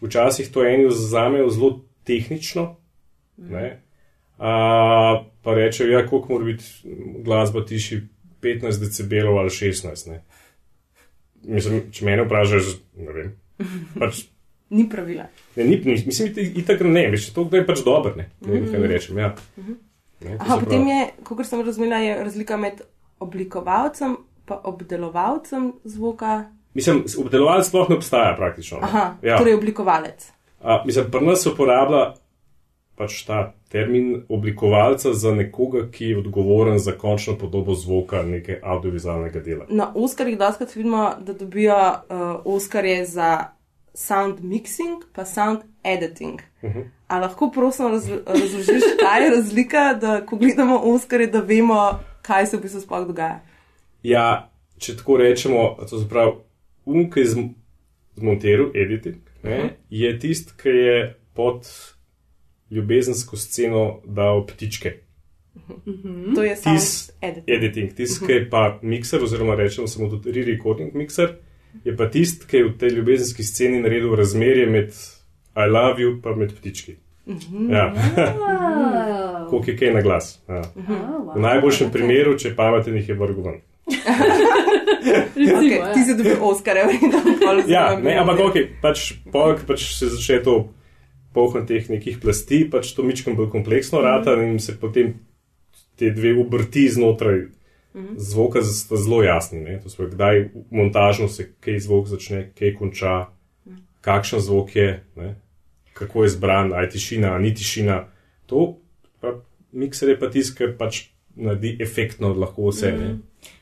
včasih 0.01 0.51
to 0.51 0.65
eni 0.65 0.85
vzamejo 0.87 1.49
zelo 1.49 1.79
tehnično. 2.03 2.75
Uh 3.37 3.45
-huh. 3.45 3.71
uh, 4.37 5.25
pa 5.41 5.53
rečejo, 5.53 5.99
ja, 5.99 6.07
koliko 6.07 6.33
mora 6.33 6.45
biti 6.45 6.63
glasba 7.23 7.65
tiši 7.65 8.01
15 8.41 8.79
decibelov 8.79 9.37
ali 9.37 9.49
16. 9.49 10.09
Ne? 10.09 10.23
Mislim, 11.43 11.85
če 11.91 12.05
me 12.05 12.17
vprašaš, 12.23 12.73
ne 13.01 13.15
vem. 13.15 13.31
Pač, 13.99 14.23
ni 14.77 14.87
pravila. 14.89 15.27
Ne, 15.55 15.67
ni, 15.67 15.81
mislim, 15.85 16.33
da 16.33 16.41
je 16.41 16.65
tako 16.65 16.89
ne, 16.91 17.05
veš, 17.13 17.31
to 17.35 17.47
je 17.51 17.63
pač 17.67 17.83
dobro, 17.85 18.15
ne, 18.17 18.29
ne 18.41 18.53
vem, 18.53 18.67
kaj 18.71 18.83
ne 18.83 18.91
rečem. 18.91 19.21
Ja. 19.21 19.35
Ne, 20.21 20.37
Aha, 20.37 20.59
potem 20.61 20.87
je, 20.87 20.99
kot 21.25 21.45
sem 21.47 21.63
razumela, 21.65 22.01
je 22.03 22.17
razlika 22.23 22.57
med 22.61 22.83
oblikovalcem 23.21 24.17
in 24.51 24.57
obdelovalcem 24.63 25.73
zvoka. 25.83 26.45
Mislim, 26.73 27.03
obdelovalec 27.17 27.67
sploh 27.67 27.89
ne 27.89 27.95
obstaja 27.95 28.35
praktično. 28.35 28.79
Aha, 28.83 29.05
ja. 29.23 29.37
torej 29.37 29.55
oblikovalec. 29.55 30.27
A, 30.61 30.83
mislim, 30.85 31.11
pri 31.11 31.25
nas 31.25 31.43
se 31.43 31.49
uporablja 31.49 32.13
pač 33.01 33.23
ta 33.25 33.53
termin 33.73 34.21
oblikovalca 34.29 35.13
za 35.13 35.31
nekoga, 35.33 35.87
ki 35.91 36.11
je 36.11 36.17
odgovoren 36.19 36.77
za 36.79 36.91
končno 36.91 37.33
podobo 37.37 37.73
zvoka 37.73 38.21
nekega 38.23 38.59
audiovizualnega 38.61 39.39
dela. 39.41 39.65
Na 39.69 39.89
Oscarjih 39.95 40.37
doskrat 40.37 40.75
vidimo, 40.75 41.07
da 41.19 41.33
dobijo 41.33 41.77
uh, 41.77 42.45
Oscarje 42.45 43.05
za 43.05 43.29
sound 43.93 44.43
mixing, 44.45 45.01
pa 45.15 45.25
sound 45.25 45.63
editing. 45.83 46.41
Uh 46.61 46.69
-huh. 46.69 46.83
A 47.07 47.19
lahko 47.19 47.49
prosim 47.51 47.87
raz, 47.87 48.09
razložiš, 48.09 48.83
kaj 49.03 49.23
je 49.23 49.29
razlika, 49.35 49.93
da 50.01 50.25
ko 50.25 50.35
gledamo 50.35 50.77
Oscarje, 50.83 51.27
da 51.27 51.39
vemo, 51.39 51.99
kaj 52.21 52.45
se 52.45 52.57
v 52.57 52.61
bistvu 52.61 52.81
sploh 52.81 53.07
dogaja? 53.07 53.39
Ja, 54.03 54.51
če 54.77 54.97
tako 54.97 55.17
rečemo, 55.17 55.77
to 55.89 55.99
se 55.99 56.09
pravi, 56.09 56.31
um, 56.85 57.11
ki 57.11 57.19
je 57.19 57.25
zmontiral 58.15 58.69
editing, 58.75 59.17
uh 59.43 59.49
-huh. 59.49 59.69
je 59.89 60.19
tisti, 60.19 60.53
ki 60.61 60.69
je 60.69 61.17
pod 61.33 61.65
ljubezensko 62.71 63.37
sceno 63.37 63.99
dal 64.05 64.45
ptičke. 64.47 64.93
Mhm. 65.85 66.35
To 66.35 66.43
je 66.43 66.55
samo 66.55 66.77
editing. 67.21 67.57
editing. 67.57 67.93
Tisti, 67.95 68.25
ki 68.25 68.31
je 68.31 68.49
pa 68.49 68.79
mikser, 68.81 69.23
oziroma 69.23 69.55
rečemo 69.55 69.87
samo 69.87 70.09
tudi 70.09 70.31
re-recording 70.31 70.93
mikser, 70.93 71.35
je 71.83 71.97
pa 71.97 72.09
tisti, 72.09 72.47
ki 72.47 72.57
je 72.57 72.63
v 72.63 72.77
tej 72.77 72.89
ljubezenski 72.89 73.43
sceni 73.43 73.81
naredil 73.81 74.15
razmerje 74.15 74.67
med 74.67 74.93
I 75.55 75.67
love 75.69 76.01
you 76.01 76.19
in 76.33 76.39
med 76.39 76.53
ptički. 76.55 76.95
Mhm. 77.27 77.71
Ja. 77.71 77.93
Kako 79.51 79.63
je 79.67 79.77
kaj 79.77 79.93
na 79.93 80.01
glas. 80.01 80.39
Ja. 80.49 80.61
V 81.35 81.39
najboljšem 81.39 81.91
primeru, 81.91 82.37
če 82.39 82.55
pametni 82.55 82.99
jih 82.99 83.09
je 83.09 83.15
vrgul 83.15 83.43
ven. 83.43 83.61
okay, 85.35 85.93
ti 85.93 86.03
si 86.05 86.15
dobil 86.17 86.37
Oscar, 86.41 86.77
ja, 87.67 87.99
ne, 87.99 88.15
ampak 88.17 88.39
ok, 88.39 88.55
pač, 88.81 89.13
pač 89.67 89.85
se 89.97 90.07
začne 90.13 90.39
to 90.43 90.55
poln 91.33 91.65
teh 91.67 91.89
nekih 91.89 92.19
plasti, 92.21 92.65
pač 92.71 92.93
to 92.95 93.03
mičkam 93.07 93.35
bolj 93.35 93.51
kompleksno 93.53 94.01
rata 94.03 94.35
in 94.43 94.59
se 94.59 94.75
potem 94.79 95.13
te 95.95 96.09
dve 96.11 96.33
obrti 96.41 96.89
znotraj 96.89 97.45
zvoka 98.17 98.63
sta 98.63 98.95
zelo 98.95 99.23
jasni. 99.23 99.59
Ne? 99.59 99.79
To 99.83 99.89
se 99.89 100.07
kdaj 100.11 100.49
montažno 100.71 101.27
se 101.27 101.51
kaj 101.59 101.79
zvok 101.79 102.07
začne, 102.07 102.49
kaj 102.59 102.75
konča, 102.79 103.15
kakšen 104.01 104.39
zvok 104.39 104.75
je, 104.75 105.03
ne? 105.15 105.35
kako 105.93 106.23
je 106.23 106.29
zbran, 106.29 106.73
aj 106.73 106.89
tišina, 106.89 107.33
ali 107.33 107.43
ni 107.43 107.55
tišina. 107.55 108.07
To 108.45 108.77
pa 109.19 109.35
mikser 109.71 110.09
je 110.09 110.19
pa 110.19 110.29
tisto, 110.31 110.57
kar 110.57 110.73
pač 110.77 111.11
naredi 111.35 111.77
efektno 111.79 112.33
lahko 112.33 112.71
vse. 112.71 112.91
Ne? 112.91 113.11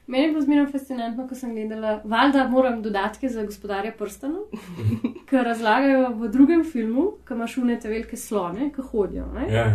Meni 0.09 0.23
je 0.23 0.29
bilo 0.31 0.41
zmerno 0.41 0.65
fascinantno, 0.71 1.27
ko 1.29 1.35
sem 1.37 1.51
gledala, 1.53 1.99
valjda 2.03 2.47
moram 2.49 2.79
dodatke 2.81 3.29
za 3.29 3.43
gospodarja 3.45 3.91
prstanov, 3.97 4.47
ki 5.29 5.43
razlagajo 5.45 6.07
v 6.17 6.29
drugem 6.33 6.63
filmu, 6.65 7.03
ki 7.27 7.35
imaš 7.37 7.57
unete 7.61 7.91
velike 7.91 8.17
slone, 8.17 8.71
ki 8.73 8.81
hodijo. 8.91 9.27
Ne? 9.35 9.45
Ja. 9.53 9.65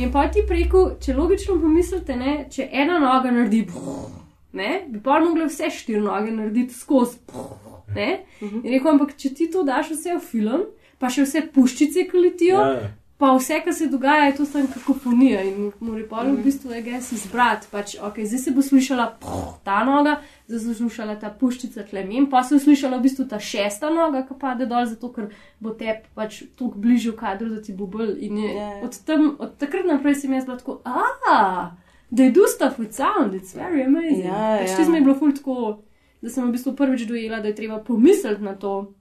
In 0.00 0.12
pa 0.12 0.24
ti 0.32 0.40
preko, 0.48 0.86
če 1.00 1.14
logično 1.14 1.58
pomislite, 1.60 2.16
ne, 2.16 2.38
če 2.50 2.70
ena 2.72 2.96
noga 3.02 3.30
naredi, 3.30 3.66
brrr, 3.68 4.16
ne, 4.56 4.70
bi 4.88 5.02
pa 5.04 5.20
mogli 5.20 5.44
vse 5.46 5.68
štiri 5.70 6.00
noge 6.00 6.32
narediti 6.32 6.74
skozi. 6.74 7.20
brrr, 7.28 7.62
Ne? 7.94 8.24
In 8.42 8.64
rekel, 8.66 8.88
ampak 8.96 9.12
če 9.16 9.30
ti 9.34 9.46
to 9.52 9.60
daš 9.62 9.92
vse 9.92 10.16
v 10.16 10.22
film, 10.24 10.64
pa 10.98 11.06
še 11.12 11.22
vse 11.22 11.44
puščice, 11.54 12.08
ki 12.10 12.18
letijo, 12.24 12.64
Ja. 12.64 12.88
Pa 13.18 13.30
vse, 13.36 13.60
kar 13.64 13.72
se 13.74 13.86
dogaja, 13.88 14.24
je 14.28 14.34
to 14.36 14.44
samo 14.44 14.68
kakofonija 14.74 15.40
in 15.42 15.70
mora 15.80 16.02
pa 16.10 16.22
v 16.22 16.36
bistvu 16.44 16.72
je 16.72 16.82
ges 16.82 17.12
izbrati. 17.12 17.66
Pač, 17.70 17.94
okay, 17.96 18.26
zdaj 18.28 18.38
se 18.38 18.50
bo 18.52 18.62
slišala 18.62 19.06
brrr, 19.20 19.46
ta 19.64 19.78
noga, 19.84 20.18
zdaj 20.48 20.60
se 20.60 20.66
bo 20.68 20.74
slišala 20.74 21.14
ta 21.20 21.30
puščica 21.40 21.86
tlemen, 21.90 22.26
pa 22.30 22.42
se 22.44 22.54
bo 22.54 22.60
slišala 22.60 22.98
v 22.98 23.06
bistvu 23.08 23.24
ta 23.30 23.38
šesta 23.40 23.88
noga, 23.90 24.20
ki 24.28 24.36
pade 24.40 24.66
dol, 24.68 24.84
zato 24.86 25.08
ker 25.12 25.30
bo 25.60 25.72
te 25.72 26.02
pač 26.14 26.42
tako 26.58 26.74
bližje 26.76 27.14
v 27.14 27.16
kadru, 27.22 27.48
da 27.54 27.62
ti 27.62 27.72
bo 27.72 27.86
bolj. 27.86 28.12
In 28.20 28.38
je, 28.44 28.52
Ja. 28.56 28.68
od, 28.84 28.98
tam, 29.08 29.36
od 29.38 29.56
takrat 29.56 29.88
naprej 29.88 30.14
sem 30.14 30.32
jaz 30.36 30.44
bila 30.44 30.58
tako, 30.60 30.80
ah, 30.84 31.72
they 32.12 32.28
do 32.30 32.44
stuff 32.46 32.76
with 32.78 32.92
sound, 32.92 33.32
it's 33.34 33.56
very 33.56 33.82
amazing. 33.86 34.24
Ja, 34.28 34.58
pač 34.60 34.70
ja. 34.70 34.76
ti 34.76 34.90
mi 34.90 35.00
je 35.00 35.06
bilo 35.08 35.16
ful 35.16 35.32
tako, 35.32 35.78
da 36.20 36.28
sem 36.28 36.44
v 36.44 36.52
bistvu 36.52 36.76
prvič 36.76 37.08
dojela, 37.08 37.40
da 37.40 37.48
je 37.48 37.54
treba 37.54 37.80
pomisliti 37.80 38.42
na 38.44 38.54
to, 38.54 38.92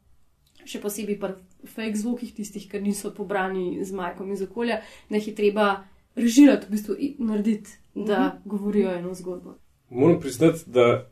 še 0.66 0.80
posebej 0.82 1.20
pri 1.20 1.36
fake 1.68 1.96
zvokih, 1.96 2.34
tistih, 2.36 2.70
ki 2.72 2.82
niso 2.82 3.14
pobrani 3.14 3.84
z 3.86 3.92
majkom 3.94 4.32
iz 4.32 4.42
okolja, 4.42 4.82
da 5.10 5.16
jih 5.16 5.28
je 5.28 5.36
treba 5.36 5.84
režirati, 6.16 6.66
v 6.68 6.72
bistvu 6.72 6.96
narediti, 7.20 7.72
da 7.96 8.20
Mhm. 8.28 8.50
govorijo 8.50 8.92
eno 8.92 9.14
zgodbo. 9.14 9.56
Moram 9.90 10.20
priznati, 10.20 10.60
da 10.66 11.12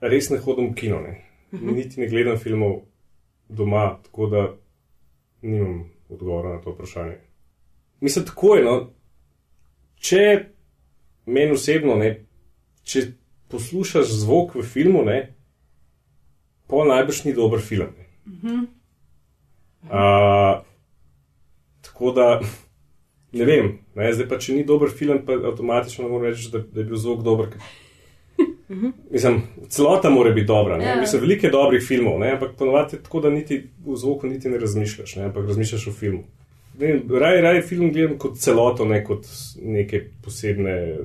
res 0.00 0.30
ne 0.30 0.38
hodim 0.38 0.70
v 0.70 0.74
kino. 0.74 1.00
Ne. 1.00 1.22
Niti 1.52 2.00
ne 2.00 2.08
gledam 2.08 2.38
filmov 2.38 2.80
doma, 3.48 3.98
tako 4.02 4.26
da 4.26 4.54
nimam 5.42 5.90
odgovora 6.08 6.54
na 6.54 6.60
to 6.60 6.70
vprašanje. 6.70 7.18
Mislim, 8.00 8.24
tako 8.24 8.56
je. 8.56 8.64
No, 8.64 8.90
če 9.96 10.44
meni 11.26 11.52
osebno, 11.52 11.94
ne, 11.94 12.24
če 12.82 13.12
poslušaš 13.48 14.06
zvok 14.06 14.54
v 14.54 14.62
filmu, 14.62 15.04
ne, 15.04 15.34
pa 16.66 16.84
najbrž 16.84 17.24
ni 17.24 17.32
dober 17.32 17.60
film. 17.60 17.86
Ne. 17.98 18.06
Uh, 18.26 18.60
tako 21.82 22.12
da 22.12 22.40
ne 23.32 23.44
vem, 23.44 23.66
ne, 23.94 24.12
zdaj 24.12 24.28
pa 24.28 24.38
če 24.38 24.54
ni 24.54 24.64
dober 24.64 24.90
film, 24.90 25.18
pa 25.26 25.32
avtomatično 25.42 26.04
ne 26.04 26.10
morem 26.10 26.30
reči, 26.30 26.48
da, 26.50 26.58
da 26.60 26.80
je 26.80 26.86
bil 26.86 26.96
zvok 26.96 27.22
dober. 27.22 27.46
ker- 27.46 27.60
Mislim, 29.10 29.36
celota 29.68 30.10
mora 30.10 30.30
biti 30.30 30.46
dobra. 30.46 30.76
Ja. 30.76 30.88
Ja. 30.88 31.00
Mislim, 31.00 31.20
veliko 31.20 31.46
je 31.46 31.52
dobrih 31.52 31.82
filmov, 31.82 32.18
ne? 32.18 32.32
ampak 32.32 32.56
ponovadi 32.56 32.96
je 32.96 33.02
tako, 33.02 33.20
da 33.20 33.30
niti 33.30 33.56
v 33.86 33.96
zvoku 33.96 34.26
niti 34.26 34.48
ne 34.48 34.58
razmišljaš, 34.58 35.16
ne? 35.16 35.24
ampak 35.24 35.46
razmišljaš 35.46 35.86
o 35.86 35.92
filmu. 35.92 36.24
Ne 36.78 36.86
vem, 36.86 37.02
Raje, 37.12 37.40
raje 37.40 37.62
film 37.62 37.92
gledam 37.92 38.18
kot 38.18 38.36
celoto, 38.36 38.84
ne 38.84 39.04
kot 39.04 39.24
neke 39.62 40.02
posebne 40.22 40.96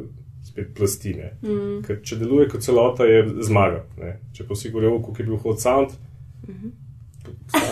spet 0.44 0.74
plastine. 0.76 1.34
Mm. 1.42 1.78
Ker 1.82 2.02
če 2.04 2.18
deluje 2.18 2.50
kot 2.50 2.62
celota, 2.62 3.06
je 3.06 3.22
zmaga. 3.42 3.86
Ne? 3.98 4.18
Če 4.34 4.44
pa 4.44 4.54
vsi 4.54 4.70
govorijo, 4.70 4.98
kako 5.00 5.16
je 5.18 5.26
bil 5.26 5.38
hod 5.38 5.62
sound. 5.62 5.94
Ja, 7.54 7.62
Ja, 7.62 7.72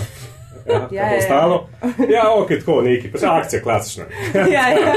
ja, 0.69 1.09
ja. 1.11 1.17
ostalo. 1.17 1.59
Ja, 2.09 2.23
ok, 2.35 2.49
tako 2.59 2.81
neki, 2.85 3.11
pač 3.13 3.23
akcija 3.23 3.61
klasična. 3.61 4.05
ja, 4.55 4.65
ja. 4.73 4.95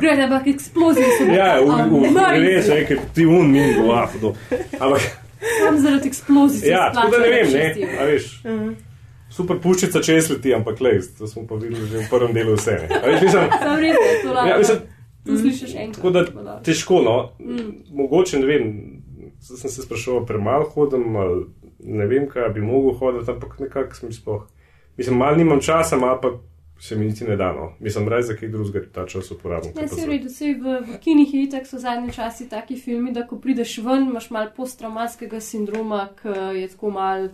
Gre, 0.00 0.16
da 0.16 0.24
ampak 0.28 0.46
eksplozije 0.54 1.06
so 1.18 1.28
Ja, 1.32 1.52
v, 1.60 1.76
v, 1.90 2.10
v, 2.14 2.26
res, 2.46 2.70
ker 2.88 2.98
ti 3.14 3.26
un 3.26 3.50
min, 3.52 3.78
wow, 3.84 4.08
to. 4.20 4.34
Ampak, 4.80 5.06
Sam 5.60 5.78
zaradi 5.78 6.08
eksplozij. 6.08 6.68
ja, 6.70 6.90
tako 6.94 7.10
da 7.14 7.18
ne 7.22 7.30
vem, 7.30 7.52
ne, 7.52 7.88
a 8.00 8.04
veš. 8.08 8.28
Super 9.36 9.58
puščica 9.60 10.00
čez 10.02 10.30
leti, 10.32 10.52
ampak 10.54 10.80
le, 10.80 10.94
to 11.18 11.26
smo 11.28 11.42
pa 11.46 11.58
videli 11.60 11.84
že 11.90 12.04
v 12.06 12.10
prvem 12.10 12.32
delu 12.32 12.54
vse. 12.56 12.76
Ne. 12.82 12.88
A 12.96 13.06
Veš, 13.10 13.24
mislim, 13.26 13.50
Sam 13.60 13.80
res 13.82 13.96
je, 14.00 14.12
to 14.22 14.28
ja, 14.28 14.34
lahko. 14.38 14.58
mislim, 14.62 14.78
Tu 15.26 15.36
slišiš 15.38 15.72
enkrat. 15.74 15.96
tako 15.98 16.42
da 16.46 16.54
težko, 16.62 17.00
no. 17.02 17.16
Mogoče, 17.90 18.38
ne 18.38 18.46
vem, 18.46 18.66
sem 19.42 19.70
se 19.70 19.82
spraševal, 19.82 20.22
premalo 20.26 20.68
hodim, 20.70 21.04
ne 21.82 22.06
vem, 22.06 22.28
kaj 22.30 22.48
bi 22.54 22.62
mogel 22.62 22.94
hoditi, 23.00 23.30
ampak 23.30 23.58
nekako 23.60 23.98
sem 23.98 24.12
sploh. 24.14 24.46
Mislim, 24.96 25.16
malo 25.16 25.36
nimam 25.36 25.60
časa, 25.60 25.96
malo 25.96 26.20
pa 26.20 26.28
se 26.80 26.96
mi 26.96 27.06
niti 27.06 27.24
ne 27.24 27.36
da, 27.36 27.52
no. 27.52 27.72
Mislim, 27.80 28.08
raje 28.08 28.22
za 28.22 28.36
kaj 28.36 28.48
drugega 28.48 28.86
ta 28.92 29.06
čas 29.06 29.30
uporabim. 29.30 29.72
Ja, 29.80 29.88
se 29.88 30.06
redu, 30.06 30.28
sej 30.28 30.54
v, 30.54 30.80
v 30.88 30.98
kinih 31.00 31.34
je 31.34 31.42
itak 31.42 31.66
so 31.66 31.78
zadnji 31.78 32.12
časi 32.12 32.48
taki 32.48 32.76
filmi, 32.76 33.12
da 33.12 33.26
ko 33.26 33.38
prideš 33.40 33.78
ven, 33.78 34.08
imaš 34.10 34.30
malo 34.30 34.50
posttraumatskega 34.56 35.40
sindroma, 35.40 36.08
ki 36.22 36.36
je 36.60 36.68
tako 36.68 36.90
mal, 36.90 37.28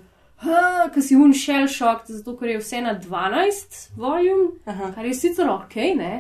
ki 0.94 1.03
si 1.03 1.16
un 1.16 1.35
shell 1.35 1.68
shock, 1.68 2.07
zato 2.07 2.37
ker 2.38 2.55
je 2.55 2.59
vse 2.62 2.83
na 2.83 2.94
12 3.01 3.96
volum, 3.96 4.53
Aha. 4.64 4.92
kar 4.94 5.07
je 5.07 5.14
sicer 5.14 5.51
ok, 5.51 5.77
ne? 5.98 6.14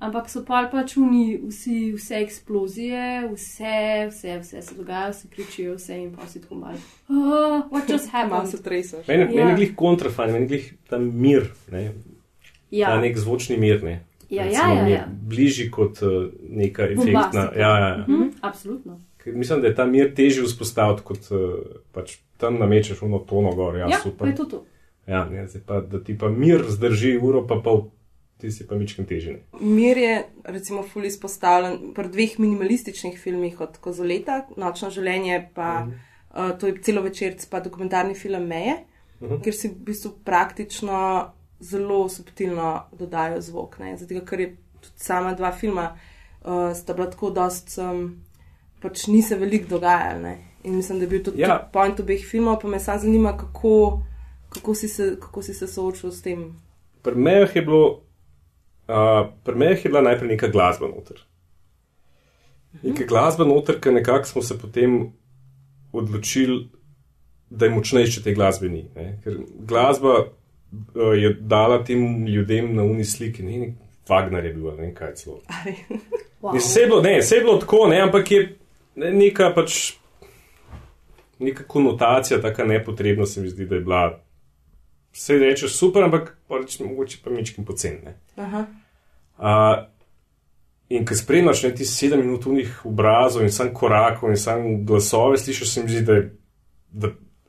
Ampak 0.00 0.28
so 0.28 0.42
pa 0.44 0.68
pač 0.68 0.96
uni, 0.96 1.38
vsi, 1.48 1.92
vse 1.92 2.18
eksplozije, 2.20 3.04
vse, 3.32 3.76
vse, 4.10 4.38
vse 4.40 4.62
se 4.62 4.74
dogaja, 4.74 5.10
vse 5.10 5.28
kričijo, 5.28 5.74
vse 5.74 5.96
in 5.96 6.10
pa 6.12 6.26
si 6.26 6.40
tako 6.42 6.54
mal. 6.54 6.74
Oh, 7.08 7.62
what 7.70 7.88
just 7.88 8.10
Malo 8.12 8.24
happened? 8.28 8.50
se 8.50 8.62
tresaš. 8.62 9.06
Meni, 9.08 9.22
Ja. 9.24 9.30
ja. 9.30 9.44
meni 9.44 9.56
glih 9.56 9.76
kontrafajn, 9.76 10.32
meni 10.32 10.44
je 10.44 10.48
glih 10.48 10.74
ta 10.88 10.98
mir, 10.98 11.50
ne, 11.72 11.92
Ja, 12.70 12.88
ta 12.88 13.00
nek 13.00 13.16
zvočni 13.18 13.56
mir. 13.56 13.82
Ne. 13.82 14.04
ja, 14.30 14.42
ja, 14.42 14.48
Recimo, 14.50 14.74
ja, 14.74 14.86
je 14.86 14.94
ja. 14.94 15.08
Bližji 15.22 15.70
kot 15.70 16.02
uh, 16.02 16.10
neka 16.50 16.82
efektna. 16.84 17.52
Ja, 17.56 17.78
ja, 17.78 17.88
ja. 17.88 18.04
Mhm, 18.08 18.28
absolutno. 18.40 18.98
Ker 19.18 19.32
Mislim, 19.34 19.60
da 19.60 19.66
je 19.66 19.74
ta 19.74 19.86
mir 19.86 20.14
težji 20.14 20.42
vzpostaviti, 20.42 21.02
kot 21.02 21.18
uh, 21.30 21.38
pač 21.92 22.16
tam 22.36 22.58
namečeš 22.58 23.02
uno 23.02 23.18
tono 23.18 23.54
gor. 23.54 23.76
Ja, 23.76 23.86
Ja, 23.86 23.96
pa 23.96 24.02
super. 24.02 24.28
je 24.28 24.34
to 24.34 24.44
to. 24.44 24.64
Ja, 25.06 25.24
ne, 25.24 25.46
pa, 25.66 25.80
da 25.80 26.00
ti 26.00 26.18
pa 26.18 26.28
mir 26.28 26.64
zdrži 26.68 27.18
uro, 27.18 27.46
pa 27.46 27.60
pol, 27.64 27.90
ti 28.44 28.52
si 28.52 28.66
pa 28.66 28.76
mičkim 28.76 29.06
težji. 29.06 29.32
ne. 29.32 29.60
Mir 29.62 29.96
je, 29.98 30.14
recimo, 30.46 30.82
fully 30.84 31.06
izpostavljen 31.06 31.94
pri 31.94 32.08
dveh 32.08 32.38
minimalističnih 32.38 33.16
filmih 33.18 33.60
od 33.60 33.78
Kozoleta, 33.78 34.36
Nočno 34.56 34.90
življenje, 34.90 35.48
pa 35.54 35.86
uh, 35.86 36.52
to 36.52 36.66
je 36.66 36.80
celo 36.80 37.02
večerc, 37.02 37.46
pa 37.46 37.60
dokumentarni 37.60 38.14
film 38.14 38.46
Meje, 38.46 38.76
Mhm. 39.20 39.38
kjer 39.40 39.54
si 39.54 39.68
v 39.68 39.78
bistvu 39.84 40.10
praktično 40.24 41.30
zelo 41.60 42.08
subtilno 42.08 42.68
dodajo 42.92 43.40
zvok. 43.40 43.78
ne. 43.78 43.96
Zato, 43.96 44.20
ker 44.22 44.40
je 44.40 44.48
tudi 44.76 44.98
sama 44.98 45.32
dva 45.32 45.52
filma, 45.52 45.96
uh, 46.42 46.50
sta 46.74 46.92
bila 46.92 47.06
tako 47.08 47.30
dost, 47.30 47.78
um, 47.78 48.20
pač 48.80 49.06
ni 49.06 49.22
se 49.22 49.36
veliko 49.36 49.68
dogajalo. 49.70 50.20
ne. 50.20 50.34
In 50.62 50.76
mislim, 50.76 50.98
da 50.98 51.04
je 51.04 51.08
bil 51.08 51.22
tudi 51.22 51.40
Ja. 51.40 51.48
ja. 51.48 51.70
point 51.72 52.00
obeh 52.00 52.20
filmov, 52.22 52.60
pa 52.60 52.68
me 52.68 52.78
samo 52.80 52.98
zanima, 52.98 53.32
kako, 53.34 54.02
kako, 54.50 54.74
si 54.74 54.88
se, 54.88 55.16
kako 55.20 55.42
si 55.42 55.54
se 55.54 55.66
soočil 55.68 56.10
s 56.10 56.22
tem. 56.22 56.52
Pri 57.02 57.14
mejah 57.14 57.56
je 57.56 57.62
bilo, 57.62 58.00
uh, 58.88 59.26
pri 59.44 59.54
mejah 59.54 59.84
je 59.84 59.90
bila 59.90 60.02
najprej 60.02 60.28
neka 60.28 60.48
glasba 60.48 60.88
noter. 60.88 61.20
Neka 62.82 63.06
glasba 63.08 63.44
noter, 63.44 63.80
ker 63.80 63.92
nekako 63.92 64.28
smo 64.28 64.42
se 64.42 64.58
potem 64.58 65.12
odločili, 65.92 66.68
da 67.50 67.66
je 67.66 67.70
močnejše 67.70 68.22
te 68.22 68.34
glasbe 68.34 68.68
ni. 68.68 68.84
Ne? 68.96 69.18
Ker 69.24 69.38
glasba 69.58 70.14
uh, 70.24 71.14
je 71.14 71.36
dala 71.40 71.84
tem 71.84 72.26
ljudem 72.26 72.74
na 72.76 72.82
uni 72.82 73.04
sliki, 73.04 73.42
ne 73.42 73.58
nek 73.58 73.74
Wagner 74.08 74.44
je 74.44 74.52
bil, 74.52 74.70
ne 74.76 74.82
vem 74.82 74.94
kaj 74.94 75.14
celo. 75.14 75.40
Wow. 76.42 76.56
Vse 76.58 76.80
je 76.82 76.86
bilo, 76.86 77.00
ne, 77.02 77.18
vse 77.20 77.36
je 77.36 77.40
bilo 77.40 77.56
tako, 77.58 77.86
ne, 77.88 78.00
ampak 78.04 78.30
je 78.30 78.40
ne, 78.96 79.12
neka 79.12 79.52
pač. 79.54 79.94
Neka 81.38 81.64
konotacija, 81.66 82.40
tako 82.40 82.64
nepotrebna, 82.64 83.26
se 83.26 83.40
mi 83.40 83.48
zdi, 83.48 83.66
da 83.66 83.74
je 83.74 83.80
bila. 83.80 84.02
Vse 85.14 85.36
rečeš 85.38 85.76
super, 85.78 86.02
ampak 86.02 86.32
pa 86.48 86.58
reč, 86.58 86.80
mogoče 86.82 87.20
pa 87.24 87.30
mičkim 87.30 87.64
poceni. 87.64 88.14
Uh, 89.38 89.84
in 90.90 91.06
ko 91.06 91.14
spremljaš 91.14 91.62
ne, 91.62 91.70
ti 91.74 91.84
sedem 91.86 92.20
minutnih 92.24 92.80
obrazov 92.86 93.42
in 93.46 93.52
sam 93.54 93.70
korakov 93.74 94.30
in 94.30 94.36
sam 94.38 94.84
glasove, 94.86 95.38
slišiš 95.38 95.70
se 95.70 95.82
mi 95.82 95.88
zdi, 95.88 96.02
da, 96.02 96.14
je- 96.14 96.30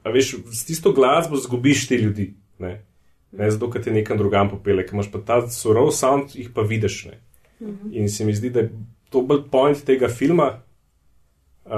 da 0.04 0.14
veš, 0.14 0.36
s 0.54 0.66
tisto 0.66 0.92
glasbo 0.94 1.38
zgubiš 1.38 1.88
te 1.88 1.98
ljudi. 1.98 2.34
Ne, 2.60 2.86
ne 3.32 3.52
zato, 3.52 3.70
ker 3.70 3.84
te 3.84 3.92
nekam 3.92 4.18
drugam 4.18 4.50
popele, 4.50 4.86
ker 4.86 4.94
imaš 4.94 5.10
pa 5.12 5.20
ta 5.20 5.42
surov 5.50 5.90
sound, 5.92 6.36
jih 6.38 6.54
pa 6.54 6.62
vidiš. 6.62 7.06
Ne. 7.06 7.20
In 7.92 8.10
se 8.10 8.26
mi 8.26 8.34
zdi, 8.34 8.50
da 8.50 8.60
je 8.60 8.70
to 9.10 9.22
bolj 9.22 9.50
point 9.52 9.82
tega 9.86 10.08
filma, 10.08 10.62
uh, 11.66 11.72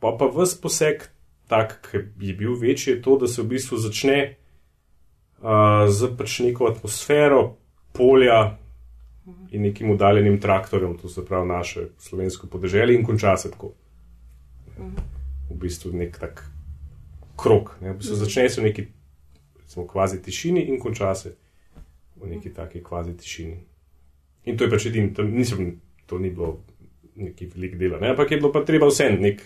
pa 0.00 0.14
pa 0.18 0.30
vse 0.30 0.60
poseg, 0.62 1.08
tak, 1.48 1.80
ki 1.90 2.00
je 2.22 2.34
bil 2.34 2.54
večji, 2.54 2.94
je 2.94 3.02
to, 3.02 3.18
da 3.18 3.26
se 3.26 3.42
v 3.42 3.50
bistvu 3.52 3.76
začne 3.78 4.36
uh, 5.44 5.84
z 5.92 6.10
pač 6.16 6.40
neko 6.40 6.72
atmosfero, 6.72 7.56
polja 7.92 8.56
in 9.50 9.62
nekim 9.62 9.90
oddaljenim 9.90 10.40
traktorjem, 10.40 10.96
to 10.98 11.08
se 11.08 11.24
pravi 11.24 11.48
naše 11.48 11.86
slovensko 11.98 12.46
podeželje, 12.46 12.94
in 12.94 13.04
konča 13.04 13.36
se 13.36 13.50
tako. 13.50 13.72
V 15.50 15.56
bistvu 15.60 15.92
nek 15.92 16.18
tak 16.18 16.42
krok. 17.36 17.76
Ne? 17.80 17.92
V 17.92 18.00
bistvu 18.00 18.16
začne 18.16 18.48
se 18.50 18.60
v 18.60 18.64
neki 18.64 18.86
recimo, 19.60 19.86
kvazi 19.86 20.22
tišini 20.22 20.66
in 20.68 20.80
konča 20.80 21.14
se 21.14 21.36
v 22.16 22.28
neki 22.28 22.50
taki 22.54 22.82
kvazi 22.82 23.16
tišini. 23.16 23.58
In 24.44 24.58
to 24.58 24.64
je 24.64 24.70
pač 24.70 24.86
edino, 24.86 25.14
to, 25.14 25.22
nisem- 25.22 25.78
to 26.06 26.18
ni 26.18 26.30
bilo 26.30 26.60
neki 27.16 27.46
velik 27.54 27.78
dela, 27.78 28.00
ne? 28.00 28.10
ampak 28.10 28.30
je 28.30 28.36
bilo 28.36 28.52
pa 28.52 28.64
treba 28.64 28.86
vse 28.90 29.10
nek 29.10 29.42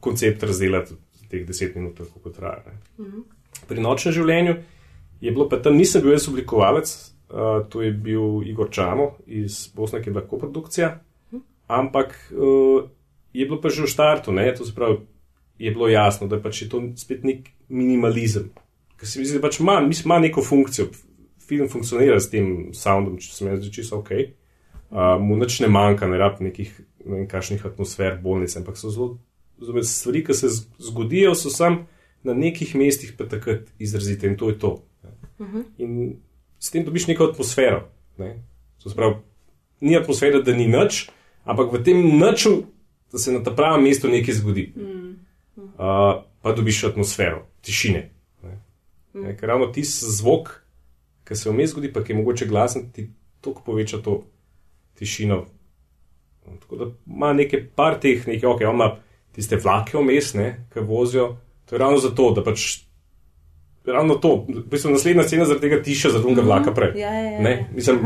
koncept 0.00 0.42
razdelati 0.42 0.94
teh 1.28 1.46
deset 1.46 1.74
minut, 1.74 1.98
kako 1.98 2.30
traja. 2.30 2.62
Ne? 2.66 3.04
Pri 3.68 3.80
nočnem 3.80 4.14
življenju 4.14 4.56
je 5.24 5.32
bilo 5.32 5.48
pa 5.48 5.60
tam, 5.62 5.78
nisem 5.78 6.02
bil 6.04 6.14
jaz 6.14 6.28
oblikovalec, 6.28 6.92
uh, 7.30 7.62
to 7.70 7.82
je 7.82 7.92
bil 7.92 8.42
Igor 8.48 8.70
Čamo 8.70 9.14
iz 9.26 9.66
Bosne, 9.74 10.02
ki 10.02 10.10
je 10.10 10.16
bila 10.16 10.26
koprodukcija, 10.28 10.90
ampak 11.66 12.14
uh, 12.32 12.84
je 13.32 13.46
bilo 13.46 13.60
pa 13.60 13.72
že 13.72 13.86
v 13.86 13.90
štartu, 13.90 14.32
ne? 14.32 14.46
to 14.54 14.66
se 14.66 14.74
pravi, 14.74 15.00
je 15.58 15.70
bilo 15.70 15.88
jasno, 15.88 16.28
da 16.28 16.40
pač 16.42 16.62
je 16.62 16.68
to 16.68 16.82
spet 17.00 17.24
nek 17.24 17.48
minimalizem. 17.68 18.50
Ker 19.00 19.08
se 19.08 19.18
mi 19.18 19.26
zdi, 19.26 19.38
da 19.38 19.48
pač 19.48 19.60
ima, 19.60 19.80
mislim, 19.80 20.12
ima 20.12 20.18
neko 20.18 20.42
funkcijo, 20.44 20.90
film 21.44 21.68
funkcionira 21.68 22.20
s 22.20 22.30
tem 22.30 22.72
soundom, 22.74 23.18
če 23.20 23.32
se 23.32 23.44
mi 23.44 23.56
zdi 23.58 23.72
čisto 23.72 24.00
ok. 24.00 24.10
Uh, 24.94 25.16
mu 25.20 25.36
nič 25.40 25.58
ne 25.64 25.68
manjka, 25.72 26.06
ne 26.06 26.18
rab 26.20 26.38
nekih 26.44 26.70
ne 27.04 27.16
vem, 27.16 27.26
kakšnih 27.28 27.64
atmosfer 27.66 28.18
bolnice, 28.22 28.58
ampak 28.60 28.78
so 28.78 28.92
zelo, 28.92 29.16
zelo 29.60 29.82
stvari, 29.82 30.24
ki 30.24 30.36
se 30.36 30.50
zgodijo, 30.78 31.34
so 31.38 31.52
sam 31.52 31.84
na 32.24 32.34
nekih 32.34 32.74
mestih 32.74 33.12
pa 33.18 33.28
takrat 33.28 33.68
izrazite 33.78 34.26
in 34.26 34.36
to 34.36 34.48
je 34.50 34.58
to. 34.58 34.82
ne. 35.04 35.64
In 35.78 36.16
s 36.58 36.70
tem 36.70 36.84
dobiš 36.84 37.06
neko 37.06 37.24
atmosfero. 37.24 37.88
Ne? 38.18 38.42
To 38.82 38.90
se 38.90 38.96
pravi, 38.96 39.14
ni 39.80 39.96
atmosfera, 39.96 40.40
da 40.40 40.54
ni 40.56 40.66
nič, 40.66 41.08
ampak 41.44 41.72
v 41.72 41.82
tem 41.84 42.00
niču, 42.20 42.62
da 43.12 43.18
se 43.18 43.32
na 43.32 43.42
ta 43.44 43.52
pravem 43.54 43.84
mestu 43.84 44.08
nekaj 44.08 44.34
zgodi. 44.34 44.72
Uh, 45.56 46.24
pa 46.42 46.52
dobiš 46.52 46.84
atmosfero, 46.88 47.44
tišine. 47.64 48.08
Ne? 48.42 48.54
Ne, 49.14 49.36
ker 49.36 49.48
ravno 49.48 49.68
tisti 49.72 50.08
zvok, 50.16 50.50
ki 51.24 51.36
se 51.36 51.50
vmes 51.50 51.72
zgodi, 51.72 51.92
pa 51.92 52.04
ki 52.04 52.12
je 52.12 52.18
mogoče 52.18 52.48
glasen, 52.48 52.88
ti 52.92 53.10
toliko 53.40 53.62
poveča 53.66 54.00
to 54.04 54.22
tišino. 54.98 55.44
Tako 56.44 56.76
da 56.76 56.90
ima 57.06 57.32
nekaj 57.32 57.68
par 57.76 58.00
teh, 58.00 58.26
nekaj, 58.26 58.48
ok, 58.50 58.64
ima 58.72 58.90
tiste 59.32 59.56
vlake 59.56 59.98
vmes, 59.98 60.34
ne, 60.34 60.48
ki 60.72 60.84
vozijo. 60.84 61.34
To 61.64 61.74
je 61.74 61.78
ravno 61.78 61.98
zato, 61.98 62.30
da 62.36 62.44
pač. 62.44 62.84
Ravno 63.84 64.14
to, 64.16 64.46
v 64.48 64.62
bistvu 64.70 64.94
naslednja 64.94 65.26
scena 65.28 65.44
zaradi 65.44 65.68
tega 65.68 65.82
tiša, 65.84 66.14
zaradi 66.14 66.32
tega 66.32 66.46
vlaka 66.46 66.72
prej. 66.72 66.94
Ja, 66.96 67.10
ja, 67.12 67.24
ja. 67.34 67.40
Ne, 67.44 67.52
mislim, 67.74 68.00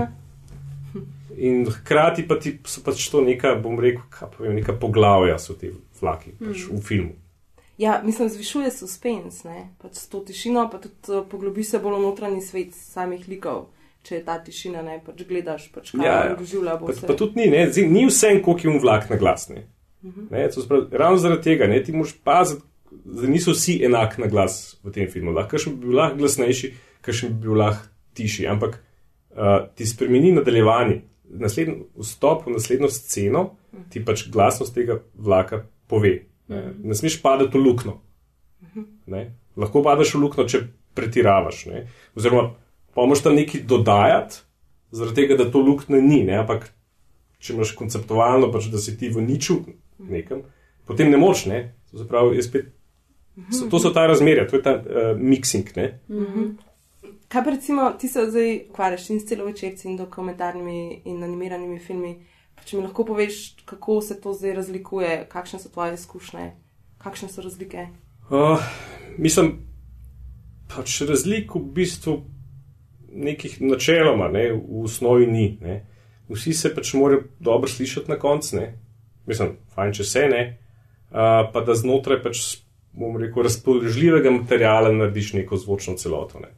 in 1.38 1.66
hkrati 1.70 2.26
pa 2.26 2.34
ti 2.42 2.56
so 2.66 2.82
pač 2.82 3.04
to 3.12 3.22
neka, 3.22 3.54
bom 3.62 3.78
rekel, 3.78 4.02
vem, 4.40 4.56
neka 4.58 4.74
poglavja 4.80 5.38
so 5.38 5.54
ti 5.54 5.70
vlaki 6.00 6.34
pač 6.40 6.66
v 6.66 6.82
filmu. 6.82 7.14
Ja, 7.78 8.00
mislim, 8.04 8.26
zvišuje 8.28 8.72
suspens, 8.74 9.44
ne? 9.46 9.68
pač 9.78 10.00
s 10.02 10.08
to 10.10 10.18
tišino, 10.26 10.64
pa 10.66 10.80
tudi 10.82 11.14
uh, 11.14 11.22
poglobi 11.30 11.62
se 11.62 11.78
bolj 11.78 12.00
v 12.00 12.06
notranji 12.08 12.42
svet 12.42 12.74
samih 12.74 13.28
likov. 13.30 13.68
Če 14.02 14.16
je 14.16 14.22
ta 14.26 14.38
tišina, 14.42 14.82
ne 14.82 14.98
pač 15.04 15.22
gledaš, 15.28 15.68
pač 15.74 15.92
kaj 15.92 16.02
Ja, 16.02 16.10
ja, 16.10 16.18
ja. 16.18 16.32
ja. 16.32 16.38
doživlja. 16.38 16.74
Pa, 16.82 16.94
pa 17.06 17.14
tudi 17.18 17.38
ni, 17.38 17.46
ne, 17.54 17.68
Zdaj, 17.70 17.86
ni 17.92 18.02
vse, 18.08 18.32
koliko 18.42 18.66
je 18.66 18.72
un 18.72 18.82
vlak 18.82 19.06
na 19.10 19.18
glas. 19.20 19.46
Ne. 19.52 19.68
Ne, 20.02 20.42
to 20.50 20.62
se 20.62 20.66
pravi, 20.70 20.90
ravno 20.98 21.22
zaradi 21.22 21.42
tega, 21.46 21.66
ne, 21.70 21.78
ti 21.82 21.94
moraš 21.94 22.16
paziti, 22.24 22.66
da 22.90 23.28
niso 23.28 23.52
vsi 23.52 23.78
enak 23.84 24.18
na 24.18 24.26
glas 24.26 24.78
v 24.84 24.92
tem 24.94 25.08
filmu. 25.10 25.34
Lahko 25.36 25.60
še 25.60 25.72
bi 25.74 25.88
bil 25.88 25.98
lahko 25.98 26.20
glasnejši, 26.22 26.72
kakšen 27.04 27.34
bi 27.34 27.48
bil 27.48 27.60
lahko 27.60 27.88
tišji, 28.18 28.46
ampak 28.50 28.78
uh, 28.78 29.68
ti 29.76 29.86
spremeni 29.86 30.32
nadaljevanje. 30.36 31.02
Naslednji 31.28 31.82
vstop 32.00 32.46
v 32.46 32.54
naslednjo 32.56 32.88
sceno 32.88 33.42
ti 33.92 34.00
pač 34.04 34.24
glasnost 34.32 34.72
tega 34.74 35.02
vlaka 35.14 35.66
pove. 35.88 36.14
Ne, 36.48 36.62
ne 36.80 36.96
smeš 36.96 37.18
padati 37.20 37.58
v 37.58 37.64
luknjo. 37.66 37.98
Lahko 39.58 39.82
padeš 39.84 40.14
v 40.16 40.22
luknjo, 40.24 40.46
če 40.48 40.62
pretiravaš. 40.96 41.66
Ne? 41.68 41.84
Oziroma, 42.16 42.54
pa 42.96 43.04
moš 43.08 43.24
tam 43.26 43.36
nekaj 43.36 43.64
dodajati, 43.68 44.42
zaradi 44.94 45.20
tega, 45.20 45.38
da 45.42 45.50
to 45.52 45.62
luknje 45.62 46.00
ni. 46.02 46.22
Ne? 46.26 46.38
Ampak, 46.40 46.70
če 47.42 47.54
imaš 47.54 47.74
konceptualno, 47.78 48.48
pač, 48.54 48.70
da 48.72 48.80
si 48.82 48.96
ti 48.98 49.12
v 49.12 49.22
niču 49.26 49.60
nekam, 49.98 50.46
potem 50.88 51.12
ne 51.12 51.20
moš. 51.20 51.44
Ne? 51.50 51.62
To, 51.90 52.00
se 52.00 52.08
pravi, 52.08 52.38
je 52.38 52.46
spet, 52.46 52.72
so, 53.52 53.68
to 53.70 53.78
so 53.78 53.90
ta 53.94 54.06
razmerja, 54.06 54.46
to 54.48 54.56
je 54.56 54.62
ta 54.62 54.74
uh, 54.78 55.12
mixing. 55.18 55.70
Ne? 55.76 56.00
Kaj 57.28 57.44
pa 57.44 57.50
recimo, 57.50 57.90
ti 58.00 58.08
se 58.08 58.24
zdaj 58.30 58.54
ukvarjaš 58.70 59.10
in 59.10 59.20
s 59.20 59.28
celovečerci 59.28 59.88
in 59.88 59.96
dokumentarnimi 59.96 61.02
in 61.04 61.22
animiranimi 61.24 61.78
filmi. 61.78 62.16
Če 62.64 62.76
mi 62.76 62.82
lahko 62.82 63.04
poveš, 63.04 63.56
kako 63.68 64.00
se 64.02 64.16
to 64.20 64.32
zdaj 64.32 64.54
razlikuje, 64.58 65.12
kakšne 65.28 65.60
so 65.60 65.70
tvoje 65.72 65.94
izkušnje, 65.94 66.50
kakšne 66.98 67.28
so 67.28 67.44
razlike. 67.44 67.86
Uh, 68.30 68.60
mislim, 69.18 69.54
pač 70.68 71.00
razlik 71.08 71.54
v 71.54 71.62
bistvu 71.78 72.18
nekih 73.08 73.60
načeloma, 73.60 74.28
ne, 74.32 74.50
v 74.52 74.84
osnovi 74.84 75.26
ni. 75.26 75.46
Ne. 75.60 75.80
Vsi 76.28 76.52
se 76.52 76.72
pač 76.74 76.92
morajo 76.94 77.24
dobro 77.40 77.68
slišati 77.68 78.10
na 78.10 78.18
koncu, 78.20 78.64
mislim, 79.26 79.56
fajn, 79.74 79.94
če 79.96 80.04
se 80.04 80.26
ne, 80.28 80.42
uh, 81.10 81.48
pa 81.52 81.64
da 81.64 81.76
znotraj 81.76 82.20
pač, 82.24 82.42
bom 82.98 83.16
rekel, 83.16 83.42
razpoložljivega 83.46 84.30
materiala 84.30 84.92
narediš 84.92 85.32
neko 85.38 85.56
zvočno 85.56 85.94
celoto. 85.96 86.40
Ne. 86.42 86.50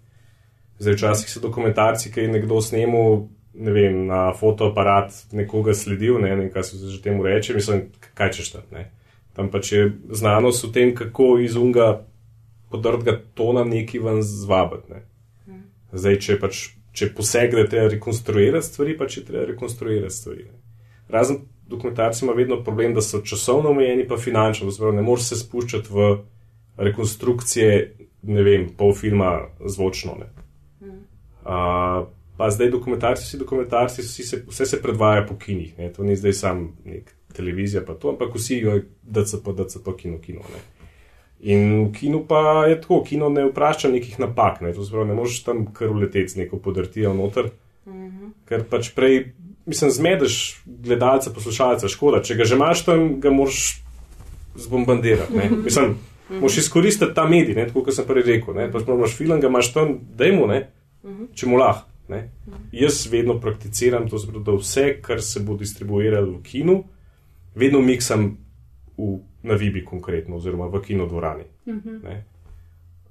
Zdaj, 0.81 0.97
včasih 0.97 1.31
so 1.31 1.43
dokumentarci, 1.45 2.13
ki 2.13 2.25
je 2.25 2.33
nekdo 2.33 2.61
snemal, 2.65 3.27
ne 3.55 3.73
vem, 3.75 4.07
na 4.09 4.31
fotoaparat 4.37 5.13
nekoga 5.37 5.75
sledil, 5.77 6.17
ne, 6.23 6.33
vem, 6.37 6.49
kaj 6.53 6.71
se 6.71 6.81
že 6.89 7.03
temu 7.03 7.27
reče, 7.27 7.55
mislim, 7.55 7.83
kaj 8.15 8.33
češ 8.39 8.53
tam. 8.57 8.67
Ne. 8.73 8.89
Tam 9.37 9.51
pač 9.53 9.73
je 9.73 9.91
znanost 10.11 10.65
v 10.65 10.73
tem, 10.73 10.95
kako 10.95 11.39
iz 11.45 11.57
unga 11.57 12.07
podrtega 12.71 13.19
tona 13.35 13.65
neki 13.65 13.99
ven 13.99 14.23
zvabiti. 14.23 14.95
Ne. 14.95 15.05
Zdaj, 15.93 16.21
če 16.27 16.39
pač. 16.41 16.69
Če 16.91 17.07
poseg, 17.15 17.53
da 17.55 17.63
je 17.63 17.69
treba 17.71 17.91
rekonstruirati 17.93 18.67
stvari, 18.67 18.97
pa 18.99 19.07
če 19.07 19.21
treba 19.23 19.45
rekonstruirati 19.47 20.11
stvari. 20.11 20.49
Ne. 20.49 20.57
Razen 21.15 21.37
dokumentarci 21.71 22.25
ima 22.25 22.33
vedno 22.35 22.57
problem, 22.65 22.95
da 22.95 23.01
so 23.01 23.21
časovno 23.23 23.71
omejeni, 23.71 24.09
pa 24.09 24.19
finančno. 24.19 24.71
Zelo 24.75 24.91
ne 24.93 25.03
moreš 25.03 25.29
se 25.29 25.39
spuščati 25.39 25.87
v 25.91 26.09
rekonstrukcije, 26.81 27.75
ne 28.23 28.43
vem, 28.43 28.69
pol 28.77 28.95
filma 28.97 29.35
zvočno. 29.65 30.17
Ne. 30.21 30.31
Uh, 31.41 32.09
pa 32.37 32.51
zdaj 32.51 32.71
dokumentarci, 32.73 33.25
vsi 33.25 33.39
dokumentarci, 33.39 34.03
vsi 34.03 34.25
se, 34.25 34.43
vse 34.49 34.67
se 34.67 34.83
predvaja 34.83 35.27
po 35.29 35.37
kinih. 35.37 35.79
Ne. 35.79 35.93
To 35.93 36.05
ni 36.05 36.17
zdaj 36.17 36.33
sam 36.33 36.67
nek 36.85 37.15
televizija, 37.37 37.83
pa 37.87 37.95
to, 37.95 38.15
ampak 38.15 38.35
vsi 38.35 38.61
jo 38.65 38.81
DCP, 39.03 39.55
DCP, 39.57 39.97
kino, 39.99 40.19
kino. 40.19 40.45
Ne. 40.53 40.63
In 41.41 41.87
v 41.89 41.93
kinu 41.97 42.25
pa 42.29 42.67
je 42.69 42.81
tako, 42.81 43.01
kino 43.05 43.29
ne 43.33 43.47
vpraša 43.49 43.89
nekih 43.89 44.19
napak, 44.21 44.61
ne, 44.61 44.75
to 44.77 44.85
pravi, 44.85 45.09
ne 45.09 45.17
moreš 45.17 45.39
tam 45.45 45.65
kar 45.73 45.89
uleteti 45.89 46.29
z 46.29 46.43
neko 46.43 46.59
podrtijo 46.61 47.15
noter, 47.15 47.49
mm 47.87 47.93
-hmm. 47.93 48.31
ker 48.45 48.65
pač 48.65 48.91
prej, 48.95 49.33
mislim, 49.67 49.91
zmedeš 49.91 50.63
gledalca, 50.67 51.31
poslušalca, 51.31 51.89
škoda, 51.89 52.23
če 52.23 52.35
ga 52.35 52.45
že 52.45 52.55
imaš 52.55 52.85
tam, 52.85 53.21
ga 53.21 53.31
moraš 53.31 53.83
zbombardirati, 54.55 55.33
ne, 56.31 56.37
mislim, 56.37 56.41
moraš 56.41 56.59
izkoristiti 56.59 57.15
ta 57.15 57.29
medij, 57.29 57.55
ne, 57.55 57.67
tako 57.67 57.85
kot 57.85 57.95
sem 57.95 58.07
prej 58.07 58.23
rekel, 58.27 58.55
ne, 58.55 58.71
pač 58.73 58.87
imaš 58.87 59.17
film, 59.19 59.41
ga 59.41 59.49
imaš 59.51 59.73
tam, 59.75 59.97
dajmo, 60.17 60.47
ne, 60.47 60.61
če 61.35 61.51
mu 61.51 61.59
lahko. 61.61 61.87
Ne. 62.11 62.25
Jaz 62.75 63.05
vedno 63.07 63.37
prakticiram 63.41 64.09
to, 64.11 64.19
se 64.19 64.27
pravi, 64.27 64.45
da 64.45 64.57
vse, 64.59 64.87
kar 65.03 65.23
se 65.23 65.41
bo 65.47 65.55
distribuiralo 65.55 66.33
v 66.33 66.43
kinu, 66.43 66.75
vedno 67.55 67.81
miksam 67.81 68.33
v, 68.99 69.13
na 69.47 69.55
Vibi 69.55 69.85
konkretno, 69.87 70.41
oziroma 70.41 70.67
v 70.67 70.81
kinodvorani. 70.83 71.47
Ne. 72.03 72.17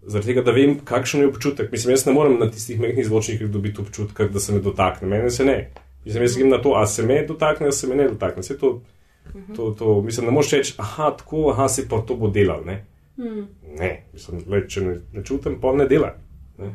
Zaradi 0.03 0.33
tega, 0.33 0.43
da 0.43 0.51
vem, 0.55 0.77
kakšen 0.83 1.23
je 1.23 1.29
občutek. 1.31 1.71
Mislim, 1.71 1.93
jaz 1.95 2.05
ne 2.07 2.13
morem 2.15 2.35
na 2.39 2.49
tistih 2.51 2.79
mehkih 2.79 3.07
zvočnikih 3.07 3.47
dobiti 3.51 3.81
občutka, 3.81 4.27
da 4.27 4.39
se 4.39 4.53
me 4.53 4.59
dotakne. 4.63 5.07
Mene 5.07 5.31
se 5.31 5.45
ne. 5.47 5.57
Mislim, 6.05 6.23
jaz 6.23 6.37
grem 6.37 6.51
na 6.51 6.61
to, 6.61 6.75
a 6.75 6.85
se 6.87 7.03
me 7.03 7.23
dotakne, 7.27 7.67
a 7.67 7.71
se 7.71 7.87
me 7.87 7.95
ne 7.95 8.07
dotakne. 8.11 8.43
Vse 8.43 8.57
to, 8.59 8.81
to, 9.55 9.71
to, 9.79 10.01
mislim, 10.01 10.27
ne 10.27 10.35
moreš 10.35 10.51
reči, 10.51 10.75
aha, 10.77 11.11
tako, 11.17 11.49
aha, 11.51 11.67
si 11.69 11.87
pa 11.89 12.01
to 12.01 12.15
bo 12.19 12.29
delal. 12.31 12.63
Ne, 12.65 12.81
ne. 13.79 13.91
Mislim, 14.13 14.41
le, 14.47 14.63
če 14.67 14.81
ne, 14.85 14.95
ne 15.13 15.23
čutim, 15.25 15.59
pa 15.61 15.73
ne 15.75 15.87
dela. 15.89 16.13
Ne. 16.57 16.71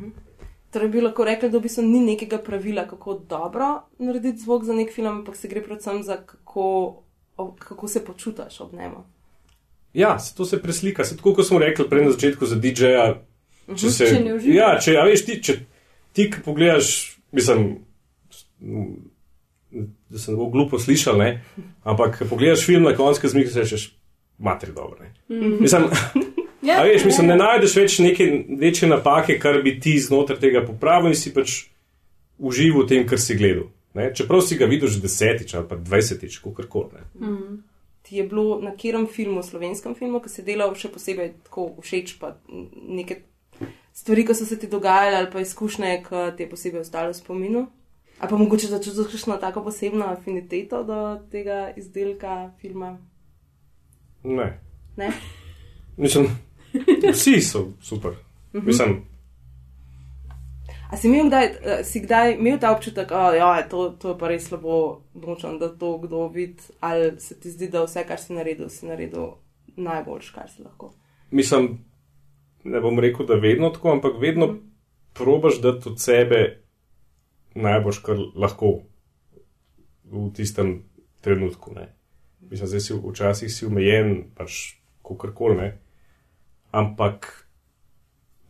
Torej 0.75 0.91
bi 0.91 1.03
lahko 1.05 1.25
rekli, 1.25 1.51
da 1.51 1.59
v 1.59 1.67
bistvu 1.69 1.85
ni 1.87 2.01
nekega 2.03 2.41
pravila, 2.43 2.87
kako 2.91 3.19
dobro 3.31 3.69
narediti 4.03 4.43
zvok 4.43 4.65
za 4.65 4.75
nek 4.75 4.93
film, 4.93 5.21
ampak 5.21 5.37
se 5.37 5.49
gre 5.49 5.63
predvsem 5.63 6.03
za 6.03 6.17
kako, 6.27 6.67
kako 7.59 7.89
se 7.89 8.05
počutiš 8.05 8.61
ob 8.61 8.75
njemu. 8.75 9.05
Ja, 9.95 10.19
se 10.19 10.35
to 10.35 10.45
se 10.45 10.63
preslika. 10.63 11.05
Se 11.05 11.17
tako, 11.17 11.35
kot 11.35 11.47
smo 11.47 11.59
rekli 11.63 11.89
prej 11.89 12.05
na 12.05 12.11
začetku 12.11 12.47
za 12.47 12.57
DJ-ja. 12.57 13.07
Če, 13.77 13.91
se, 13.91 14.07
Če 14.07 14.21
ne 14.25 14.35
uživaš. 14.35 14.57
ja, 14.57 14.71
če, 14.83 14.97
a 14.99 15.05
veš, 15.07 15.25
ti, 15.25 15.39
če 15.43 15.59
ti 16.13 16.27
ki 16.31 16.43
pogledaš, 16.45 17.19
mislim, 17.33 17.77
da 20.09 20.19
sem 20.19 20.37
bo 20.37 20.51
glupo 20.51 20.79
slišal, 20.79 21.19
ne? 21.19 21.31
ampak 21.83 22.19
ko 22.19 22.29
pogledaš 22.35 22.67
film 22.67 22.85
na 22.87 22.95
koncu, 22.97 23.29
zmik 23.29 23.51
se 23.51 23.65
rečeš, 23.65 23.87
materi 24.39 24.75
dobro. 24.75 24.99
Ne? 25.01 25.15
Mislim, 25.61 25.89
Ja, 26.65 26.81
a 26.81 26.85
veš, 26.89 27.05
mislim, 27.05 27.29
ne 27.29 27.37
najdeš 27.37 27.77
več 27.77 27.99
neke 28.01 28.27
večje 28.61 28.89
napake, 28.89 29.37
kar 29.39 29.61
bi 29.63 29.77
ti 29.81 29.99
znotraj 30.01 30.41
tega 30.41 30.65
popravil 30.65 31.13
in 31.13 31.19
si 31.19 31.33
pač 31.35 31.67
užival 32.39 32.85
v 32.85 32.89
tem, 32.89 33.05
kar 33.09 33.21
si 33.21 33.37
gledal. 33.37 33.69
Ne? 33.95 34.09
Čeprav 34.17 34.43
si 34.43 34.59
ga 34.59 34.67
videl 34.67 34.91
že 34.91 35.03
desetič 35.05 35.55
ali 35.55 35.69
pa 35.69 35.77
dvajsetič, 35.79 36.41
kako 36.43 36.67
koli. 36.69 37.05
Ti 38.05 38.17
je 38.17 38.25
bilo 38.29 38.59
na 38.61 38.75
katerem 38.75 39.07
filmu, 39.07 39.43
slovenskem 39.43 39.95
filmu, 39.95 40.21
ki 40.21 40.33
si 40.33 40.43
delal 40.45 40.75
še 40.77 40.91
posebej 40.93 41.31
tako 41.47 41.71
všeč, 41.81 42.19
pa 42.21 42.35
neke 42.75 43.23
stvari, 43.95 44.27
ki 44.27 44.37
so 44.37 44.45
se 44.45 44.59
ti 44.61 44.69
dogajale, 44.69 45.23
ali 45.23 45.31
pa 45.33 45.41
izkušnje, 45.41 46.03
ki 46.05 46.25
ti 46.37 46.45
je 46.45 46.51
posebej 46.51 46.85
ostalo 46.85 47.15
v 47.15 47.21
spominu? 47.21 47.63
Ali 48.19 48.31
pa 48.31 48.37
mogoče 48.37 48.69
da 48.69 48.83
čutiš 48.83 49.09
kakšno 49.11 49.39
tako 49.41 49.65
posebno 49.65 50.07
afiniteto 50.11 50.85
do 50.85 50.99
tega 51.33 51.73
izdelka 51.77 52.53
filma? 52.61 52.99
Ne. 54.25 54.61
Ne? 54.97 55.11
Mislim, 55.97 56.29
vsi 57.13 57.41
so 57.41 57.69
super. 57.83 58.13
Mislim, 58.53 59.03
A 60.91 60.97
si 60.97 61.09
imel 61.09 61.27
kdaj, 61.27 61.47
eh, 61.47 61.85
si 61.85 62.01
kdaj 62.01 62.37
imel 62.39 62.59
ta 62.61 62.71
občutek, 62.77 63.09
da 63.09 63.35
ja, 63.35 63.69
to, 63.69 63.89
to 63.99 64.13
je 64.13 64.19
pa 64.19 64.29
res 64.29 64.45
slabo, 64.47 65.03
nočem, 65.15 65.57
da 65.59 65.69
to 65.69 65.99
kdo 65.99 66.29
vidi, 66.29 66.63
ali 66.81 67.21
se 67.21 67.35
ti 67.41 67.51
zdi, 67.51 67.69
da 67.69 67.83
vse, 67.83 68.05
kar 68.07 68.21
si 68.21 68.37
naredil, 68.37 68.69
si 68.71 68.87
naredil 68.87 69.33
najboljš, 69.77 70.31
kar 70.31 70.51
si 70.51 70.63
lahko? 70.63 70.93
mislim, 71.35 71.79
ne 72.65 72.81
bom 72.81 73.01
rekel, 73.01 73.27
da 73.27 73.35
vedno 73.35 73.71
tako, 73.71 73.93
ampak 73.93 74.21
vedno 74.21 74.57
probaš 75.13 75.61
dati 75.61 75.89
od 75.89 76.01
sebe 76.01 76.63
najboljš, 77.55 77.99
kar 77.99 78.19
lahko 78.35 78.81
v 80.05 80.31
tistem 80.35 80.83
trenutku. 81.21 81.75
Ne. 81.75 81.89
Mislim, 82.41 82.71
da 82.71 82.81
si 82.81 82.95
včasih 82.95 83.53
si 83.53 83.67
omejen, 83.67 84.31
pač 84.35 84.77
kakorkoli 85.03 85.57
ne. 85.57 85.69
Ampak, 86.75 87.31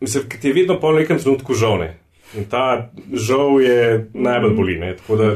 mislim, 0.01 0.25
ker 0.31 0.41
ti 0.41 0.49
je 0.49 0.57
vedno 0.57 0.79
po 0.81 0.95
nekem 0.97 1.21
trenutku 1.21 1.57
žal. 1.59 1.79
Ne. 1.83 1.91
In 2.35 2.49
ta 2.51 2.89
žal 3.13 3.61
je 3.63 4.09
najbolj 4.15 4.57
boli. 4.57 4.79
Ne. 4.81 4.95
Tako 4.97 5.21
da 5.21 5.29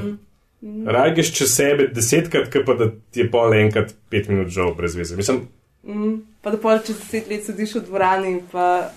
raje 0.91 1.15
greš 1.15 1.35
čez 1.37 1.53
sebe 1.55 1.87
desetkrat, 1.95 2.49
kot 2.53 2.65
pa 2.67 2.75
da 2.81 2.91
ti 3.13 3.23
je 3.23 3.31
pol 3.31 3.55
enkrat 3.55 3.95
pet 4.11 4.33
minut 4.33 4.51
žal 4.51 4.73
brez 4.75 4.97
veze. 4.99 5.17
Mislim, 5.17 5.45
Mm, 5.89 6.17
pa 6.43 6.51
da 6.51 6.59
pol 6.59 6.81
čez 6.87 6.99
deset 6.99 7.29
let 7.31 7.45
sediš 7.47 7.79
v 7.79 7.85
dvorani 7.87 8.31
in 8.33 8.41
pa, 8.53 8.91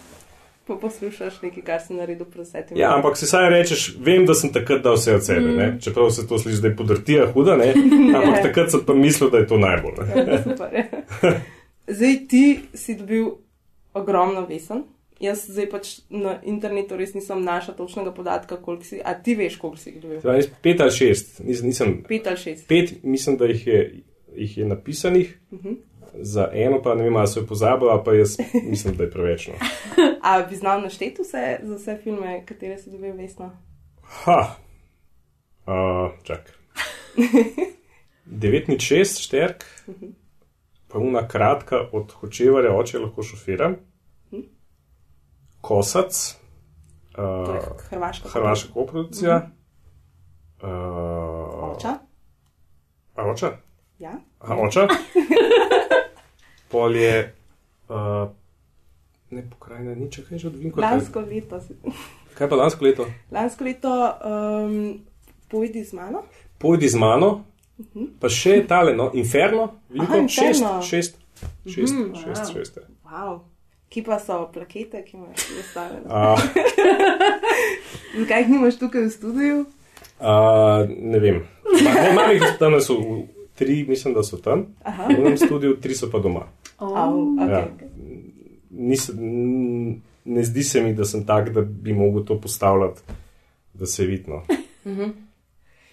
pa 0.67 0.75
poslušaš 0.81 1.37
nekaj, 1.41 1.63
kar 1.63 1.79
si 1.79 1.93
naredil 1.93 2.25
pred 2.25 2.43
desetimi 2.43 2.81
Ja, 2.81 2.95
ampak 2.97 3.15
si 3.19 3.29
saj 3.29 3.49
rečeš, 3.53 3.85
vem, 4.01 4.25
da 4.25 4.35
sem 4.35 4.51
takrat 4.51 4.81
dal 4.83 4.97
vse 4.97 5.15
od 5.15 5.25
sebe, 5.25 5.53
mm. 5.53 5.77
čeprav 5.85 6.09
se 6.11 6.25
to 6.27 6.39
sliši, 6.41 6.61
da 6.61 6.71
je 6.71 6.75
podrtija 6.75 7.29
huda, 7.31 7.55
ne? 7.61 7.69
ampak 8.17 8.41
takrat 8.49 8.73
sem 8.73 8.83
pa 8.87 8.97
mislil, 8.97 9.29
da 9.31 9.43
je 9.43 9.47
to 9.47 9.61
najbolj. 9.61 10.01
Ne? 10.01 10.25
leti. 10.25 10.41
Super, 10.49 10.75
ja. 10.75 11.33
Zdaj 11.87 12.17
ti 12.29 12.43
si 12.73 12.97
dobil 12.97 13.31
ogromno 13.93 14.45
vesen. 14.45 14.83
Jaz 15.21 15.43
zdaj 15.45 15.67
pač 15.69 15.89
na 16.09 16.39
internetu 16.49 16.97
res 16.97 17.13
nisem 17.13 17.43
našla 17.45 17.75
točnega 17.77 18.09
podatka, 18.13 18.57
koliko 18.57 18.87
si, 18.87 18.97
a 19.05 19.13
ti 19.13 19.35
veš, 19.37 19.59
koliko 19.61 19.77
si 19.77 19.91
jih 19.91 19.99
dobil? 20.01 20.19
Zdaj, 20.23 20.47
pet 20.65 20.81
ali 20.81 20.91
šest, 20.91 21.43
nisem, 21.45 21.67
nisem 21.67 21.91
Pet 22.07 22.27
ali 22.27 22.37
šest. 22.41 22.67
pet, 22.67 23.03
mislim, 23.03 23.37
da 23.37 23.45
jih 23.45 23.67
je, 23.67 24.03
jih 24.35 24.57
je 24.57 24.65
napisanih, 24.65 25.39
uh 25.51 25.59
-huh. 25.59 25.75
za 26.13 26.49
eno 26.53 26.81
pa 26.81 26.95
ne 26.95 27.03
vem, 27.03 27.15
ali 27.15 27.27
so 27.27 27.39
jo 27.39 27.45
pozabili, 27.45 27.91
ali 27.91 28.01
pa 28.05 28.13
jaz 28.13 28.37
mislim, 28.69 28.95
da 28.97 29.03
je 29.03 29.11
preveč. 29.11 29.47
No. 29.47 29.53
A 30.23 30.41
bi 30.49 30.55
znal 30.55 30.81
našteti 30.81 31.21
vse 31.21 31.59
za 31.63 31.75
vse 31.75 31.97
filme, 32.03 32.45
katere 32.45 32.77
si 32.77 32.89
dobil 32.89 33.13
vesno? 33.13 33.51
Ha, 34.01 34.55
uh, 35.67 36.11
čak. 36.23 36.53
9 38.25 38.69
nič 38.69 38.91
6, 38.91 39.21
šterk, 39.21 39.65
pa 40.91 40.99
una 40.99 41.27
kratka 41.27 41.87
od 41.91 42.11
hočevarja, 42.11 42.75
oče 42.75 42.99
lahko 42.99 43.23
šofira, 43.23 43.71
kosac, 45.61 46.41
To 47.15 47.21
je 47.53 47.59
uh, 47.59 47.65
Hrvaška. 47.89 48.29
hrvaška 48.29 48.73
koprodukcija. 48.73 49.49
Uh, 50.63 50.69
Oča? 51.75 51.97
a 53.15 53.27
oča? 53.27 53.51
Ja. 53.99 54.11
Aha, 54.39 54.55
oča. 54.55 54.87
Pol 56.71 56.95
je, 56.95 57.35
uh, 57.89 58.29
ne 59.29 59.49
pokrajina, 59.49 59.95
nič, 59.95 60.21
kaj 60.29 60.37
že 60.37 60.47
od 60.47 60.55
Vinko. 60.55 60.81
Lansko 60.81 61.19
leto. 61.19 61.59
Kaj 62.33 62.49
pa 62.49 62.55
lansko 62.55 62.85
leto? 62.85 63.05
Lansko 63.31 63.63
leto 63.63 63.91
um, 63.91 65.03
pojdi 65.51 65.83
z 65.83 65.93
mano. 65.93 66.23
Pojdi 66.57 66.87
z 66.89 66.95
mano, 66.95 67.43
pa 68.19 68.29
še 68.29 68.65
tale, 68.65 68.93
no, 68.93 69.11
Inferno, 69.13 69.67
Vinko, 69.89 70.13
Aha, 70.13 70.27
šest, 70.27 70.61
Inferno. 70.61 70.81
šest, 70.81 71.17
šest, 71.67 71.93
Mhm, 71.93 72.13
šest, 72.15 72.41
wow. 72.43 72.53
šest. 72.53 72.77
je. 72.77 72.83
Wow. 73.05 73.39
Ki 73.89 74.01
pa 74.01 74.15
so 74.17 74.45
plakete, 74.47 75.03
ki 75.03 75.17
imaš 75.17 75.47
zastavljene. 75.51 76.05
A, 76.07 76.35
Zakaj 78.19 78.41
jih 78.41 78.49
nimaš 78.49 78.77
tukaj 78.77 79.01
v 79.01 79.09
studiu? 79.09 79.65
a, 80.21 80.33
ne 80.87 81.19
vem. 81.19 81.41
Imam 82.05 82.31
jih 82.31 82.43
so 82.79 82.95
v- 82.95 83.23
tri, 83.53 83.85
mislim, 83.85 84.13
da 84.13 84.23
so 84.23 84.37
tam, 84.37 84.65
Aha. 84.81 85.07
v 85.07 85.17
enem 85.17 85.37
studiu, 85.37 85.75
tri 85.75 85.93
so 85.93 86.07
pa 86.07 86.19
doma. 86.19 86.47
Au, 86.77 86.87
okay, 87.35 87.49
Ja. 87.49 87.67
okay. 87.67 87.89
Nis, 88.71 89.09
ne 90.25 90.43
zdi 90.43 90.63
se 90.63 90.81
mi, 90.81 90.93
da 90.93 91.05
sem 91.05 91.23
tak, 91.23 91.49
da 91.49 91.61
bi 91.61 91.93
mogel 91.93 92.23
to 92.23 92.37
postavljati, 92.37 93.01
da 93.73 93.85
se 93.85 94.05
vidno. 94.05 94.43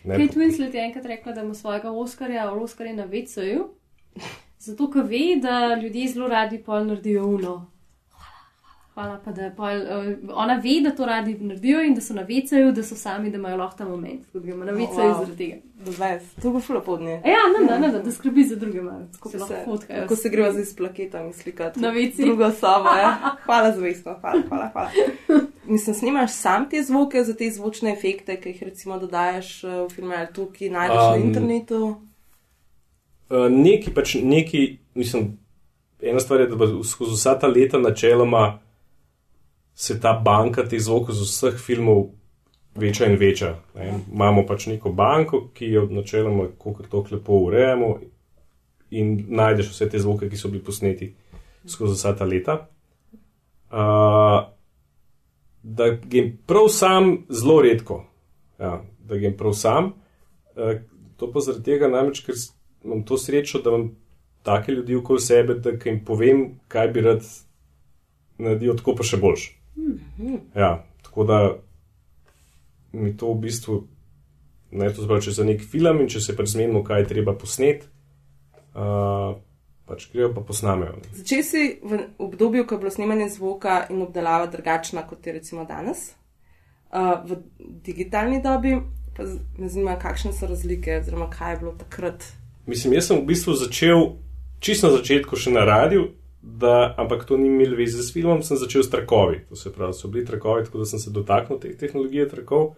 Ne, 0.09 0.17
Kate 0.17 0.41
Winslet 0.41 0.75
je 0.75 0.85
enkrat 0.85 1.07
rekla, 1.07 1.33
da 1.33 1.43
ima 1.43 1.55
svojega 1.55 1.91
Oscarja, 1.91 2.51
Oscarja 2.53 2.95
na 2.97 3.05
VC-ju, 3.05 3.69
zato 4.67 4.91
ker 4.91 5.03
ve, 5.03 5.37
da 5.43 5.75
ljudje 5.83 6.09
zelo 6.09 6.29
radi 6.29 6.63
pol 6.65 6.87
naredijo 6.87 7.27
uno. 7.27 7.57
Hvala, 8.99 9.21
pa 9.25 9.31
da 9.31 9.51
pol, 9.57 9.67
uh, 9.79 10.31
ona 10.35 10.55
ve, 10.55 10.81
da 10.83 10.91
to 10.91 11.07
radi 11.07 11.37
naredijo 11.41 11.83
in 11.87 11.95
da 11.95 12.01
so 12.01 12.15
na 12.15 12.23
VC-ju, 12.23 12.73
da 12.73 12.83
so 12.83 12.97
sami, 12.99 13.31
da 13.31 13.39
imajo 13.39 13.57
lahko 13.57 13.79
ta 13.79 13.85
moment, 13.85 14.25
ko 14.33 14.41
gremo 14.41 14.65
na 14.65 14.73
VC-ju 14.73 15.05
wow. 15.05 15.19
zaradi 15.19 15.37
tega. 15.37 15.57
Dovez. 15.85 16.23
To 16.43 16.51
bo 16.51 16.61
šlo 16.61 16.81
pod 16.83 17.01
nje. 17.01 17.21
A 17.25 17.29
Ja, 17.29 17.45
ne, 17.55 17.67
ne, 17.67 17.79
ne, 17.79 17.93
ne, 17.93 18.03
da 18.03 18.13
skrbi 18.13 18.45
za 18.45 18.57
druge 18.57 18.83
malo, 18.83 19.07
Ko 19.21 19.31
se, 19.31 19.39
fotkajo. 19.65 20.07
ko 20.09 20.17
se 20.17 20.29
greva 20.29 20.51
zdaj 20.53 20.65
s 20.65 20.77
plaketami 20.77 21.33
slikati. 21.33 21.81
Na 21.81 21.91
vici. 21.91 22.25
Drugo 22.25 22.51
sobo, 22.51 22.89
ja. 22.99 23.17
Hvala 23.47 23.73
za 23.73 23.81
vestno, 23.81 24.19
hvala, 24.21 24.43
hvala, 24.49 24.69
hvala. 24.73 24.91
Mislim, 25.65 25.95
snimaš 25.95 26.33
sam 26.33 26.69
te 26.71 26.83
zvoke 26.83 27.25
za 27.25 27.37
te 27.37 27.51
zvočne 27.51 27.93
efekte, 27.93 28.41
ki 28.41 28.49
jih 28.49 28.63
recimo 28.63 28.99
dodajaš 28.99 29.65
eh, 29.65 29.69
v 29.69 29.89
filme 29.95 30.17
ali 30.17 30.33
tu, 30.35 30.51
ki 30.51 30.71
najdeš 30.71 30.97
um, 30.97 31.11
na 31.11 31.27
internetu. 31.27 31.97
Uh, 33.31 33.47
neki 33.51 33.95
pač 33.95 34.17
neki, 34.23 34.79
mislim, 34.95 35.37
ena 36.03 36.21
stvar 36.21 36.41
je, 36.41 36.47
da 36.47 36.67
skozi 36.85 37.15
vsa 37.15 37.39
ta 37.39 37.47
leta 37.47 37.79
načeloma 37.79 38.59
se 39.79 40.01
ta 40.01 40.13
banka 40.13 40.65
teh 40.67 40.81
zvokov 40.83 41.15
z 41.15 41.23
vseh 41.23 41.59
filmov 41.63 42.09
veča 42.75 43.07
in 43.07 43.15
veča. 43.17 43.53
Ne. 43.79 43.93
Imamo 44.13 44.43
pač 44.47 44.67
neko 44.67 44.91
banko, 44.91 45.45
ki 45.55 45.69
jo 45.71 45.85
načeloma 45.91 46.49
kako 46.59 46.83
tako 46.83 47.15
lepo 47.15 47.37
urejamo 47.47 47.99
in 48.91 49.13
najdeš 49.29 49.71
vse 49.71 49.87
te 49.89 50.01
zvoke, 50.03 50.27
ki 50.31 50.37
so 50.37 50.51
bili 50.51 50.65
posneti 50.65 51.13
skozi 51.67 51.95
vsa 51.95 52.17
ta 52.19 52.27
leta. 52.27 52.57
Uh, 53.71 54.49
da 55.63 55.91
grem 55.95 56.33
prav 56.47 56.67
sam 56.75 57.13
zelo 57.29 57.61
redko. 57.63 58.01
Ja, 58.59 58.81
da 58.99 59.17
grem 59.17 59.37
prav 59.37 59.55
sam. 59.55 59.93
Uh, 60.57 60.81
to 61.17 61.31
pa 61.31 61.45
zaradi 61.45 61.69
tega, 61.71 61.87
namreč, 61.93 62.25
ker 62.27 62.35
imam 62.85 63.05
to 63.07 63.19
srečo, 63.19 63.63
da 63.63 63.71
imam 63.71 63.93
take 64.43 64.75
ljudi 64.75 64.99
okoli 64.99 65.23
sebe, 65.23 65.55
da 65.55 65.77
jim 65.85 66.03
povem, 66.05 66.43
kaj 66.69 66.89
bi 66.89 67.07
rad 67.07 67.23
naredil, 68.39 68.75
tako 68.83 68.97
pa 68.99 69.07
še 69.07 69.23
boljš. 69.23 69.47
Ja, 70.55 70.85
tako 71.03 71.25
da 71.25 71.39
mi 72.93 73.17
to 73.17 73.33
v 73.33 73.41
bistvu, 73.41 73.79
ne 74.71 74.91
to 74.95 75.05
zbrati, 75.05 75.29
če 75.29 75.37
za 75.41 75.45
nek 75.45 75.63
film 75.65 76.03
in 76.03 76.11
če 76.11 76.21
se 76.25 76.37
pač 76.37 76.55
zmenimo, 76.55 76.83
kaj 76.85 77.05
je 77.05 77.09
treba 77.13 77.35
posnet, 77.39 77.85
uh, 78.75 79.37
pač 79.89 80.09
grejo 80.13 80.31
pa 80.37 80.45
posnamejo. 80.45 81.01
Začel 81.17 81.43
si 81.45 81.65
v 81.83 82.05
obdobju, 82.19 82.67
ko 82.67 82.77
je 82.77 82.85
bilo 82.85 82.93
snemanje 82.93 83.29
zvoka 83.37 83.81
in 83.91 84.03
obdelava 84.05 84.49
drugačna 84.53 85.07
kot 85.09 85.27
je 85.27 85.37
recimo 85.41 85.65
danes. 85.69 86.13
Uh, 86.89 87.21
v 87.25 87.43
digitalni 87.85 88.41
dobi 88.45 88.79
pa 89.17 89.27
me 89.59 89.69
zanima, 89.69 89.99
kakšne 89.99 90.33
so 90.33 90.47
razlike, 90.47 91.01
oziroma 91.01 91.27
kaj 91.31 91.53
je 91.53 91.59
bilo 91.59 91.73
takrat. 91.79 92.25
Mislim, 92.67 92.95
jaz 92.95 93.09
sem 93.11 93.19
v 93.19 93.27
bistvu 93.27 93.57
začel 93.59 94.13
čisto 94.61 94.89
na 94.89 94.99
začetku 95.01 95.37
še 95.37 95.51
na 95.51 95.65
radiju, 95.67 96.13
da, 96.43 96.95
ampak 96.97 97.25
to 97.25 97.37
ni 97.37 97.49
imelo 97.49 97.77
veze 97.77 98.03
s 98.03 98.13
filmom, 98.13 98.43
sem 98.43 98.57
začel 98.57 98.83
s 98.83 98.91
trakovi. 98.91 99.43
To 99.49 99.57
se 99.57 99.73
pravi, 99.73 99.95
so 99.95 100.09
bili 100.09 100.27
trakovi, 100.27 100.65
tako 100.65 100.79
da 100.79 100.85
sem 100.87 100.99
se 100.99 101.11
dotaknil 101.11 101.59
te 101.61 101.77
tehnologije 101.77 102.29
trakov, 102.29 102.75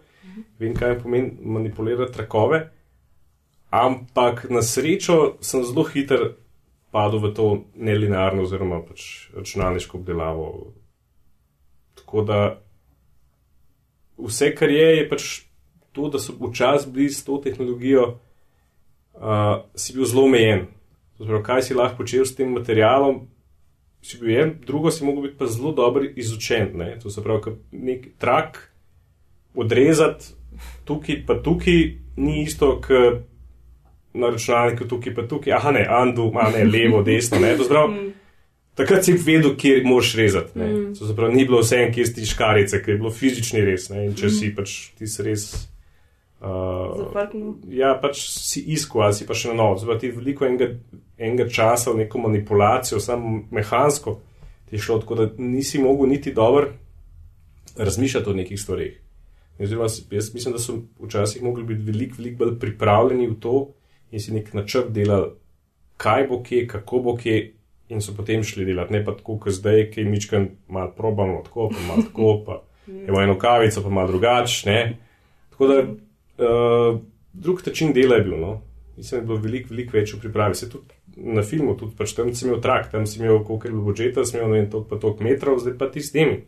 vem, 0.59 0.73
kaj 0.75 0.99
pomeni 1.03 1.37
manipulirati 1.41 2.13
trakove. 2.13 2.63
Ampak 3.71 4.49
na 4.49 4.61
srečo 4.61 5.37
sem 5.41 5.63
zelo 5.63 5.83
hiter 5.87 6.33
padel 6.91 7.21
v 7.23 7.33
to 7.33 7.45
nelinearno, 7.75 8.43
oziroma 8.43 8.81
pač 8.83 9.29
računalniško 9.35 9.97
obdelavo. 9.97 10.73
Tako 11.95 12.25
da 12.27 12.39
vse, 14.17 14.51
kar 14.55 14.69
je, 14.69 14.89
je 14.97 15.07
pač 15.09 15.29
to, 15.91 16.09
da 16.09 16.19
so 16.19 16.35
včasih 16.39 16.91
bili 16.91 17.09
s 17.09 17.23
to 17.23 17.37
tehnologijo 17.43 18.03
uh, 19.13 19.63
si 19.75 19.95
bil 19.95 20.05
zelo 20.05 20.25
omejen. 20.27 20.67
Pravi, 21.17 21.43
kaj 21.43 21.63
si 21.63 21.77
lahko 21.77 22.01
počel 22.01 22.25
s 22.25 22.35
tem 22.35 22.51
materialom, 22.51 23.27
si 24.01 24.17
bil 24.17 24.35
en, 24.41 24.53
drugo 24.65 24.91
si 24.91 25.05
mogel 25.05 25.29
biti 25.29 25.37
pa 25.37 25.47
zelo 25.47 25.71
dobro 25.77 26.05
izučen. 26.15 26.71
Ne? 26.77 26.95
To 27.03 27.09
se 27.09 27.23
pravi, 27.23 27.55
nek 27.71 28.07
trak 28.19 28.67
odrezati 29.55 30.33
tukaj 30.85 31.25
pa 31.27 31.41
tukaj 31.43 31.97
ni 32.15 32.43
isto, 32.43 32.81
kot 32.87 33.27
na 34.13 34.29
računalniku, 34.29 34.87
tukaj 34.87 35.15
pa 35.15 35.27
tukaj, 35.27 35.53
ah 35.53 35.71
ne, 35.71 35.85
andu, 35.89 36.31
ah 36.35 36.51
ne, 36.51 36.65
levo, 36.65 37.01
desno, 37.03 37.39
ne, 37.39 37.55
to 37.57 37.63
zdrav. 37.63 37.93
Takrat 38.75 39.05
si 39.05 39.13
vedel, 39.13 39.55
kje 39.57 39.81
moraš 39.83 40.15
rezati. 40.15 40.59
Mm. 40.59 40.93
Zapravo, 40.95 41.31
ni 41.31 41.45
bilo 41.45 41.59
vse 41.59 41.83
en, 41.85 41.93
kje 41.93 42.05
si 42.05 42.13
ti 42.15 42.25
škarice, 42.25 42.79
ker 42.83 42.93
je 42.93 42.99
bilo 42.99 43.11
fizični 43.11 43.63
res. 43.67 43.89
Ne? 43.91 44.05
In 44.07 44.15
če 44.15 44.27
mm. 44.27 44.35
si 44.35 44.51
pač 44.55 44.75
ti 44.99 45.07
si 45.11 45.25
res. 45.27 45.45
Uh, 46.41 46.95
Zaprtno. 46.97 47.57
ja, 47.69 47.91
pač 48.01 48.23
si 48.31 48.63
iskal, 48.73 49.05
ali 49.09 49.19
si 49.19 49.27
pa 49.27 49.35
še 49.37 49.51
na 49.51 49.59
novo. 49.59 49.77
Zapravo, 49.79 49.99
ti 50.01 50.11
veliko 50.15 50.47
enega, 50.47 50.71
enega 51.21 51.47
časa 51.49 51.91
v 51.91 52.03
neko 52.03 52.19
manipulacijo, 52.25 52.99
samo 52.99 53.41
mehansko 53.51 54.17
ti 54.69 54.75
je 54.75 54.79
šlo, 54.79 54.99
tako 54.99 55.15
da 55.15 55.29
nisi 55.37 55.79
mogel 55.79 56.09
niti 56.09 56.33
dobro 56.33 56.73
razmišljati 57.77 58.29
o 58.29 58.33
nekih 58.33 58.61
stvareh. 58.61 58.93
Oziroma, 59.59 59.87
jaz 60.11 60.33
mislim, 60.33 60.53
da 60.53 60.59
so 60.59 60.77
včasih 60.99 61.43
mogli 61.43 61.63
biti 61.63 61.81
veliko, 61.91 62.15
veliko 62.17 62.45
bolj 62.45 62.59
pripravljeni 62.59 63.27
v 63.27 63.35
to 63.39 63.73
in 64.11 64.19
si 64.19 64.33
nek 64.33 64.53
načrt 64.53 64.89
delali, 64.91 65.31
kaj 65.97 66.27
bo 66.27 66.41
kje, 66.43 66.67
kako 66.67 66.99
bo 66.99 67.15
kje, 67.17 67.51
in 67.91 68.01
so 68.01 68.15
potem 68.15 68.43
šli 68.43 68.65
delati, 68.65 68.93
ne 68.93 69.03
pa 69.05 69.13
tako, 69.15 69.37
kot 69.43 69.53
zdaj, 69.53 69.89
ki 69.91 70.07
mičkam 70.07 70.47
malo 70.67 70.93
probamo, 70.97 71.41
tako 71.43 71.69
pa 71.69 71.87
malo 71.87 72.03
tako, 72.07 72.43
pa 72.45 72.61
imamo 73.07 73.21
eno 73.21 73.37
kavico, 73.39 73.83
pa 73.83 73.89
malo 73.89 74.07
drugačne. 74.07 74.97
Tako 75.49 75.67
da 75.67 75.79
uh, 75.81 76.99
drug 77.33 77.61
način 77.67 77.93
dela 77.93 78.15
je 78.15 78.23
bil. 78.23 78.39
No? 78.39 78.61
Mislim, 78.97 79.19
da 79.19 79.23
je 79.23 79.27
bilo 79.27 79.39
veliko, 79.39 79.73
veliko 79.73 79.97
več 79.97 80.13
v 80.13 80.19
pripravi. 80.19 80.55
Se 80.55 80.69
tudi 80.69 81.00
na 81.15 81.43
filmu, 81.43 81.75
tudi 81.77 81.95
pač 81.97 82.13
tam 82.15 82.31
si 82.35 82.45
imel 82.47 82.61
trak, 82.61 82.91
tam 82.91 83.05
si 83.07 83.19
imel 83.19 83.43
koliko 83.43 83.67
je 83.67 83.71
bilo 83.71 83.83
budžeta, 83.83 84.25
si 84.25 84.37
imel 84.37 84.49
ne 84.49 84.61
vem, 84.61 84.69
toliko 84.71 84.89
pa 84.89 84.99
toliko 85.01 85.23
metrov, 85.23 85.59
zdaj 85.59 85.77
pa 85.77 85.89
ti 85.91 86.03
s 86.03 86.11
temi. 86.11 86.43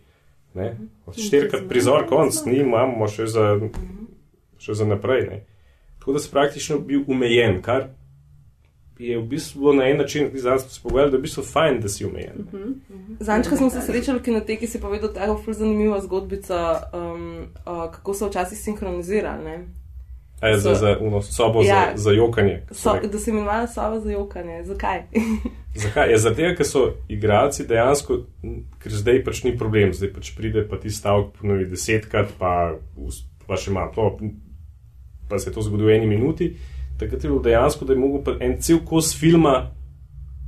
Štirikrat 1.18 1.66
prizor, 1.70 2.05
konc, 2.09 2.38
ni, 2.45 2.61
imamo 2.61 3.09
še 3.09 3.28
za, 3.28 3.47
še 4.61 4.78
za 4.78 4.86
naprej. 4.86 5.28
Ne? 5.30 5.41
Tako 5.99 6.16
da 6.16 6.22
si 6.22 6.32
praktično 6.32 6.80
bil 6.80 7.03
omejen, 7.09 7.61
kar 7.66 7.89
je 9.01 9.18
v 9.18 9.26
bistvu 9.28 9.74
na 9.74 9.88
en 9.89 9.97
način, 9.97 10.30
ki 10.32 10.39
smo 10.39 10.57
se 10.59 10.82
pogovarjali, 10.84 11.11
da 11.11 11.18
je 11.18 11.20
v 11.20 11.26
bistvu 11.26 11.43
fajn, 11.43 11.80
da 11.82 11.89
si 11.89 12.05
omejen. 12.05 12.45
Zanč, 13.20 13.49
ko 13.49 13.57
smo 13.57 13.70
se 13.74 13.82
srečali 13.82 14.20
v 14.20 14.24
kinoteki, 14.24 14.68
si 14.68 14.82
povedal 14.82 15.14
tako 15.14 15.41
zelo 15.41 15.53
zanimivo 15.53 15.99
zgodbico, 16.01 16.59
um, 16.93 17.47
uh, 17.66 17.89
kako 17.91 18.14
so 18.14 18.30
včasih 18.30 18.57
sinhronizirali. 18.57 19.57
A 20.43 20.47
je 20.47 20.57
za, 20.57 20.69
So- 20.69 20.75
za 20.75 20.97
uno 20.99 21.21
sobo 21.21 21.61
Ja. 21.61 21.91
za, 21.95 22.03
za 22.03 22.11
jokanje. 22.11 22.63
so 22.67 22.75
So, 22.75 22.93
rekli. 22.93 23.09
da 23.09 23.19
se 23.19 23.31
imenovali 23.31 23.67
soba 23.67 23.99
za 23.99 24.11
jokanje. 24.11 24.63
Zakaj? 24.63 25.01
Zakaj? 25.75 26.11
Je 26.11 26.17
zato, 26.17 26.41
ker 26.57 26.65
so 26.65 26.81
igralci 27.09 27.63
dejansko, 27.65 28.17
ker 28.79 28.91
zdaj 28.91 29.23
pač 29.23 29.43
ni 29.43 29.57
problem, 29.57 29.93
zdaj 29.93 30.13
pač 30.13 30.33
pride 30.35 30.67
pa 30.67 30.77
ti 30.77 30.89
stavek 30.89 31.31
ponovi 31.33 31.65
desetkrat, 31.65 32.27
pa, 32.37 32.75
pa 33.47 33.55
še 33.55 33.71
malo, 33.71 33.91
to, 33.95 34.19
pa 35.29 35.39
se 35.39 35.49
je 35.49 35.53
to 35.53 35.61
zgodilo 35.61 35.87
v 35.87 35.95
eni 35.95 36.07
minuti. 36.07 36.51
Takrat 36.99 37.23
je 37.23 37.29
bilo 37.29 37.41
dejansko, 37.41 37.85
da 37.85 37.93
je 37.93 37.99
mogel 37.99 38.37
en 38.41 38.57
cel 38.59 38.79
kos 38.79 39.15
filma 39.15 39.71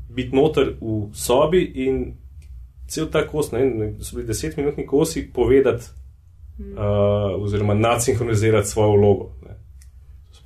biti 0.09 0.35
noter 0.35 0.75
v 0.81 1.09
sobi 1.13 1.63
in 1.75 2.13
cel 2.87 3.07
ta 3.07 3.23
kos, 3.23 3.51
ne, 3.51 3.59
vem, 3.59 3.95
so 3.99 4.15
bili 4.15 4.27
desetminutni 4.27 4.85
kosi, 4.85 5.23
povedati 5.33 5.85
uh, 6.59 7.43
oziroma 7.43 7.73
nadsinhronizirati 7.73 8.67
svojo 8.67 8.91
vlogo. 8.91 9.31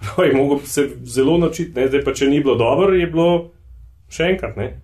Sprav 0.01 0.27
je 0.27 0.33
mogel 0.33 0.59
se 0.65 0.89
zelo 1.03 1.37
naučiti, 1.37 1.79
ne, 1.79 1.87
zdaj 1.87 2.03
pa 2.03 2.13
če 2.13 2.27
ni 2.27 2.39
bilo 2.39 2.55
dobro, 2.55 2.93
je 2.95 3.07
bilo 3.07 3.51
še 4.09 4.23
enkrat. 4.23 4.55
Ne. 4.57 4.81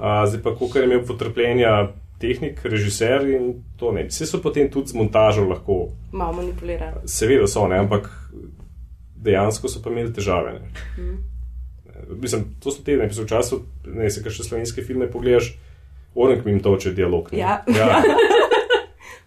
A, 0.00 0.26
zdaj 0.26 0.42
pa, 0.42 0.54
koliko 0.56 0.78
je 0.78 0.84
imel 0.84 1.02
potrpljenja 1.06 1.88
tehnik, 2.18 2.60
režiser 2.64 3.26
in 3.28 3.50
to 3.76 3.92
ne. 3.92 4.04
Vse 4.04 4.26
so 4.26 4.40
potem 4.42 4.70
tudi 4.70 4.88
z 4.88 4.94
montažo 4.94 5.44
lahko, 5.44 5.88
Malo 6.12 6.32
manipulirali. 6.32 7.04
seveda 7.04 7.46
so, 7.46 7.68
ne, 7.68 7.78
ampak 7.78 8.08
dejansko 9.16 9.68
so 9.68 9.82
pa 9.82 9.90
imeli 9.90 10.12
težave. 10.12 10.52
Ne. 10.58 11.16
Mislim, 12.10 12.44
to 12.60 12.70
so 12.70 12.82
te 12.82 12.96
ne, 12.96 13.06
v 13.06 13.26
času, 13.26 13.62
ne 13.86 14.10
se 14.10 14.22
kar 14.22 14.32
še 14.32 14.44
slovenske 14.44 14.82
filme 14.82 15.06
pogledaš, 15.06 15.54
Orenk 16.14 16.44
mi 16.44 16.50
jim 16.50 16.60
toče 16.60 16.90
dialog. 16.90 17.28
ne. 17.32 17.38
Ja. 17.38 17.60
ja. 17.68 18.02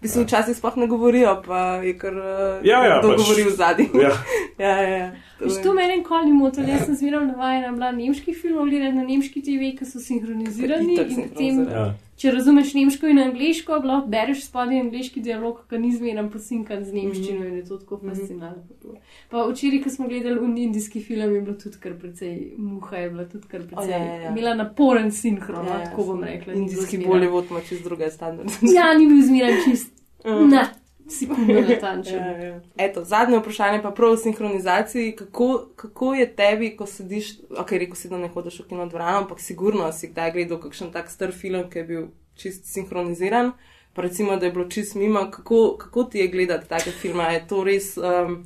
Bistvu 0.04 0.24
včasih 0.24 0.56
sploh 0.56 0.78
ne 0.78 0.88
govorijo, 0.88 1.42
pa 1.42 1.60
je 1.78 1.94
kar 1.96 2.14
uh, 2.14 2.62
Ja, 2.64 2.84
ja, 2.86 3.00
kdo 3.00 3.10
pač- 3.10 3.18
govori 3.18 3.44
v 3.44 3.56
zadnji. 3.56 3.90
ja. 3.96 4.12
ja, 4.60 4.78
ja, 4.78 4.98
ja. 4.98 5.12
To 5.40 5.46
je- 5.48 5.64
to 5.64 5.74
meni 5.74 5.98
nikoli 5.98 6.26
ni 6.26 6.34
moto, 6.34 6.62
jaz 6.62 6.86
sem 6.86 6.96
zmeraj 6.96 7.26
navajena 7.28 7.72
bila 7.72 7.92
nemških 7.94 8.38
filmov, 8.38 8.66
gledati 8.66 8.96
na 8.96 9.04
nemški 9.06 9.42
TV, 9.42 9.74
ki 9.74 9.86
so 9.86 10.00
sinhronizirani 10.00 10.94
in 10.94 11.30
potem. 11.30 11.68
Ja. 11.68 11.94
če 12.16 12.32
razumeš 12.32 12.74
nemško 12.74 13.08
in 13.08 13.20
angliško, 13.20 13.74
lahko 13.82 14.08
bereš 14.08 14.44
spodaj 14.46 14.80
angliški 14.80 15.22
dialog, 15.22 15.64
ki 15.68 15.78
ni 15.78 15.90
zmeraj 15.92 16.30
posinkan 16.30 16.84
z 16.86 16.94
nemščino 16.94 17.44
in 17.44 17.56
je 17.56 17.64
to 17.66 17.78
tako 17.78 17.98
fascinantno. 18.00 18.94
Pa 19.30 19.44
včeraj, 19.46 19.82
ko 19.82 19.90
smo 19.90 20.08
gledali 20.08 20.38
indijski 20.64 21.02
film, 21.02 21.34
je 21.36 21.42
bilo 21.42 21.56
tudi 21.56 21.78
kar 21.80 21.94
precej 21.96 22.36
muha, 22.58 22.98
je 22.98 23.10
bila 23.10 23.26
tudi 23.26 23.48
kar 23.48 23.62
precej. 23.64 23.92
ja, 23.92 23.98
ja, 24.00 24.14
ja. 24.16 24.30
Imela 24.30 24.54
naporen 24.56 25.12
sinhron, 25.12 25.66
Ja, 25.66 25.74
ja, 25.74 25.86
tako 25.86 26.04
bom 26.06 26.24
rekla. 26.24 26.54
Indijski 26.54 26.98
Bollywood 27.00 27.50
ima 27.50 27.62
čist 27.62 27.84
druge 27.84 28.12
standarde. 28.12 28.54
Ja, 28.72 28.94
ni 28.94 29.08
bil 29.08 29.22
zmeraj 29.22 29.58
čist. 29.66 29.93
Mm. 30.26 30.50
Na 30.50 30.68
sekundo 31.10 31.62
natančen. 31.62 32.20
Ja, 32.24 32.38
ja. 32.38 32.62
Eto, 32.78 33.04
zadnje 33.04 33.40
vprašanje 33.40 33.82
pa 33.82 33.92
prav 33.92 34.12
o 34.12 34.18
sinhronizaciji. 34.18 35.16
Kako, 35.16 35.70
kako 35.76 36.14
je 36.14 36.36
tebi, 36.36 36.76
ko 36.78 36.86
sediš, 36.86 37.32
ok, 37.58 37.72
rekel 37.72 37.96
si, 37.96 38.10
da 38.10 38.18
ne 38.18 38.28
hodiš 38.28 38.60
v 38.60 38.68
kino 38.70 38.86
dvorano, 38.86 39.18
ampak 39.18 39.40
sigurno 39.40 39.92
si 39.92 40.10
kdaj 40.12 40.32
gledal 40.32 40.60
kakšen 40.60 40.92
tak 40.92 41.12
star 41.12 41.32
film, 41.32 41.70
ki 41.70 41.80
je 41.80 41.84
bil 41.84 42.06
čist 42.36 42.66
sinhroniziran, 42.66 43.52
pa 43.94 44.02
recimo, 44.02 44.38
da 44.38 44.46
je 44.46 44.52
bilo 44.52 44.68
čist 44.70 44.96
mimo. 44.96 45.28
Kako, 45.32 45.78
kako 45.78 46.04
ti 46.04 46.20
je 46.20 46.28
gledati 46.28 46.70
take 46.70 46.92
filme? 46.92 47.34
Je 47.34 47.48
to 47.48 47.64
res, 47.64 47.98
um, 47.98 48.44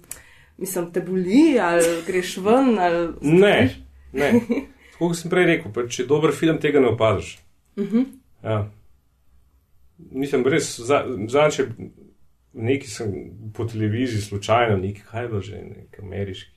mislim, 0.58 0.92
te 0.92 1.02
boli 1.02 1.60
ali 1.62 2.02
greš 2.08 2.38
ven? 2.38 2.80
Ali... 2.80 3.08
Ne, 3.22 3.76
ne. 4.14 4.34
Tako 4.98 5.12
kot 5.12 5.18
sem 5.18 5.32
prej 5.32 5.46
rekel, 5.46 5.72
pa 5.74 5.86
če 5.88 6.04
je 6.04 6.08
dober 6.10 6.34
film, 6.34 6.58
tega 6.58 6.82
ne 6.82 6.90
opaziš. 6.96 7.38
Uh 7.78 7.86
-huh. 7.86 8.06
Ja. 8.44 8.66
Mislim, 9.98 10.46
res, 10.46 10.76
zadnjič 10.80 11.62
nekaj 12.58 12.88
sem 12.88 13.14
po 13.54 13.66
televiziji 13.66 14.22
slučajno, 14.22 14.78
nekaj, 14.78 15.04
kaj 15.12 15.24
je 15.24 15.28
bilo 15.28 15.42
že, 15.42 15.62
nek 15.62 16.00
ameriški, 16.00 16.52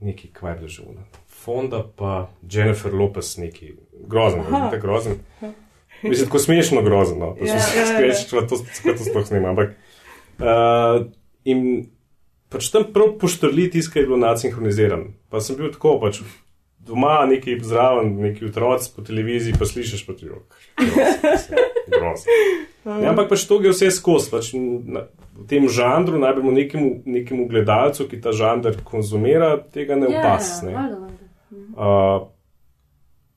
nekaj, 0.00 0.30
kaj 0.32 0.50
je 0.50 0.56
bilo 0.56 0.68
že, 0.68 0.82
ono. 0.88 1.04
Fonda 1.28 1.82
pa 1.96 2.30
Jennifer 2.50 2.94
Lopez, 2.94 3.36
neki 3.38 3.72
grozen, 4.08 4.40
Aha. 4.40 4.70
ne 4.72 4.80
grozen. 4.80 5.16
Mislim, 6.02 6.26
tako 6.26 6.38
smešno 6.38 6.82
grozen, 6.82 7.18
no, 7.18 7.34
pa 7.38 7.46
Ja, 7.46 7.46
sem 7.46 7.56
ja, 7.56 7.62
se 7.62 7.78
ja. 7.78 7.86
skreč, 7.86 8.30
da 8.30 8.46
to, 8.46 8.56
to 8.98 9.04
sploh 9.04 9.26
snima, 9.26 9.48
ampak. 9.48 9.74
Uh, 10.38 11.06
in 11.44 11.86
pač 12.50 12.70
tam 12.74 12.88
prav 12.92 13.14
poštrli 13.20 13.70
tiskaj 13.70 14.02
je 14.02 14.06
bilo 14.06 14.18
nadsinhroniziran. 14.18 15.12
Pa 15.30 15.40
sem 15.40 15.56
bil 15.56 15.70
tako, 15.72 16.00
pač 16.02 16.20
doma 16.82 17.22
neki 17.30 17.60
zraven, 17.62 18.16
neki 18.20 18.50
otroci 18.50 18.90
po 18.96 19.06
televiziji, 19.06 19.54
pa 19.58 19.68
slišiš 19.68 20.06
pa 20.06 20.18
ti 20.18 20.28
rok. 20.28 20.58
Grozno. 21.86 22.38
Ja, 22.84 23.10
ampak 23.12 23.28
pač 23.30 23.44
to 23.46 23.60
gre 23.62 23.70
vse 23.70 23.90
skozi. 23.94 24.30
Pač 24.30 24.52
na, 24.54 25.06
v 25.38 25.46
tem 25.48 25.66
žanru, 25.70 26.18
najbolj 26.18 26.54
nekemu, 26.54 26.90
nekemu 27.06 27.48
gledalcu, 27.50 28.08
ki 28.10 28.20
ta 28.20 28.34
žanr 28.36 28.82
konzumira, 28.84 29.56
tega 29.72 29.96
ne 29.96 30.10
opas. 30.10 30.60
ne. 30.66 30.74
valjda, 30.74 30.98
valjda. 30.98 31.28
Uh, 31.72 32.28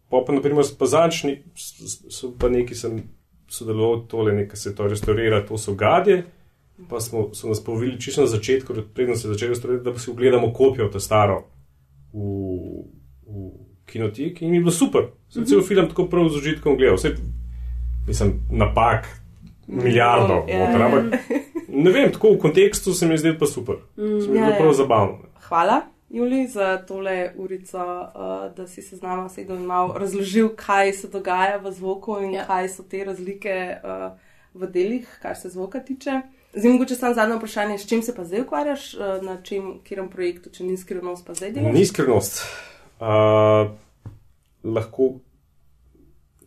pa 0.09 0.23
pa, 0.25 0.33
naprimer, 0.33 0.65
pazančni 0.79 1.37
so 1.55 2.31
pa 2.39 2.49
neki, 2.51 2.75
sem 2.75 3.03
sodeloval 3.51 4.05
tole, 4.09 4.33
nekaj 4.33 4.57
se 4.57 4.75
to 4.75 4.87
restaurira, 4.87 5.43
to 5.45 5.57
so 5.61 5.75
gadje. 5.77 6.23
Pa 6.89 6.99
smo, 6.99 7.29
so 7.33 7.47
nas 7.47 7.61
povili 7.63 7.95
čisto 8.01 8.25
na 8.25 8.27
začetku, 8.27 8.73
predtem 8.93 9.15
se 9.15 9.27
je 9.27 9.33
začelo 9.33 9.53
restaurirati, 9.53 9.85
da 9.85 9.99
si 9.99 10.11
ogledamo 10.11 10.51
kopijo, 10.53 10.89
ta 10.91 10.99
staro, 10.99 11.45
v, 12.11 12.19
v 13.23 13.51
kinoteki 13.87 14.43
in 14.45 14.51
mi 14.51 14.57
je 14.57 14.65
bilo 14.65 14.71
super. 14.71 15.07
Sem 15.29 15.41
mm 15.41 15.45
-hmm. 15.45 15.49
cel 15.49 15.61
film 15.61 15.87
tako 15.87 16.05
prav 16.05 16.29
z 16.29 16.37
užitkom 16.37 16.77
gledal. 16.77 16.95
Vse, 16.95 17.15
mislim, 18.07 18.39
napak, 18.51 19.05
milijardo, 19.67 20.43
Ja, 20.47 20.59
noter, 20.59 20.79
ja. 20.81 20.85
ampak 20.85 21.19
ne 21.67 21.91
vem, 21.91 22.11
tako 22.11 22.33
v 22.33 22.39
kontekstu 22.39 22.93
se 22.93 23.05
mi 23.05 23.13
je 23.13 23.17
zdelo 23.17 23.35
pa 23.39 23.45
super. 23.45 23.75
Se 23.95 24.01
mi 24.01 24.09
je 24.11 24.35
Ja, 24.35 24.45
bilo 24.45 24.49
ja. 24.49 24.57
prav 24.57 24.73
zabavno. 24.73 25.17
Hvala, 25.41 25.81
Juli, 26.09 26.47
za 26.47 26.77
tole 26.77 27.31
urico, 27.35 27.77
uh, 27.77 28.11
da 28.55 28.67
si 28.67 28.81
se 28.81 28.95
z 28.95 29.01
nami 29.01 29.29
sedel 29.29 29.55
in 29.57 29.65
malo 29.65 29.93
razložil, 29.97 30.49
kaj 30.55 30.93
se 30.93 31.07
dogaja 31.07 31.57
v 31.57 31.71
zvoku 31.71 32.17
in 32.19 32.33
Ja. 32.33 32.41
ja. 32.41 32.45
kaj 32.45 32.69
so 32.69 32.83
te 32.83 33.03
razlike 33.03 33.77
uh, 33.77 34.11
v 34.53 34.67
delih, 34.67 35.19
kar 35.21 35.35
se 35.35 35.49
zvoka 35.49 35.79
tiče. 35.79 36.21
Zdaj, 36.53 36.71
mogoče 36.71 36.95
samo 36.95 37.13
zadnje 37.13 37.35
vprašanje, 37.35 37.77
s 37.77 37.87
čim 37.87 38.01
se 38.01 38.15
pa 38.15 38.23
zdaj 38.23 38.41
ukvarjaš, 38.41 38.93
uh, 38.93 39.01
na 39.21 39.41
čem, 39.41 39.79
kjerem 39.83 40.09
projektu, 40.09 40.49
če 40.49 40.63
ni 40.63 40.77
skrivnost, 40.77 41.25
pa 41.27 41.33
zdaj 41.33 41.51
delaš? 41.51 41.73
Ni 41.73 41.85
skrivnost. 41.85 42.39
Uh, 42.99 43.73
lahko, 44.63 45.09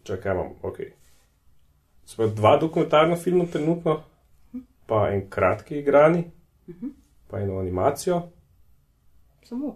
čakaj, 0.03 0.33
imam, 0.33 0.55
ok. 0.63 0.79
Smo 2.09 2.27
dva 2.27 2.57
dokumentarna 2.57 3.17
filma 3.17 3.45
trenutno, 3.53 4.03
pa 4.87 5.11
en 5.13 5.27
kratki 5.31 5.79
igrani, 5.79 6.25
pa 7.27 7.41
eno 7.41 7.59
animacijo, 7.59 8.23
Samo. 9.45 9.75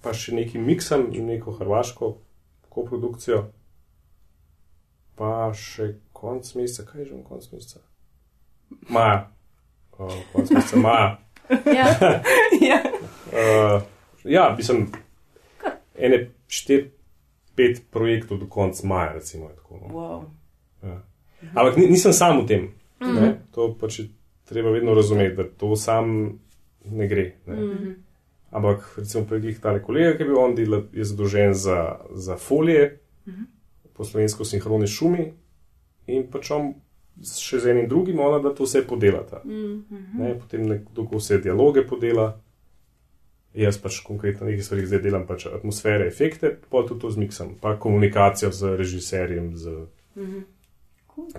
pa 0.00 0.14
še 0.16 0.32
neki 0.38 0.58
miksam 0.58 1.10
in 1.12 1.28
neko 1.28 1.52
hrvaško 1.58 2.10
koprodukcijo, 2.72 3.42
pa 5.20 5.52
še 5.52 5.92
konc 6.16 6.48
meseca, 6.56 6.88
kaj 6.88 7.04
je 7.04 7.10
že 7.12 7.22
konc 7.28 7.52
meseca? 7.52 7.84
Maja. 8.88 9.22
uh, 9.98 10.18
konec 10.32 10.50
meseca 10.50 10.84
maja. 10.88 11.14
Ja. 11.76 11.90
ja. 12.70 12.82
Uh, 13.28 13.82
ja, 14.24 14.54
mislim, 14.56 14.86
ene 15.92 16.30
štiri, 16.48 16.88
pet 17.52 17.84
projektov 17.92 18.40
do 18.40 18.48
konca 18.48 18.86
maja, 18.88 19.18
recimo. 19.18 19.52
Tako, 19.52 19.82
no. 19.82 19.90
Wow. 19.92 20.30
ja. 20.88 21.02
Ampak 21.52 21.76
ni, 21.76 21.90
nisem 21.92 22.12
sam 22.16 22.40
v 22.42 22.46
tem. 22.48 22.62
Ne? 23.00 23.34
To 23.52 23.72
pač 23.80 24.00
treba 24.48 24.70
vedno 24.70 24.94
razumeti, 24.94 25.36
da 25.36 25.44
to 25.44 25.76
sam 25.76 26.38
ne 26.84 27.08
gre. 27.08 27.34
Ne? 27.46 27.94
Ampak, 28.54 28.86
recimo, 28.96 29.24
predih 29.26 29.58
tale 29.60 29.82
kolega, 29.82 30.14
ki 30.14 30.22
je 30.22 30.28
bil 30.28 30.38
on 30.38 30.54
delal, 30.54 30.86
je 30.94 31.04
zadolžen 31.04 31.54
za, 31.58 31.98
za 32.14 32.36
folije, 32.38 33.00
po 33.94 34.04
slovensko 34.04 34.44
sinhrone 34.44 34.86
šumi 34.86 35.24
in 36.10 36.26
pač 36.30 36.50
on 36.54 36.72
še 37.22 37.60
z 37.62 37.70
enim 37.70 37.88
drugim, 37.88 38.18
ona 38.20 38.40
da 38.42 38.50
to 38.54 38.66
vse 38.66 38.82
podelata. 38.86 39.40
Ne, 39.46 40.34
potem 40.38 40.66
nekdo 40.66 41.06
vse 41.12 41.38
dialoge 41.42 41.86
podela. 41.86 42.34
Jaz 43.54 43.78
pač 43.78 44.00
konkretno 44.02 44.48
nekaj 44.48 44.66
stvari 44.66 44.86
zdaj 44.90 45.02
delam, 45.04 45.26
pač 45.28 45.46
atmosfere, 45.46 46.08
efekte, 46.10 46.56
pa 46.70 46.82
tudi 46.82 47.04
to 47.04 47.10
zmiksam, 47.14 47.52
pa 47.62 47.76
komunikacijo 47.78 48.50
z 48.50 48.74
režiserjem, 48.74 49.52
z 49.54 49.86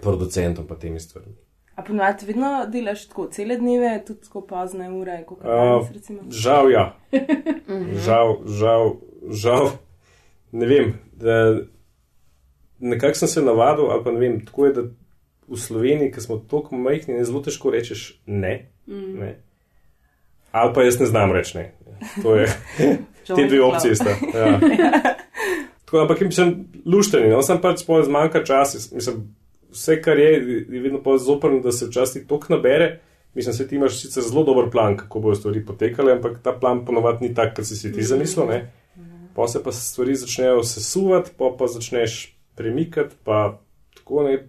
producentom, 0.02 0.68
pa 0.68 0.76
temi 0.76 1.00
stvarmi. 1.00 1.34
A 1.76 1.84
ponovadi 1.84 2.26
vedno 2.26 2.66
delaš 2.72 3.08
tako 3.08 3.28
cele 3.28 3.58
dneve, 3.58 4.04
tudi 4.08 4.22
tako 4.24 4.42
pozne 4.48 4.90
ure, 4.92 5.24
kot 5.28 5.40
Uh, 5.40 5.46
danes, 5.46 5.92
recimo? 5.94 6.22
žal, 6.30 6.72
ja. 6.72 6.96
žal, 8.06 8.38
žal, 8.48 8.96
žal, 9.30 9.70
ne 10.52 10.66
vem. 10.66 10.94
da 11.14 11.58
Nekako 12.80 13.16
sem 13.16 13.28
se 13.28 13.42
navadil, 13.42 13.90
ali 13.92 14.04
pa 14.04 14.12
ne 14.12 14.20
vem, 14.20 14.40
tako 14.46 14.66
je, 14.66 14.74
da 14.74 14.82
v 15.48 15.58
Sloveniji, 15.58 16.12
ki 16.12 16.22
smo 16.22 16.38
tako 16.38 16.76
majhni, 16.76 17.14
je 17.16 17.26
zelo 17.26 17.42
težko 17.42 17.72
rečeš 17.72 18.22
ne. 18.26 18.70
ne. 18.88 19.36
Ali 20.52 20.74
pa 20.74 20.84
jaz 20.84 21.00
ne 21.00 21.06
znam 21.06 21.32
reči 21.32 21.58
ne. 21.58 21.72
To 22.24 22.36
je, 22.36 22.48
te 23.36 23.48
dve 23.48 23.62
opcije 23.64 23.96
sta. 23.96 24.16
Ja. 24.34 24.60
Tako, 25.86 26.00
ampak 26.02 26.22
jim 26.22 26.32
sem 26.32 26.54
lušten, 26.86 27.28
no, 27.30 27.44
sem 27.46 27.60
pač 27.62 27.84
sploh 27.84 28.02
zmanjka 28.08 28.42
časa. 28.44 28.80
Mislim, 28.96 29.36
vse, 29.76 30.00
kar 30.02 30.20
je, 30.20 30.32
je 30.70 30.82
vedno 30.82 31.04
pa 31.04 31.18
zoprno, 31.18 31.60
da 31.60 31.72
se 31.72 31.90
včasih 31.90 32.26
tok 32.28 32.50
nabere. 32.50 33.00
Mislim, 33.36 33.56
da 33.58 33.68
ti 33.68 33.76
imaš 33.76 34.02
sicer 34.02 34.24
zelo 34.24 34.44
dober 34.44 34.72
plan, 34.72 34.98
kako 34.98 35.20
bodo 35.20 35.36
stvari 35.36 35.66
potekale, 35.66 36.14
ampak 36.16 36.40
ta 36.44 36.54
plan 36.60 36.86
ponovadi 36.86 37.28
ni 37.28 37.34
tak, 37.36 37.56
kot 37.56 37.68
si 37.68 37.76
si 37.76 37.92
ti 37.94 38.04
zamislil. 38.04 38.48
Ne? 38.48 38.72
Pa 39.36 39.48
se 39.48 39.64
pa 39.64 39.72
stvari 39.72 40.16
začnejo 40.16 40.64
sesuvati, 40.64 41.32
pa 41.38 41.52
pa 41.60 41.68
začneš 41.68 42.38
premikati, 42.56 43.16
pa 43.24 43.60
tako 43.96 44.24
ne. 44.24 44.48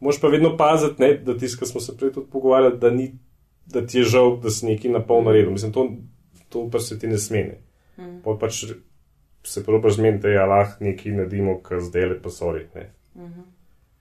Moš 0.00 0.20
pa 0.20 0.28
vedno 0.28 0.56
paziti, 0.56 1.02
ne, 1.02 1.14
da 1.16 1.36
tisto, 1.38 1.58
kar 1.58 1.68
smo 1.68 1.80
se 1.80 1.96
prej 1.96 2.12
tudi 2.12 2.30
pogovarjali, 2.30 2.78
da, 2.78 2.90
ni, 2.90 3.14
da 3.66 3.86
ti 3.86 3.98
je 3.98 4.04
žal, 4.04 4.36
da 4.40 4.50
si 4.50 4.66
nekaj 4.66 4.90
na 4.90 5.00
polno 5.00 5.32
redu. 5.32 5.50
Mislim, 5.50 5.72
to, 5.72 5.88
to 6.48 6.68
pa 6.72 6.78
se 6.84 6.98
ti 6.98 7.08
ne 7.08 7.18
smene. 7.18 7.62
Mm. 7.96 8.20
Pa 8.24 8.36
pač 8.40 8.66
se 9.42 9.64
probaš 9.64 9.96
zmeniti, 9.96 10.22
da 10.22 10.28
je 10.28 10.38
Allah 10.38 10.76
nekaj 10.80 11.12
naredimo, 11.12 11.56
kar 11.62 11.80
zdaj 11.80 12.08
le 12.10 12.20
pa 12.22 12.30
sori. 12.30 12.66
Ne. 12.74 12.90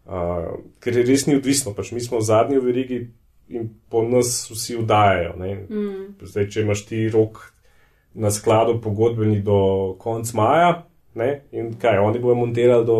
Uh, 0.04 0.60
ker 0.84 0.97
je 0.97 1.06
res 1.08 1.28
ni 1.28 1.38
odvisno, 1.39 1.72
pač 1.74 1.93
mi 1.95 2.01
smo 2.04 2.20
v 2.20 2.28
zadnji 2.28 2.60
verigi 2.60 2.97
in 3.47 3.70
po 3.89 4.04
nas 4.04 4.49
vsi 4.51 4.76
vdajajo. 4.82 5.36
Mm. 5.39 6.08
Zdaj, 6.22 6.49
če 6.51 6.64
imaš 6.66 6.86
ti 6.89 7.06
rok 7.10 7.39
na 8.14 8.32
skladu 8.32 8.82
pogodbeni 8.82 9.39
do 9.41 9.95
konca 9.99 10.38
maja, 10.38 10.74
ne, 11.16 11.30
in 11.51 11.74
kaj, 11.80 12.01
oni 12.04 12.20
bodo 12.20 12.36
montirali 12.36 12.86
do 12.86 12.97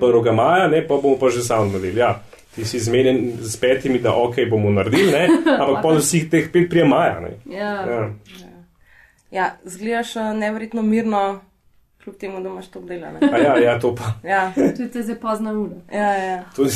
1. 0.00 0.32
maja, 0.34 0.68
ne, 0.68 0.82
pa 0.86 0.96
bomo 1.02 1.18
pa 1.18 1.30
že 1.30 1.44
sam 1.44 1.72
naredili. 1.72 2.00
Ja, 2.00 2.22
ti 2.54 2.64
si 2.64 2.80
zmeden 2.80 3.38
s 3.42 3.56
petimi, 3.60 3.98
da 3.98 4.14
ok, 4.16 4.40
bomo 4.50 4.70
naredili, 4.70 5.12
ne, 5.12 5.28
ampak 5.58 5.82
pa 5.82 5.94
vseh 5.98 6.30
teh 6.30 6.48
pet 6.52 6.70
prije 6.70 6.88
maja. 6.88 7.20
Ne. 7.20 7.36
Ja. 7.50 7.74
Ja. 7.86 8.02
Ja, 9.30 9.46
zgledaš 9.64 10.16
uh, 10.16 10.32
neverjetno 10.34 10.82
mirno, 10.82 11.40
kljub 12.00 12.16
temu, 12.16 12.40
da 12.40 12.48
imaš 12.48 12.68
to. 12.68 12.82
A 13.32 13.38
Ja, 13.38 13.58
ja, 13.58 13.78
to 13.78 13.94
pa. 13.94 14.12
Ja, 14.24 14.52
Tudi 14.54 14.90
te 14.90 15.02
zdaj 15.02 15.16
pozna 15.16 15.52
ura. 15.54 15.76
ja, 15.92 16.12
ja. 16.14 16.44
Tudi, 16.56 16.70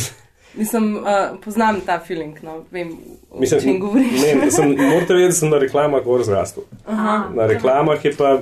Mislim, 0.54 0.96
uh, 0.96 1.02
poznam 1.40 1.80
ta 1.80 2.00
feeling, 2.00 2.36
no, 2.42 2.64
vem, 2.70 2.92
o 3.30 3.40
mislim, 3.40 3.60
čem 3.60 3.80
govoriš. 3.80 4.12
ne, 4.34 4.50
sem, 4.50 4.68
morate 4.70 5.14
vedeti, 5.14 5.26
da 5.26 5.32
sem 5.32 5.50
na 5.50 5.58
reklamah 5.58 6.02
gor 6.02 6.22
zrastel. 6.22 6.62
Aha. 6.86 7.16
Na 7.34 7.46
reklamah 7.46 8.04
je 8.04 8.12
pa, 8.12 8.38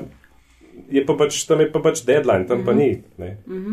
je 0.91 1.07
pa 1.07 1.15
pač, 1.15 1.47
tam 1.47 1.61
je 1.61 1.71
pa 1.73 1.81
pač 1.81 2.03
deadline, 2.03 2.45
tam 2.47 2.65
pa 2.65 2.73
ni. 2.73 2.91
Ne. 3.17 3.31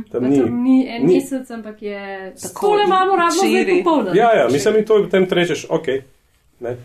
Tam 0.08 0.22
Pa 0.22 0.28
ni. 0.30 0.40
ni 0.40 0.78
en 0.88 1.04
ni. 1.04 1.16
mesec, 1.16 1.52
ampak 1.52 1.82
je 1.82 2.00
Tako, 2.42 2.76
le 2.76 2.84
imamo, 2.84 3.16
rabimo 3.16 3.44
zdaj 3.44 3.50
včeraj. 3.54 3.84
popoldan. 3.84 4.16
Ja, 4.16 4.32
ja, 4.34 4.48
mislim, 4.48 4.76
in 4.76 4.86
to 4.86 4.98
je 4.98 5.04
potem 5.04 5.28
rečeš, 5.32 5.66
ok. 5.70 5.88
Ne. 6.60 6.78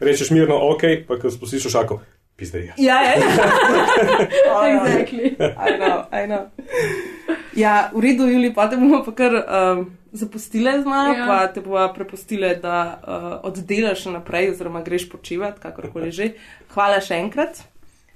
Rečeš 0.00 0.30
mirno, 0.30 0.60
ok, 0.66 0.82
pa 1.08 1.16
ko 1.16 1.30
spustiš 1.30 1.62
šako, 1.68 2.00
pizdej. 2.40 2.70
Ja. 2.70 2.74
Ja, 2.80 2.98
ja, 3.06 3.14
ja. 3.20 3.46
Oh. 4.48 4.64
Exactly. 4.66 5.36
I 5.36 5.76
know, 5.76 6.04
I 6.10 6.24
know. 6.26 6.48
Ja, 7.54 7.90
v 7.92 8.00
redu, 8.00 8.26
Juli, 8.30 8.52
pa 8.54 8.68
te 8.70 8.78
bomo 8.78 9.02
pa 9.04 9.12
kar 9.12 9.34
um, 9.36 9.80
zapustile 10.12 10.76
z 10.82 10.86
mano, 10.86 11.14
Ja. 11.14 11.26
pa 11.26 11.38
te 11.52 11.60
bomo 11.60 11.82
prepustile, 11.94 12.54
da 12.62 12.76
uh, 12.96 13.50
oddelaš 13.50 14.06
naprej, 14.06 14.50
oziroma 14.54 14.82
greš 14.86 15.08
počivati, 15.10 15.60
kakorkoli 15.62 16.12
že. 16.14 16.30
Hvala 16.74 17.00
še 17.02 17.18
enkrat, 17.18 17.58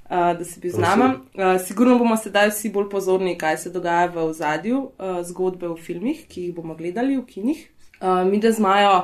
uh, 0.06 0.32
da 0.38 0.44
si 0.46 0.62
bil 0.62 0.72
z 0.72 0.78
nami. 0.82 1.10
Uh, 1.34 1.58
sigurno 1.60 1.98
bomo 1.98 2.16
sedaj 2.16 2.54
vsi 2.54 2.70
bolj 2.70 2.88
pozorni, 2.94 3.34
kaj 3.38 3.58
se 3.66 3.74
dogaja 3.74 4.06
v 4.14 4.22
ozadju 4.24 4.78
uh, 4.94 5.18
zgodbe 5.26 5.68
v 5.74 5.76
filmih, 5.82 6.24
ki 6.30 6.48
jih 6.48 6.54
bomo 6.56 6.78
gledali 6.78 7.18
v 7.18 7.26
kinih. 7.26 7.66
Uh, 8.00 8.22
mi, 8.28 8.38
da 8.38 8.52
z 8.54 8.62
Majo, 8.62 8.96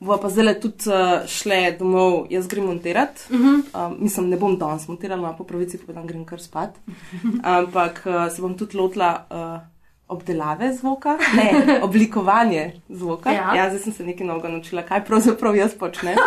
bo 0.00 0.18
pa 0.18 0.28
zdaj 0.30 0.60
tudi 0.60 0.90
uh, 0.90 1.26
šle 1.26 1.72
domov, 1.78 2.26
jaz 2.30 2.46
grem 2.48 2.64
montirati. 2.64 3.22
Uh 3.30 3.40
-huh. 3.40 3.62
uh, 3.74 4.00
mislim, 4.00 4.28
ne 4.28 4.36
bom 4.36 4.58
danes 4.58 4.88
montirala, 4.88 5.32
po 5.32 5.44
pravici 5.44 5.78
povedam, 5.78 6.06
grem 6.06 6.24
kar 6.24 6.40
spat. 6.40 6.70
Ampak 7.42 8.06
uh, 8.06 8.32
se 8.34 8.42
bom 8.42 8.58
tudi 8.58 8.76
lotila 8.76 9.26
uh, 9.30 9.60
obdelave 10.08 10.72
zvoka, 10.72 11.18
ne, 11.36 11.80
oblikovanje 11.82 12.80
zvoka. 12.88 13.30
Ja. 13.30 13.54
ja, 13.54 13.68
zdaj 13.68 13.80
sem 13.80 13.92
se 13.92 14.04
nekaj 14.04 14.26
novega 14.26 14.48
naučila, 14.48 14.82
kaj 14.82 15.04
pravzaprav 15.04 15.56
jaz 15.56 15.74
počnem. 15.74 16.16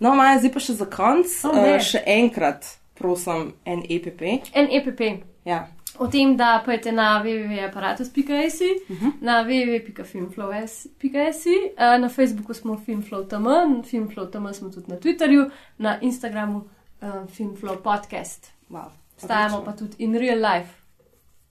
No, 0.00 0.14
Maja, 0.14 0.38
zdaj 0.38 0.52
pa 0.52 0.60
še 0.60 0.72
za 0.72 0.86
konec, 0.86 1.26
Oh, 1.44 1.56
uh, 1.58 1.80
še 1.82 2.02
enkrat, 2.06 2.78
prosim, 2.94 3.52
en 3.64 3.82
EPP. 3.82 4.22
En 4.54 4.68
EPP. 4.70 5.00
Ja. 5.44 5.66
O 5.98 6.06
tem, 6.06 6.36
da 6.36 6.62
pojete 6.64 6.92
na 6.92 7.22
www.apparatus.js, 7.22 8.60
uh 8.90 8.96
-huh. 8.96 9.12
na 9.20 9.42
www.filmflow.js, 9.42 11.46
eh, 11.76 11.98
na 11.98 12.08
Facebooku 12.08 12.54
smo 12.54 12.76
filmflow.tm, 12.76 13.82
filmflow.tm 13.82 14.52
smo 14.52 14.70
tudi 14.70 14.86
na 14.88 14.96
Twitterju, 14.96 15.50
na 15.78 16.00
Instagramu 16.00 16.58
uh, 16.58 17.30
filmflow 17.30 17.82
podcast. 17.82 18.52
Wow, 18.70 18.90
Stajamo 19.16 19.64
pa 19.64 19.72
tudi 19.72 19.94
in 19.98 20.18
real 20.18 20.38
life. 20.38 20.72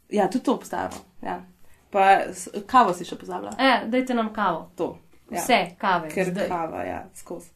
Ja, 0.09 0.27
tudi 0.27 0.43
to 0.43 0.53
obstaja. 0.53 0.89
Ja. 1.21 1.41
Pa 1.89 2.19
kavo 2.65 2.93
si 2.93 3.05
še 3.05 3.15
pozabila. 3.15 3.51
E, 3.59 3.87
dajte 3.87 4.13
nam 4.13 4.33
kavo. 4.33 4.71
To. 4.75 4.97
Ja. 5.31 5.41
Vse 5.41 5.67
kave. 5.77 6.09
Ker 6.09 6.31
zdaj. 6.31 6.47
kava, 6.47 6.83
ja, 6.83 7.05
skozi. 7.15 7.49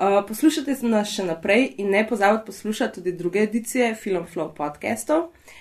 Uh, 0.00 0.24
poslušajte 0.28 0.88
nas 0.88 1.12
še 1.12 1.24
naprej 1.24 1.74
in 1.78 1.90
ne 1.90 2.06
pozabite 2.08 2.46
poslušati 2.46 2.94
tudi 2.94 3.12
druge 3.12 3.42
edicije 3.42 3.94
Film 3.94 4.26
Flow 4.34 4.54
podcastov, 4.56 5.18
uh, 5.18 5.59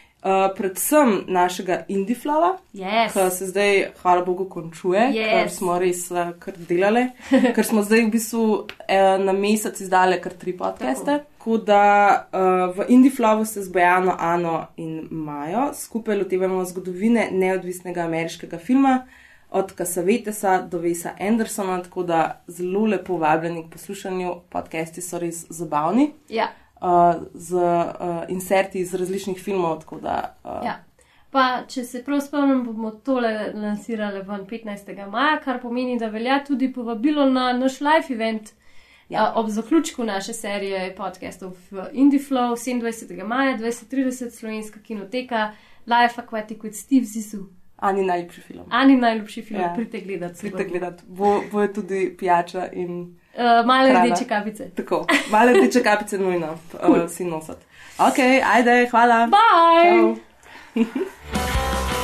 predvsem 0.56 1.24
našega 1.28 1.84
Indiflova, 1.88 2.58
Yes. 2.74 3.14
ki 3.14 3.36
se 3.36 3.46
zdaj, 3.46 3.92
hvala 4.02 4.26
Bogu, 4.26 4.46
končuje, 4.46 5.00
Yes. 5.00 5.30
ker 5.32 5.50
smo 5.50 5.80
res 5.80 6.12
uh, 6.12 6.18
kar 6.40 6.54
delali, 6.60 7.06
ker 7.56 7.66
smo 7.66 7.82
zdaj 7.82 8.02
v 8.02 8.10
bistvu 8.10 8.44
eh, 8.88 9.18
na 9.18 9.32
mesec 9.34 9.80
izdali 9.80 10.22
kar 10.22 10.34
tri 10.34 10.58
podcaste. 10.58 11.20
Tako 11.38 11.58
da 11.58 11.84
uh, 12.28 12.40
v 12.78 12.86
Indiflovu 12.90 13.46
se 13.46 13.64
z 13.64 13.70
Bojano, 13.70 14.16
Ano 14.20 14.68
in 14.78 15.08
Majo 15.12 15.74
skupaj 15.74 16.18
lotevamo 16.18 16.66
zgodovine 16.66 17.30
neodvisnega 17.32 18.02
ameriškega 18.02 18.58
filma 18.58 19.06
od 19.52 19.72
Kasavetesa 19.74 20.62
do 20.62 20.78
Vesa 20.78 21.10
Andersona, 21.20 21.84
tako 21.84 22.04
da 22.04 22.20
zelo 22.48 22.86
lepo 22.86 23.18
vabljeni 23.18 23.64
k 23.64 23.72
poslušanju. 23.72 24.36
Podcasti 24.50 25.02
so 25.02 25.18
res 25.18 25.46
zabavni, 25.50 26.12
Ja. 26.30 26.48
Uh, 26.82 26.90
z 27.34 27.54
uh, 27.56 28.24
inserti 28.30 28.80
iz 28.80 28.94
različnih 28.94 29.42
filmov. 29.44 29.84
Da, 30.02 30.36
uh, 30.44 30.52
Ja. 30.66 30.84
Pa, 31.32 31.64
če 31.68 31.84
se 31.84 32.04
prav 32.04 32.22
spomnim, 32.22 32.64
bomo 32.66 32.92
tole 32.92 33.52
lansirali 33.54 34.22
ven 34.22 34.48
15. 34.48 35.10
maja, 35.10 35.40
kar 35.44 35.60
pomeni, 35.62 36.00
da 36.00 36.08
velja 36.10 36.40
tudi 36.48 36.74
povabilo 36.74 37.26
na 37.26 37.54
naš 37.54 37.82
live 37.82 38.10
event 38.10 38.50
Ja. 39.10 39.20
ja. 39.20 39.34
ob 39.36 39.50
zaključku 39.50 40.04
naše 40.04 40.34
serije 40.34 40.96
podcastov 40.96 41.52
v 41.72 41.86
Indiflow 41.94 42.56
27. 42.56 43.24
maja 43.28 43.58
2030 43.58 44.30
slovenska 44.30 44.80
kinoteka 44.80 45.52
Life 45.86 46.22
Aquatic 46.22 46.58
with 46.60 46.74
Steve 46.74 47.06
Zisu. 47.06 47.46
Ani 47.78 48.04
najljubši 48.06 48.42
film. 48.42 48.66
Ani 48.70 48.96
najljubši 48.96 49.42
film, 49.42 49.62
Ja. 49.62 49.74
pridite 49.76 50.00
gledati. 50.02 50.40
Pridite 50.40 50.64
gledati, 50.66 51.04
bo, 51.08 51.42
bo 51.52 51.68
tudi 51.68 52.16
pijača 52.20 52.68
in 52.74 53.20
Uh, 53.40 53.66
male 53.66 53.90
Hrana. 53.90 54.06
rdeče 54.06 54.26
kapice. 54.28 54.70
tako. 54.76 55.06
Male 55.32 55.54
rdeče 55.54 55.84
kapice 55.84 56.18
nujno, 56.18 56.58
cool. 56.86 57.04
uh, 57.04 57.10
si 57.10 57.24
nositi. 57.24 57.66
Ok, 57.98 58.20
ajde, 58.56 58.88
hvala. 58.92 59.28
Bye! 59.28 60.16